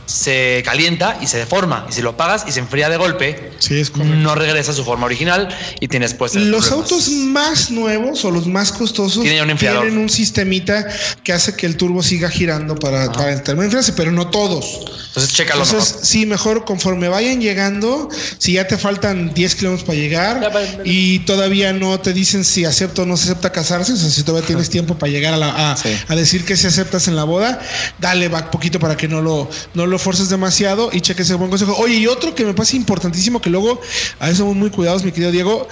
se 0.05 0.61
calienta 0.65 1.17
y 1.21 1.27
se 1.27 1.37
deforma. 1.37 1.85
Y 1.89 1.93
si 1.93 2.01
lo 2.01 2.11
apagas 2.11 2.45
y 2.47 2.51
se 2.51 2.59
enfría 2.59 2.89
de 2.89 2.97
golpe, 2.97 3.51
no 3.97 4.35
regresa 4.35 4.71
a 4.71 4.75
su 4.75 4.83
forma 4.83 5.05
original 5.05 5.49
y 5.79 5.87
tienes 5.87 6.13
pues. 6.13 6.35
Los 6.35 6.71
autos 6.71 7.09
más 7.09 7.71
nuevos 7.71 8.25
o 8.25 8.31
los 8.31 8.47
más 8.47 8.71
costosos 8.71 9.23
tienen 9.23 9.49
un, 9.49 9.57
tienen 9.57 9.97
un 9.97 10.09
sistemita 10.09 10.87
que 11.23 11.33
hace 11.33 11.55
que 11.55 11.65
el 11.65 11.77
turbo 11.77 12.03
siga 12.03 12.29
girando 12.29 12.75
para, 12.75 13.11
para 13.11 13.33
el 13.33 13.39
enfriarse, 13.39 13.93
pero 13.93 14.11
no 14.11 14.29
todos. 14.29 14.81
Entonces, 15.07 15.33
chécalo. 15.33 15.63
Entonces, 15.63 15.99
sí, 16.01 16.25
mejor 16.25 16.65
conforme 16.65 17.07
vayan 17.07 17.39
llegando, 17.39 18.09
si 18.37 18.53
ya 18.53 18.67
te 18.67 18.77
faltan 18.77 19.33
10 19.33 19.55
kilómetros 19.55 19.85
para 19.85 19.97
llegar 19.97 20.51
y 20.83 21.19
todavía 21.19 21.73
no 21.73 21.99
te 21.99 22.13
dicen 22.13 22.43
si 22.43 22.65
acepta 22.65 23.03
o 23.03 23.05
no 23.05 23.17
se 23.17 23.25
acepta 23.25 23.51
casarse, 23.51 23.93
o 23.93 23.95
sea, 23.95 24.09
si 24.09 24.23
todavía 24.23 24.47
tienes 24.47 24.69
tiempo 24.69 24.97
para 24.97 25.11
llegar 25.11 25.33
a, 25.33 25.37
la, 25.37 25.77
a, 26.07 26.15
decir 26.15 26.45
que 26.45 26.57
si 26.57 26.67
aceptas 26.67 27.07
en 27.07 27.15
la 27.15 27.23
boda, 27.23 27.59
dale 27.99 28.27
va 28.27 28.49
poquito 28.51 28.79
para 28.79 28.97
que 28.97 29.07
no 29.07 29.21
lo, 29.21 29.49
no 29.73 29.85
lo 29.85 29.92
lo 29.93 29.99
fuerzas 29.99 30.29
demasiado 30.29 30.89
y 30.91 31.01
cheque 31.01 31.21
ese 31.21 31.35
buen 31.35 31.49
consejo. 31.49 31.75
Oye, 31.77 31.95
y 31.95 32.07
otro 32.07 32.33
que 32.35 32.43
me 32.43 32.53
parece 32.53 32.75
importantísimo 32.75 33.39
que 33.39 33.49
luego, 33.49 33.79
a 34.19 34.29
eso 34.29 34.45
muy 34.53 34.71
cuidados, 34.71 35.03
mi 35.03 35.11
querido 35.11 35.31
Diego, 35.31 35.67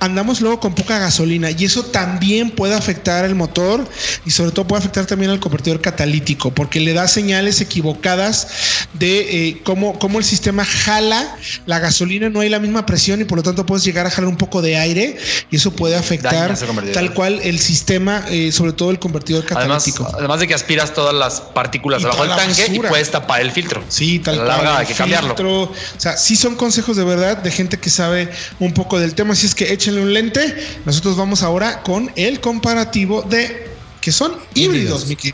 andamos 0.00 0.40
luego 0.40 0.60
con 0.60 0.74
poca 0.74 0.98
gasolina 0.98 1.50
y 1.50 1.64
eso 1.64 1.84
también 1.84 2.50
puede 2.50 2.74
afectar 2.74 3.24
el 3.24 3.34
motor 3.34 3.86
y 4.24 4.30
sobre 4.30 4.50
todo 4.50 4.66
puede 4.66 4.80
afectar 4.80 5.06
también 5.06 5.30
al 5.30 5.40
convertidor 5.40 5.80
catalítico 5.80 6.52
porque 6.52 6.80
le 6.80 6.92
da 6.92 7.08
señales 7.08 7.60
equivocadas 7.60 8.48
de 8.94 9.48
eh, 9.48 9.62
cómo, 9.64 9.98
cómo, 9.98 10.18
el 10.18 10.24
sistema 10.24 10.64
jala 10.64 11.36
la 11.66 11.78
gasolina, 11.78 12.28
no 12.28 12.40
hay 12.40 12.48
la 12.48 12.58
misma 12.58 12.84
presión 12.84 13.20
y 13.20 13.24
por 13.24 13.38
lo 13.38 13.42
tanto 13.42 13.64
puedes 13.64 13.84
llegar 13.84 14.06
a 14.06 14.10
jalar 14.10 14.28
un 14.28 14.36
poco 14.36 14.62
de 14.62 14.76
aire 14.76 15.16
y 15.50 15.56
eso 15.56 15.70
puede 15.70 15.96
afectar 15.96 16.56
tal 16.92 17.14
cual 17.14 17.40
el 17.42 17.58
sistema, 17.58 18.24
eh, 18.30 18.52
sobre 18.52 18.72
todo 18.72 18.90
el 18.90 18.98
convertidor 18.98 19.44
catalítico. 19.44 20.06
Además, 20.16 20.40
de 20.40 20.48
que 20.48 20.54
aspiras 20.54 20.92
todas 20.92 21.14
las 21.14 21.40
partículas 21.40 22.02
debajo 22.02 22.26
del 22.26 22.36
tanque 22.36 22.66
y 22.72 22.78
puedes 22.80 23.10
tapar 23.10 23.40
el 23.40 23.50
filtro. 23.50 23.82
Sí, 23.88 24.18
tal 24.18 24.36
cual. 24.36 24.66
hay 24.78 24.86
que 24.86 24.94
cambiarlo. 24.94 25.34
O 25.36 25.74
sea, 25.96 26.16
sí 26.16 26.36
son 26.36 26.54
consejos 26.56 26.96
de 26.96 27.04
verdad 27.04 27.38
de 27.38 27.50
gente 27.50 27.78
que 27.78 27.90
sabe 27.90 28.30
un 28.60 28.72
poco 28.74 28.98
del 28.98 29.14
tema, 29.14 29.32
así 29.32 29.46
es 29.46 29.54
que 29.54 29.72
échenle 29.86 30.02
un 30.02 30.12
lente. 30.12 30.56
Nosotros 30.84 31.16
vamos 31.16 31.42
ahora 31.42 31.82
con 31.82 32.10
el 32.16 32.40
comparativo 32.40 33.22
de 33.22 33.68
que 34.00 34.10
son 34.10 34.34
híbridos, 34.54 35.06
Miki. 35.06 35.32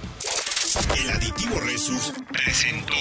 El 0.97 1.11
aditivo 1.11 1.59
Resus 1.61 2.12
presentó. 2.31 2.95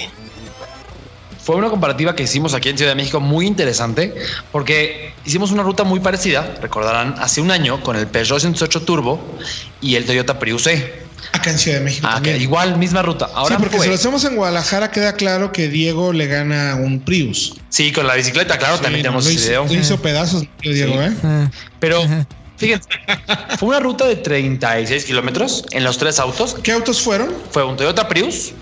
Fue 1.44 1.56
una 1.56 1.68
comparativa 1.68 2.14
que 2.14 2.22
hicimos 2.22 2.54
aquí 2.54 2.68
en 2.68 2.76
Ciudad 2.78 2.92
de 2.92 2.96
México 2.96 3.18
muy 3.18 3.46
interesante 3.46 4.14
porque 4.52 5.12
hicimos 5.24 5.50
una 5.50 5.62
ruta 5.62 5.82
muy 5.82 5.98
parecida, 5.98 6.54
recordarán, 6.62 7.16
hace 7.18 7.40
un 7.40 7.50
año 7.50 7.82
con 7.82 7.96
el 7.96 8.06
Peugeot 8.06 8.40
108 8.40 8.82
Turbo 8.82 9.20
y 9.80 9.96
el 9.96 10.06
Toyota 10.06 10.38
Prius 10.38 10.68
E. 10.68 11.01
Acá 11.32 11.50
en 11.50 11.58
Ciudad 11.58 11.78
de 11.78 11.84
México. 11.84 12.06
Ah, 12.10 12.20
igual, 12.28 12.76
misma 12.78 13.02
ruta. 13.02 13.28
Ahora 13.34 13.56
sí, 13.56 13.62
porque 13.62 13.78
si 13.80 13.88
lo 13.88 13.94
hacemos 13.94 14.24
en 14.24 14.36
Guadalajara, 14.36 14.90
queda 14.90 15.14
claro 15.14 15.50
que 15.50 15.68
Diego 15.68 16.12
le 16.12 16.26
gana 16.26 16.76
un 16.76 17.00
Prius. 17.00 17.54
Sí, 17.70 17.90
con 17.90 18.06
la 18.06 18.14
bicicleta, 18.14 18.58
claro, 18.58 18.78
también 18.78 19.02
tenemos 19.02 19.26
ese 19.26 19.50
video. 19.50 19.66
hizo 19.72 20.00
pedazos, 20.00 20.44
Diego, 20.62 21.00
¿eh? 21.02 21.12
Ah. 21.22 21.50
Pero 21.80 22.02
Fíjense, 22.62 22.88
fue 23.58 23.70
una 23.70 23.80
ruta 23.80 24.06
de 24.06 24.14
36 24.14 25.04
kilómetros 25.04 25.64
en 25.72 25.82
los 25.82 25.98
tres 25.98 26.20
autos. 26.20 26.54
¿Qué 26.62 26.70
autos 26.70 27.00
fueron? 27.00 27.34
Fue 27.50 27.64
un 27.64 27.76
Toyota 27.76 28.06
Prius, 28.06 28.52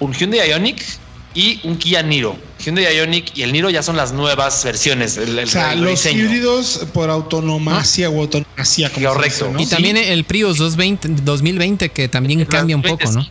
un 0.00 0.12
Hyundai 0.12 0.50
Ioniq 0.50 0.84
y 1.32 1.58
un 1.64 1.78
Kia 1.78 2.02
Niro. 2.02 2.36
Hyundai 2.58 2.96
Ionic 2.96 3.36
y 3.36 3.42
el 3.42 3.52
Niro 3.52 3.70
ya 3.70 3.82
son 3.82 3.96
las 3.96 4.12
nuevas 4.12 4.64
versiones. 4.64 5.16
El, 5.16 5.38
o 5.38 5.46
sea, 5.46 5.74
los 5.74 6.04
híbridos 6.06 6.86
por 6.92 7.10
autonomacia 7.10 8.10
o 8.10 8.20
autonomacia. 8.20 8.90
Correcto. 8.90 9.52
Y 9.58 9.66
también 9.66 9.96
el 9.96 10.24
Prius 10.24 10.58
220, 10.58 11.22
2020 11.22 11.88
que 11.90 12.08
también 12.08 12.44
cambia 12.44 12.76
un 12.76 12.82
poco, 12.82 13.10
¿no? 13.12 13.26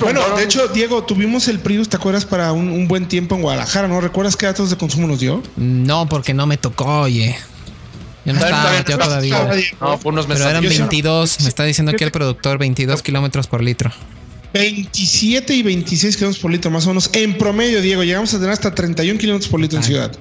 Bueno, 0.00 0.36
de 0.36 0.44
hecho, 0.44 0.68
Diego, 0.68 1.02
tuvimos 1.02 1.48
el 1.48 1.58
Prius, 1.58 1.88
¿te 1.88 1.96
acuerdas? 1.96 2.24
Para 2.24 2.52
un, 2.52 2.86
buen 2.86 3.08
tiempo 3.08 3.34
en 3.34 3.42
Guadalajara, 3.42 3.88
¿no? 3.88 4.00
¿Recuerdas 4.00 4.36
qué 4.36 4.46
datos 4.46 4.70
de 4.70 4.76
consumo 4.76 5.08
nos 5.08 5.18
dio? 5.18 5.42
No, 5.56 6.08
porque 6.08 6.32
no 6.32 6.46
me 6.46 6.56
tocó, 6.56 7.00
oye. 7.00 7.36
Yo 8.24 8.34
no 8.34 8.40
estaba 8.40 8.84
todavía. 8.84 9.50
No, 9.80 9.98
por 9.98 10.12
unos 10.12 10.28
meses. 10.28 10.44
Pero 10.44 10.58
eran 10.58 10.62
22, 10.62 11.40
me 11.40 11.48
está 11.48 11.64
diciendo 11.64 11.90
aquí 11.90 12.04
el 12.04 12.12
productor, 12.12 12.58
22 12.58 13.02
kilómetros 13.02 13.48
por 13.48 13.62
litro. 13.62 13.90
27 14.52 15.54
y 15.54 15.62
26 15.62 16.16
kilómetros 16.16 16.42
por 16.42 16.50
litro, 16.50 16.70
más 16.70 16.86
o 16.86 16.88
menos. 16.90 17.10
En 17.12 17.36
promedio, 17.36 17.80
Diego, 17.80 18.02
llegamos 18.02 18.32
a 18.34 18.38
tener 18.38 18.52
hasta 18.52 18.74
31 18.74 19.18
kilómetros 19.18 19.50
por 19.50 19.60
litro 19.60 19.78
en 19.78 19.84
ciudad. 19.84 20.12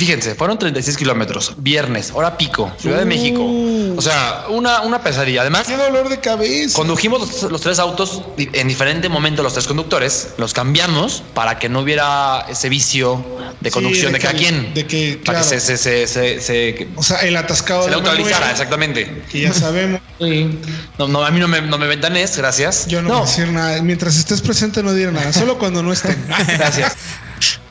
Fíjense, 0.00 0.34
fueron 0.34 0.58
36 0.58 0.96
kilómetros, 0.96 1.52
viernes, 1.58 2.12
hora 2.14 2.38
pico, 2.38 2.72
Ciudad 2.78 3.00
de 3.00 3.04
México. 3.04 3.42
Uh. 3.42 3.96
O 3.98 4.00
sea, 4.00 4.46
una, 4.48 4.80
una 4.80 5.02
pesadilla. 5.02 5.42
Además, 5.42 5.66
qué 5.66 5.76
dolor 5.76 6.08
de 6.08 6.20
cabeza. 6.20 6.74
Condujimos 6.74 7.42
los, 7.42 7.60
tres 7.60 7.78
autos 7.78 8.22
en 8.38 8.66
diferente 8.66 9.10
momento, 9.10 9.42
los 9.42 9.52
tres 9.52 9.66
conductores, 9.66 10.30
los 10.38 10.54
cambiamos 10.54 11.22
para 11.34 11.58
que 11.58 11.68
no 11.68 11.80
hubiera 11.80 12.46
ese 12.48 12.70
vicio 12.70 13.22
de 13.60 13.70
conducción 13.70 14.14
de, 14.14 14.20
cada 14.20 14.32
quien. 14.32 14.72
De 14.72 14.86
que, 14.86 15.20
para 15.22 15.40
que 15.40 15.60
se, 15.60 15.76
se, 15.76 16.06
se, 16.06 16.88
O 16.96 17.02
sea, 17.02 17.18
el 17.18 17.36
atascado. 17.36 17.84
Se 17.84 17.90
neutralizara, 17.90 18.52
exactamente. 18.52 19.24
Que 19.30 19.42
ya 19.42 19.52
sabemos. 19.52 20.00
no, 20.98 21.08
no, 21.08 21.22
a 21.22 21.30
mí 21.30 21.40
no 21.40 21.48
me, 21.48 21.60
no 21.60 21.76
me 21.76 21.86
ventanes, 21.86 22.38
gracias. 22.38 22.86
Yo 22.86 23.02
no, 23.02 23.08
no. 23.08 23.14
voy 23.18 23.28
a 23.28 23.30
decir 23.30 23.48
nada. 23.48 23.82
Mientras 23.82 24.16
estés 24.16 24.40
presente, 24.40 24.82
no 24.82 24.94
diré 24.94 25.12
nada. 25.12 25.30
Solo 25.34 25.58
cuando 25.58 25.82
no 25.82 25.92
estén. 25.92 26.24
gracias. 26.26 26.96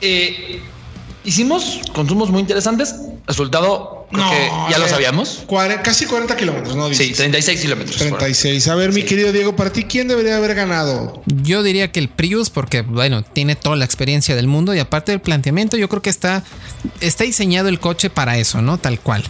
Eh, 0.00 0.60
Hicimos 1.24 1.80
consumos 1.92 2.30
muy 2.30 2.40
interesantes. 2.40 2.94
Resultado, 3.26 4.06
creo 4.10 4.30
que 4.30 4.50
ya 4.70 4.78
lo 4.78 4.88
sabíamos. 4.88 5.44
casi 5.84 6.06
40 6.06 6.36
kilómetros, 6.36 6.74
¿no? 6.74 6.92
Sí, 6.94 7.12
36 7.12 7.60
kilómetros. 7.60 7.96
36. 7.96 8.68
A 8.68 8.74
ver, 8.74 8.92
mi 8.92 9.02
querido 9.02 9.30
Diego, 9.30 9.54
para 9.54 9.70
ti, 9.70 9.84
¿quién 9.84 10.08
debería 10.08 10.36
haber 10.36 10.54
ganado? 10.54 11.22
Yo 11.26 11.62
diría 11.62 11.92
que 11.92 12.00
el 12.00 12.08
Prius, 12.08 12.50
porque, 12.50 12.82
bueno, 12.82 13.22
tiene 13.22 13.54
toda 13.54 13.76
la 13.76 13.84
experiencia 13.84 14.34
del 14.34 14.46
mundo 14.46 14.74
y 14.74 14.78
aparte 14.78 15.12
del 15.12 15.20
planteamiento, 15.20 15.76
yo 15.76 15.88
creo 15.88 16.02
que 16.02 16.10
está, 16.10 16.42
está 17.00 17.24
diseñado 17.24 17.68
el 17.68 17.78
coche 17.78 18.08
para 18.08 18.38
eso, 18.38 18.62
¿no? 18.62 18.78
Tal 18.78 18.98
cual. 18.98 19.22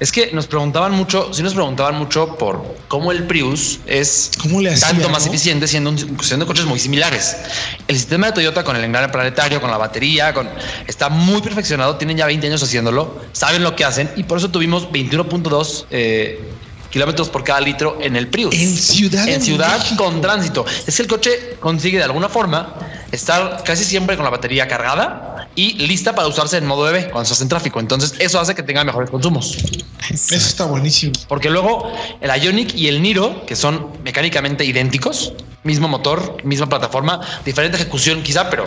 Es 0.00 0.10
que 0.10 0.32
nos 0.32 0.46
preguntaban 0.46 0.92
mucho, 0.92 1.32
sí 1.34 1.42
nos 1.42 1.52
preguntaban 1.52 1.94
mucho 1.94 2.36
por 2.38 2.64
cómo 2.88 3.12
el 3.12 3.24
Prius 3.24 3.80
es 3.84 4.30
tanto 4.80 5.10
más 5.10 5.26
eficiente 5.26 5.68
siendo, 5.68 5.94
siendo 6.22 6.46
coches 6.46 6.64
muy 6.64 6.78
similares. 6.78 7.36
El 7.86 7.96
sistema 7.96 8.28
de 8.28 8.32
Toyota 8.32 8.64
con 8.64 8.76
el 8.76 8.82
engrane 8.82 9.10
planetario, 9.10 9.60
con 9.60 9.70
la 9.70 9.76
batería, 9.76 10.32
con, 10.32 10.48
está 10.86 11.10
muy 11.10 11.42
perfeccionado, 11.42 11.96
tienen 11.96 12.16
ya 12.16 12.24
20 12.24 12.46
años 12.46 12.62
haciéndolo, 12.62 13.20
saben 13.32 13.62
lo 13.62 13.76
que 13.76 13.84
hacen 13.84 14.10
y 14.16 14.22
por 14.22 14.38
eso 14.38 14.50
tuvimos 14.50 14.88
21.2 14.90 15.84
eh, 15.90 16.40
kilómetros 16.90 17.28
por 17.28 17.44
cada 17.44 17.60
litro 17.60 17.98
en 18.00 18.16
el 18.16 18.28
Prius. 18.28 18.54
En 18.54 18.76
ciudad. 18.76 19.28
En 19.28 19.40
ciudad 19.40 19.80
con 19.96 20.20
tránsito. 20.20 20.64
Es 20.86 20.96
que 20.96 21.02
el 21.02 21.08
coche 21.08 21.56
consigue 21.60 21.98
de 21.98 22.04
alguna 22.04 22.28
forma 22.28 22.74
estar 23.12 23.62
casi 23.64 23.84
siempre 23.84 24.16
con 24.16 24.24
la 24.24 24.30
batería 24.30 24.68
cargada 24.68 25.48
y 25.54 25.74
lista 25.86 26.14
para 26.14 26.28
usarse 26.28 26.56
en 26.56 26.66
modo 26.66 26.88
EV 26.88 27.10
cuando 27.10 27.22
estás 27.22 27.40
en 27.40 27.48
tráfico. 27.48 27.80
Entonces, 27.80 28.14
eso 28.18 28.40
hace 28.40 28.54
que 28.54 28.62
tenga 28.62 28.84
mejores 28.84 29.10
consumos. 29.10 29.58
Eso 30.10 30.34
está 30.34 30.64
buenísimo. 30.64 31.12
Porque 31.28 31.50
luego 31.50 31.92
el 32.20 32.42
Ionic 32.42 32.74
y 32.74 32.88
el 32.88 33.02
Niro, 33.02 33.44
que 33.46 33.56
son 33.56 33.88
mecánicamente 34.04 34.64
idénticos, 34.64 35.32
mismo 35.62 35.88
motor, 35.88 36.36
misma 36.44 36.68
plataforma, 36.68 37.20
diferente 37.44 37.76
ejecución 37.76 38.22
quizá, 38.22 38.48
pero 38.48 38.64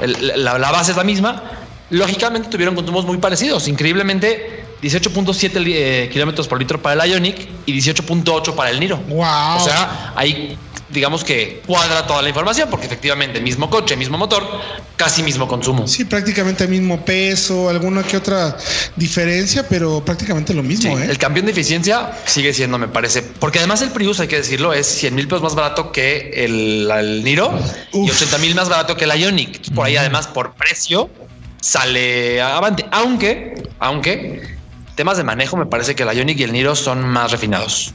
la, 0.00 0.58
base 0.70 0.92
es 0.92 0.96
la 0.96 1.04
misma. 1.04 1.42
Lógicamente 1.90 2.48
tuvieron 2.48 2.74
consumos 2.74 3.04
muy 3.04 3.18
parecidos. 3.18 3.66
Increíblemente, 3.66 4.64
18.7 4.82 5.62
eh, 5.66 6.08
kilómetros 6.12 6.48
por 6.48 6.58
litro 6.58 6.80
para 6.80 7.04
el 7.04 7.12
Ionic 7.12 7.48
y 7.66 7.72
18.8 7.78 8.54
para 8.54 8.70
el 8.70 8.80
Niro. 8.80 8.96
Wow. 8.96 9.56
O 9.56 9.60
sea, 9.64 10.12
hay 10.16 10.56
digamos 10.92 11.24
que 11.24 11.62
cuadra 11.66 12.06
toda 12.06 12.22
la 12.22 12.28
información, 12.28 12.68
porque 12.68 12.86
efectivamente 12.86 13.40
mismo 13.40 13.70
coche, 13.70 13.96
mismo 13.96 14.18
motor, 14.18 14.44
casi 14.96 15.22
mismo 15.22 15.46
consumo. 15.46 15.86
Sí, 15.86 16.04
prácticamente 16.04 16.66
mismo 16.66 17.04
peso, 17.04 17.68
alguna 17.68 18.02
que 18.02 18.16
otra 18.16 18.56
diferencia, 18.96 19.66
pero 19.68 20.04
prácticamente 20.04 20.52
lo 20.52 20.62
mismo. 20.62 20.98
¿eh? 20.98 21.06
El 21.08 21.18
campeón 21.18 21.46
de 21.46 21.52
eficiencia 21.52 22.12
sigue 22.26 22.52
siendo, 22.52 22.78
me 22.78 22.88
parece, 22.88 23.22
porque 23.22 23.58
además 23.58 23.82
el 23.82 23.90
Prius, 23.90 24.20
hay 24.20 24.28
que 24.28 24.36
decirlo, 24.36 24.72
es 24.72 24.86
100 24.86 25.14
mil 25.14 25.28
pesos 25.28 25.42
más 25.42 25.54
barato 25.54 25.92
que 25.92 26.32
el, 26.34 27.22
Niro 27.24 27.56
y 27.92 28.10
80 28.10 28.38
mil 28.38 28.54
más 28.54 28.68
barato 28.68 28.96
que 28.96 29.04
el 29.04 29.12
Ionic. 29.18 29.72
Por 29.74 29.86
ahí, 29.86 29.96
además, 29.96 30.26
por 30.26 30.54
precio, 30.54 31.08
sale 31.60 32.40
avante, 32.40 32.84
aunque, 32.90 33.54
aunque 33.78 34.59
temas 35.00 35.16
de 35.16 35.24
manejo, 35.24 35.56
me 35.56 35.64
parece 35.64 35.94
que 35.94 36.02
el 36.02 36.14
Ionic 36.14 36.40
y 36.40 36.42
el 36.42 36.52
Niro 36.52 36.76
son 36.76 37.02
más 37.08 37.32
refinados. 37.32 37.94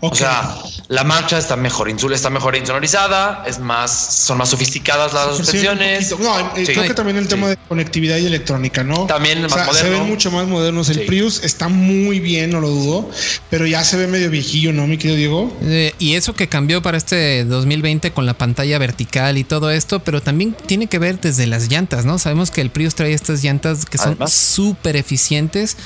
O 0.00 0.14
sea, 0.14 0.56
la 0.88 1.04
marcha 1.04 1.38
está 1.38 1.56
mejor, 1.56 1.88
está 1.88 2.28
mejor 2.28 2.56
insonorizada, 2.56 3.44
es 3.46 3.58
más, 3.58 3.90
son 4.26 4.38
más 4.38 4.50
sofisticadas 4.50 5.14
las 5.14 5.36
suspensiones. 5.36 6.14
no, 6.18 6.38
eh, 6.56 6.64
creo 6.66 6.82
que 6.82 6.94
también 6.94 7.16
el 7.16 7.26
tema 7.26 7.48
de 7.48 7.56
conectividad 7.56 8.18
y 8.18 8.26
electrónica, 8.26 8.84
¿no? 8.84 9.06
También 9.06 9.40
más 9.42 9.52
moderno. 9.52 9.72
Se 9.72 9.88
ven 9.88 10.06
mucho 10.06 10.30
más 10.30 10.46
modernos. 10.46 10.90
El 10.90 11.06
Prius 11.06 11.42
está 11.42 11.68
muy 11.68 12.20
bien, 12.20 12.50
no 12.50 12.60
lo 12.60 12.68
dudo, 12.68 13.10
pero 13.48 13.66
ya 13.66 13.82
se 13.82 13.96
ve 13.96 14.06
medio 14.06 14.28
viejillo, 14.28 14.72
¿no, 14.72 14.86
mi 14.86 14.98
querido 14.98 15.16
Diego? 15.16 15.56
Eh, 15.62 15.94
y 15.98 16.16
eso 16.16 16.34
que 16.34 16.48
cambió 16.48 16.82
para 16.82 16.98
este 16.98 17.44
2020 17.44 18.12
con 18.12 18.26
la 18.26 18.34
pantalla 18.34 18.78
vertical 18.78 19.38
y 19.38 19.44
todo 19.44 19.70
esto, 19.70 20.00
pero 20.00 20.20
también 20.20 20.54
tiene 20.66 20.86
que 20.86 20.98
ver 20.98 21.18
desde 21.20 21.46
las 21.46 21.70
llantas, 21.70 22.04
¿no? 22.04 22.18
Sabemos 22.18 22.50
que 22.50 22.60
el 22.60 22.70
Prius 22.70 22.94
trae 22.94 23.14
estas 23.14 23.42
llantas 23.42 23.86
que 23.86 23.96
son 23.96 24.18
súper 24.28 24.96
eficientes, 24.96 25.78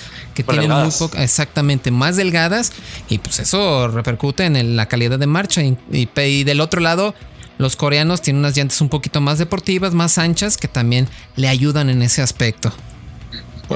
que 0.44 0.52
tienen 0.52 0.70
muy 0.70 0.90
poco, 0.90 1.16
exactamente, 1.16 1.90
más 1.90 2.16
delgadas, 2.16 2.72
y 3.08 3.18
pues 3.18 3.40
eso 3.40 3.88
repercute 3.88 4.44
en 4.44 4.76
la 4.76 4.86
calidad 4.86 5.18
de 5.18 5.26
marcha. 5.26 5.62
Y, 5.62 6.44
del 6.44 6.60
otro 6.60 6.80
lado, 6.80 7.14
los 7.58 7.74
coreanos 7.74 8.22
tienen 8.22 8.40
unas 8.40 8.56
llantas 8.56 8.80
un 8.80 8.88
poquito 8.88 9.20
más 9.20 9.38
deportivas, 9.38 9.94
más 9.94 10.16
anchas, 10.18 10.56
que 10.56 10.68
también 10.68 11.08
le 11.34 11.48
ayudan 11.48 11.90
en 11.90 12.02
ese 12.02 12.22
aspecto. 12.22 12.72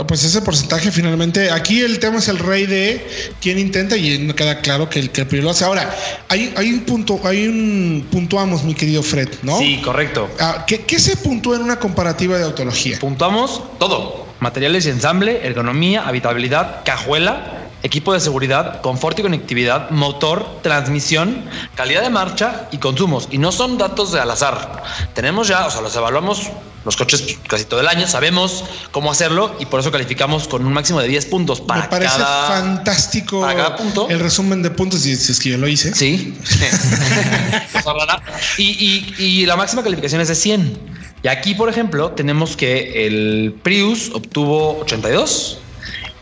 pues 0.07 0.23
ese 0.23 0.41
porcentaje 0.41 0.93
finalmente, 0.93 1.51
aquí 1.51 1.81
el 1.81 1.99
tema 1.99 2.19
es 2.19 2.29
el 2.29 2.39
rey 2.39 2.67
de 2.67 3.05
quien 3.41 3.59
intenta 3.59 3.97
y 3.97 4.19
no 4.19 4.37
queda 4.37 4.61
claro 4.61 4.89
que 4.89 5.01
el, 5.01 5.11
que 5.11 5.23
el 5.23 5.43
lo 5.43 5.51
hace. 5.51 5.65
Ahora, 5.65 5.93
hay, 6.29 6.55
hay 6.57 6.73
un 6.73 6.81
punto, 6.83 7.21
hay 7.25 7.49
un 7.49 8.07
puntuamos, 8.09 8.63
mi 8.63 8.75
querido 8.75 9.03
Fred, 9.03 9.31
¿no? 9.43 9.59
Sí, 9.59 9.81
correcto. 9.85 10.31
Ah, 10.39 10.65
¿qué, 10.65 10.83
¿Qué 10.83 11.01
se 11.01 11.17
puntúa 11.17 11.57
en 11.57 11.63
una 11.63 11.81
comparativa 11.81 12.39
de 12.39 12.45
autología? 12.45 13.01
Puntuamos 13.01 13.63
todo. 13.81 14.22
Materiales 14.43 14.87
y 14.87 14.91
ensamble, 14.91 15.47
ergonomía, 15.47 16.03
habitabilidad, 16.03 16.83
cajuela, 16.85 17.69
equipo 17.85 18.13
de 18.13 18.19
seguridad, 18.19 18.81
confort 18.81 19.17
y 19.21 19.23
conectividad, 19.23 19.91
motor, 19.91 20.61
transmisión, 20.63 21.45
calidad 21.77 22.03
de 22.03 22.11
marcha 22.11 22.67
y 22.73 22.79
consumos. 22.79 23.29
Y 23.31 23.39
no 23.39 23.53
son 23.53 23.79
datos 23.79 24.11
de 24.11 24.19
al 24.19 24.29
azar. 24.33 24.83
Tenemos 25.15 25.47
ya, 25.47 25.65
o 25.65 25.71
sea, 25.71 25.81
los 25.81 25.95
evaluamos 25.95 26.51
los 26.85 26.97
coches 26.97 27.39
casi 27.47 27.65
todo 27.67 27.79
el 27.79 27.87
año, 27.87 28.09
sabemos 28.09 28.65
cómo 28.91 29.13
hacerlo 29.13 29.55
y 29.61 29.67
por 29.67 29.79
eso 29.79 29.93
calificamos 29.93 30.49
con 30.49 30.67
un 30.67 30.73
máximo 30.73 31.01
de 31.01 31.07
10 31.07 31.27
puntos 31.27 31.61
para 31.61 31.83
Me 31.83 31.89
parece 31.89 32.19
fantástico 32.19 33.47
punto. 33.77 34.09
el 34.09 34.19
resumen 34.19 34.65
de 34.65 34.71
puntos, 34.71 35.03
si 35.03 35.13
es 35.13 35.39
que 35.39 35.51
yo 35.51 35.59
lo 35.59 35.69
hice. 35.69 35.95
Sí. 35.95 36.37
y, 38.59 38.65
y, 38.65 39.15
y 39.17 39.47
la 39.47 39.55
máxima 39.55 39.85
calificación 39.85 40.21
es 40.21 40.27
de 40.27 40.35
100. 40.35 40.92
Y 41.23 41.29
aquí, 41.29 41.55
por 41.55 41.69
ejemplo, 41.69 42.11
tenemos 42.13 42.57
que 42.57 43.07
el 43.07 43.55
Prius 43.63 44.11
obtuvo 44.13 44.81
82, 44.81 45.59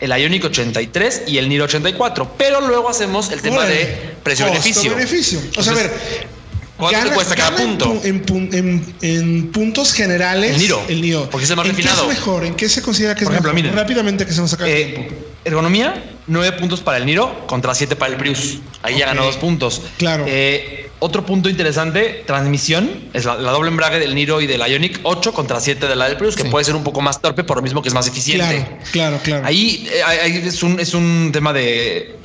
el 0.01 0.11
Ionic 0.11 0.45
83 0.45 1.23
y 1.27 1.39
el 1.39 1.49
Niro 1.49 1.65
84. 1.65 2.35
Pero 2.37 2.61
luego 2.61 2.89
hacemos 2.89 3.31
el 3.31 3.41
tema 3.41 3.65
de 3.65 4.15
precio-beneficio. 4.23 4.95
beneficio. 4.95 5.41
O 5.57 5.63
sea, 5.63 5.73
a 5.73 5.77
ver. 5.77 6.31
¿Cuánto 6.77 7.13
cuesta 7.13 7.37
cada 7.37 7.57
punto? 7.57 8.01
En, 8.03 9.53
puntos 9.53 9.93
generales. 9.93 10.53
El 10.53 10.59
Niro. 10.59 10.83
El 10.89 11.03
Niro. 11.03 11.29
Porque 11.31 11.45
es 11.45 11.51
el 11.51 11.57
más 11.57 11.67
¿En 11.67 11.73
refinado. 11.73 12.07
¿Qué 12.07 12.13
es 12.13 12.19
mejor? 12.19 12.45
¿En 12.45 12.55
qué 12.55 12.69
se 12.69 12.83
considera 12.83 13.15
que 13.15 13.25
Por 13.25 13.33
es 13.33 13.41
ejemplo, 13.41 13.53
mejor? 13.53 13.71
Miren, 13.71 13.77
Rápidamente 13.77 14.27
que 14.27 14.33
se 14.33 14.41
nos 14.41 14.57
eh, 14.65 15.11
Ergonomía, 15.45 16.03
9 16.27 16.59
puntos 16.59 16.81
para 16.81 16.99
el 16.99 17.07
Niro 17.07 17.47
contra 17.47 17.75
7 17.75 17.97
para 17.97 18.13
el 18.13 18.19
Prius. 18.19 18.59
Ahí 18.83 18.99
ya 18.99 19.07
ganó 19.07 19.25
2 19.25 19.37
puntos. 19.37 19.83
Claro. 19.99 20.25
Eh, 20.27 20.90
otro 21.01 21.25
punto 21.27 21.49
interesante, 21.49 22.25
transmisión, 22.27 23.09
es 23.13 23.25
la, 23.25 23.37
doble 23.37 23.71
embrague 23.71 23.99
del 23.99 24.15
Niro 24.15 24.41
y 24.41 24.47
del 24.47 24.61
Ionic, 24.61 25.01
8 25.03 25.33
contra 25.33 25.59
7 25.59 25.87
de 25.87 25.97
la 25.97 26.09
del 26.09 26.17
Prius, 26.17 26.37
que 26.37 26.45
puede 26.45 26.65
ser 26.65 26.77
un 26.77 26.85
poco 26.85 27.01
más 27.01 27.21
torpe 27.21 27.43
por 27.43 27.57
lo 27.57 27.63
mismo 27.63 27.83
que 27.83 27.89
es 27.89 27.95
más 27.95 28.07
eficiente. 28.07 28.65
Claro, 28.65 28.79
claro, 28.93 29.21
claro. 29.23 29.47
Ahí, 29.47 29.89
eh, 29.91 30.43
es, 30.47 30.63
un, 30.63 30.79
es 30.79 30.95
un 30.95 31.31
tema 31.33 31.53
de 31.53 32.17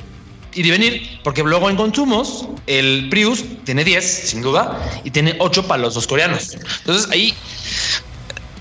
ir 0.54 0.66
y 0.66 0.70
venir, 0.70 1.20
porque 1.22 1.42
luego 1.42 1.68
en 1.68 1.76
consumos 1.76 2.48
el 2.66 3.08
Prius 3.10 3.44
tiene 3.64 3.84
10, 3.84 4.04
sin 4.04 4.42
duda, 4.42 4.78
y 5.04 5.10
tiene 5.10 5.36
8 5.38 5.66
para 5.66 5.82
los 5.82 5.94
dos 5.94 6.06
coreanos. 6.06 6.54
Entonces 6.78 7.10
ahí 7.10 7.34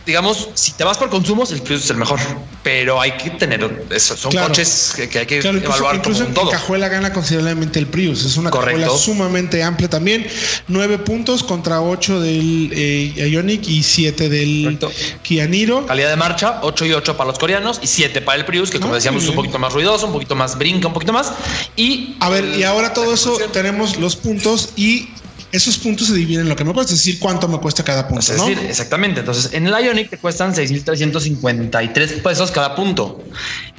digamos, 0.05 0.49
si 0.53 0.73
te 0.73 0.83
vas 0.83 0.97
por 0.97 1.09
consumos, 1.09 1.51
el 1.51 1.61
Prius 1.61 1.83
es 1.83 1.89
el 1.89 1.97
mejor, 1.97 2.19
pero 2.63 3.01
hay 3.01 3.11
que 3.17 3.31
tener 3.31 3.85
eso. 3.89 4.15
Son 4.15 4.31
coches 4.31 4.93
que, 4.95 5.19
hay 5.19 5.25
que 5.25 5.39
evaluar 5.39 6.01
como 6.01 6.17
un 6.17 6.33
todo. 6.33 6.51
Cajuela 6.51 6.87
gana 6.87 7.11
considerablemente 7.11 7.79
el 7.79 7.87
Prius. 7.87 8.23
Es 8.23 8.37
una 8.37 8.51
cajuela 8.51 8.89
sumamente 8.89 9.63
amplia 9.63 9.89
también. 9.89 10.27
Nueve 10.67 10.99
puntos 10.99 11.43
contra 11.43 11.81
ocho 11.81 12.19
del 12.19 12.71
eh, 12.73 13.29
Ionic 13.29 13.67
y 13.67 13.83
siete 13.83 14.29
del 14.29 14.79
Kia 15.23 15.47
Niro. 15.47 15.85
Calidad 15.85 16.09
de 16.09 16.17
marcha, 16.17 16.59
ocho 16.61 16.85
y 16.85 16.93
ocho 16.93 17.17
para 17.17 17.29
los 17.29 17.39
coreanos 17.39 17.79
y 17.81 17.87
siete 17.87 18.21
para 18.21 18.37
el 18.37 18.45
Prius, 18.45 18.69
que 18.69 18.79
como 18.79 18.93
decíamos 18.93 19.23
es 19.23 19.29
un 19.29 19.35
poquito 19.35 19.59
más 19.59 19.73
ruidoso, 19.73 20.05
un 20.05 20.13
poquito 20.13 20.35
más 20.35 20.57
brinca, 20.57 20.87
un 20.87 20.93
poquito 20.93 21.13
más. 21.13 21.33
Y 21.75 22.15
a 22.19 22.29
ver, 22.29 22.45
y 22.57 22.63
ahora 22.63 22.93
todo 22.93 23.13
eso 23.13 23.37
tenemos 23.51 23.97
los 23.97 24.15
puntos 24.15 24.69
y 24.75 25.09
esos 25.55 25.77
puntos 25.77 26.07
se 26.07 26.13
dividen 26.13 26.41
en 26.41 26.49
lo 26.49 26.55
que 26.55 26.63
me 26.63 26.73
cuesta, 26.73 26.93
es 26.93 26.99
decir, 26.99 27.19
cuánto 27.19 27.47
me 27.47 27.59
cuesta 27.59 27.83
cada 27.83 28.07
punto. 28.07 28.21
Es 28.21 28.39
decir, 28.39 28.59
exactamente. 28.59 29.21
Entonces, 29.21 29.53
en 29.53 29.67
el 29.67 29.73
Ionic 29.85 30.09
te 30.09 30.17
cuestan 30.17 30.53
6.353 30.53 32.21
pesos 32.21 32.51
cada 32.51 32.75
punto. 32.75 33.23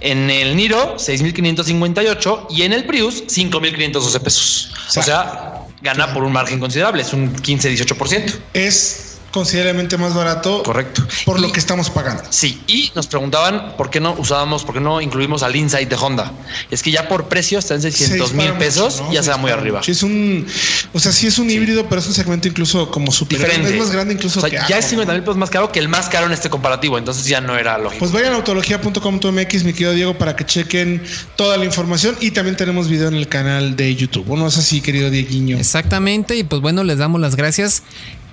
En 0.01 0.31
el 0.31 0.57
Niro, 0.57 0.97
6.558 0.97 2.47
y 2.51 2.63
en 2.63 2.73
el 2.73 2.85
Prius, 2.85 3.25
5.512 3.27 4.21
pesos. 4.21 4.73
O 4.97 5.03
sea, 5.03 5.63
gana 5.83 6.13
por 6.13 6.25
un 6.25 6.33
margen 6.33 6.61
considerable, 6.61 7.03
es 7.03 7.13
un 7.13 7.35
15-18%. 7.35 8.35
Es 8.55 9.16
considerablemente 9.37 9.99
más 9.99 10.15
barato. 10.15 10.63
Correcto. 10.63 11.07
Por 11.27 11.41
lo 11.41 11.53
que 11.53 11.61
estamos 11.61 11.91
pagando. 11.91 12.23
Sí, 12.31 12.59
y 12.67 12.91
nos 12.95 13.07
preguntaban 13.07 13.75
por 13.77 13.91
qué 13.91 14.01
no 14.01 14.15
usábamos, 14.15 14.65
por 14.65 14.77
qué 14.77 14.81
no 14.81 15.03
incluimos 15.03 15.43
al 15.43 15.55
Insight 15.55 15.91
de 15.91 15.97
Honda. 15.97 16.33
Es 16.71 16.83
que 16.83 16.91
ya 16.91 17.07
por 17.07 17.29
precio 17.29 17.59
está 17.59 17.75
en 17.75 17.83
600 17.83 18.33
mil 18.33 18.53
pesos, 18.55 19.03
ya 19.13 19.23
se 19.23 19.29
da 19.29 19.37
muy 19.37 19.51
arriba. 19.51 19.83
Sí, 19.83 19.91
es 19.91 20.03
un, 20.03 20.47
o 20.95 20.99
sea, 20.99 21.13
sí 21.13 21.27
es 21.27 21.39
un 21.39 21.51
híbrido, 21.51 21.87
pero 21.87 22.01
es 22.01 22.07
un 22.07 22.15
segmento 22.15 22.49
incluso 22.49 22.91
como 22.91 23.13
super 23.13 23.39
Diferente. 23.39 23.75
Es 23.75 23.79
más 23.79 23.91
grande 23.91 24.15
incluso 24.15 24.41
que 24.43 24.53
Ya 24.53 24.79
es 24.79 24.87
50 24.87 25.13
mil 25.13 25.23
pesos 25.23 25.37
más 25.37 25.51
caro 25.51 25.71
que 25.71 25.81
el 25.81 25.91
más 25.91 26.09
caro 26.09 26.25
en 26.25 26.33
este 26.33 26.49
comparativo, 26.49 26.97
entonces 26.97 27.27
ya 27.27 27.43
no 27.43 27.59
era 27.59 27.77
lógico. 27.77 27.99
Pues 27.99 28.13
vayan 28.13 28.33
a 28.33 28.37
autología.com.mx, 28.37 29.65
mi 29.65 29.73
querido 29.75 29.93
Diego, 29.93 30.17
para 30.17 30.35
que 30.35 30.47
chequen 30.47 31.03
toda 31.37 31.59
la 31.59 31.67
información 31.67 32.17
y 32.23 32.31
también 32.31 32.57
tenemos 32.57 32.89
video 32.89 33.09
en 33.09 33.17
el 33.17 33.29
canal 33.29 33.77
de 33.77 33.95
YouTube. 33.95 34.25
Bueno, 34.25 34.47
es 34.47 34.57
así, 34.57 34.81
querido 34.81 35.11
Dieguiño. 35.11 35.59
Exactamente, 35.59 36.37
y 36.37 36.45
pues 36.45 36.63
bueno, 36.63 36.85
les 36.85 36.97
damos 36.97 37.21
las 37.21 37.37
gracias 37.37 37.83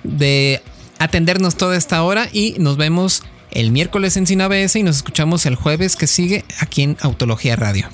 de 0.02 0.62
atendernos 0.98 1.56
toda 1.56 1.76
esta 1.76 2.02
hora 2.02 2.28
y 2.32 2.56
nos 2.58 2.76
vemos 2.76 3.22
el 3.50 3.70
miércoles 3.70 4.16
en 4.16 4.26
Sinabs 4.26 4.76
y 4.76 4.82
nos 4.82 4.96
escuchamos 4.96 5.46
el 5.46 5.54
jueves 5.54 5.96
que 5.96 6.06
sigue 6.06 6.44
aquí 6.60 6.82
en 6.82 6.96
Autología 7.00 7.56
Radio. 7.56 7.88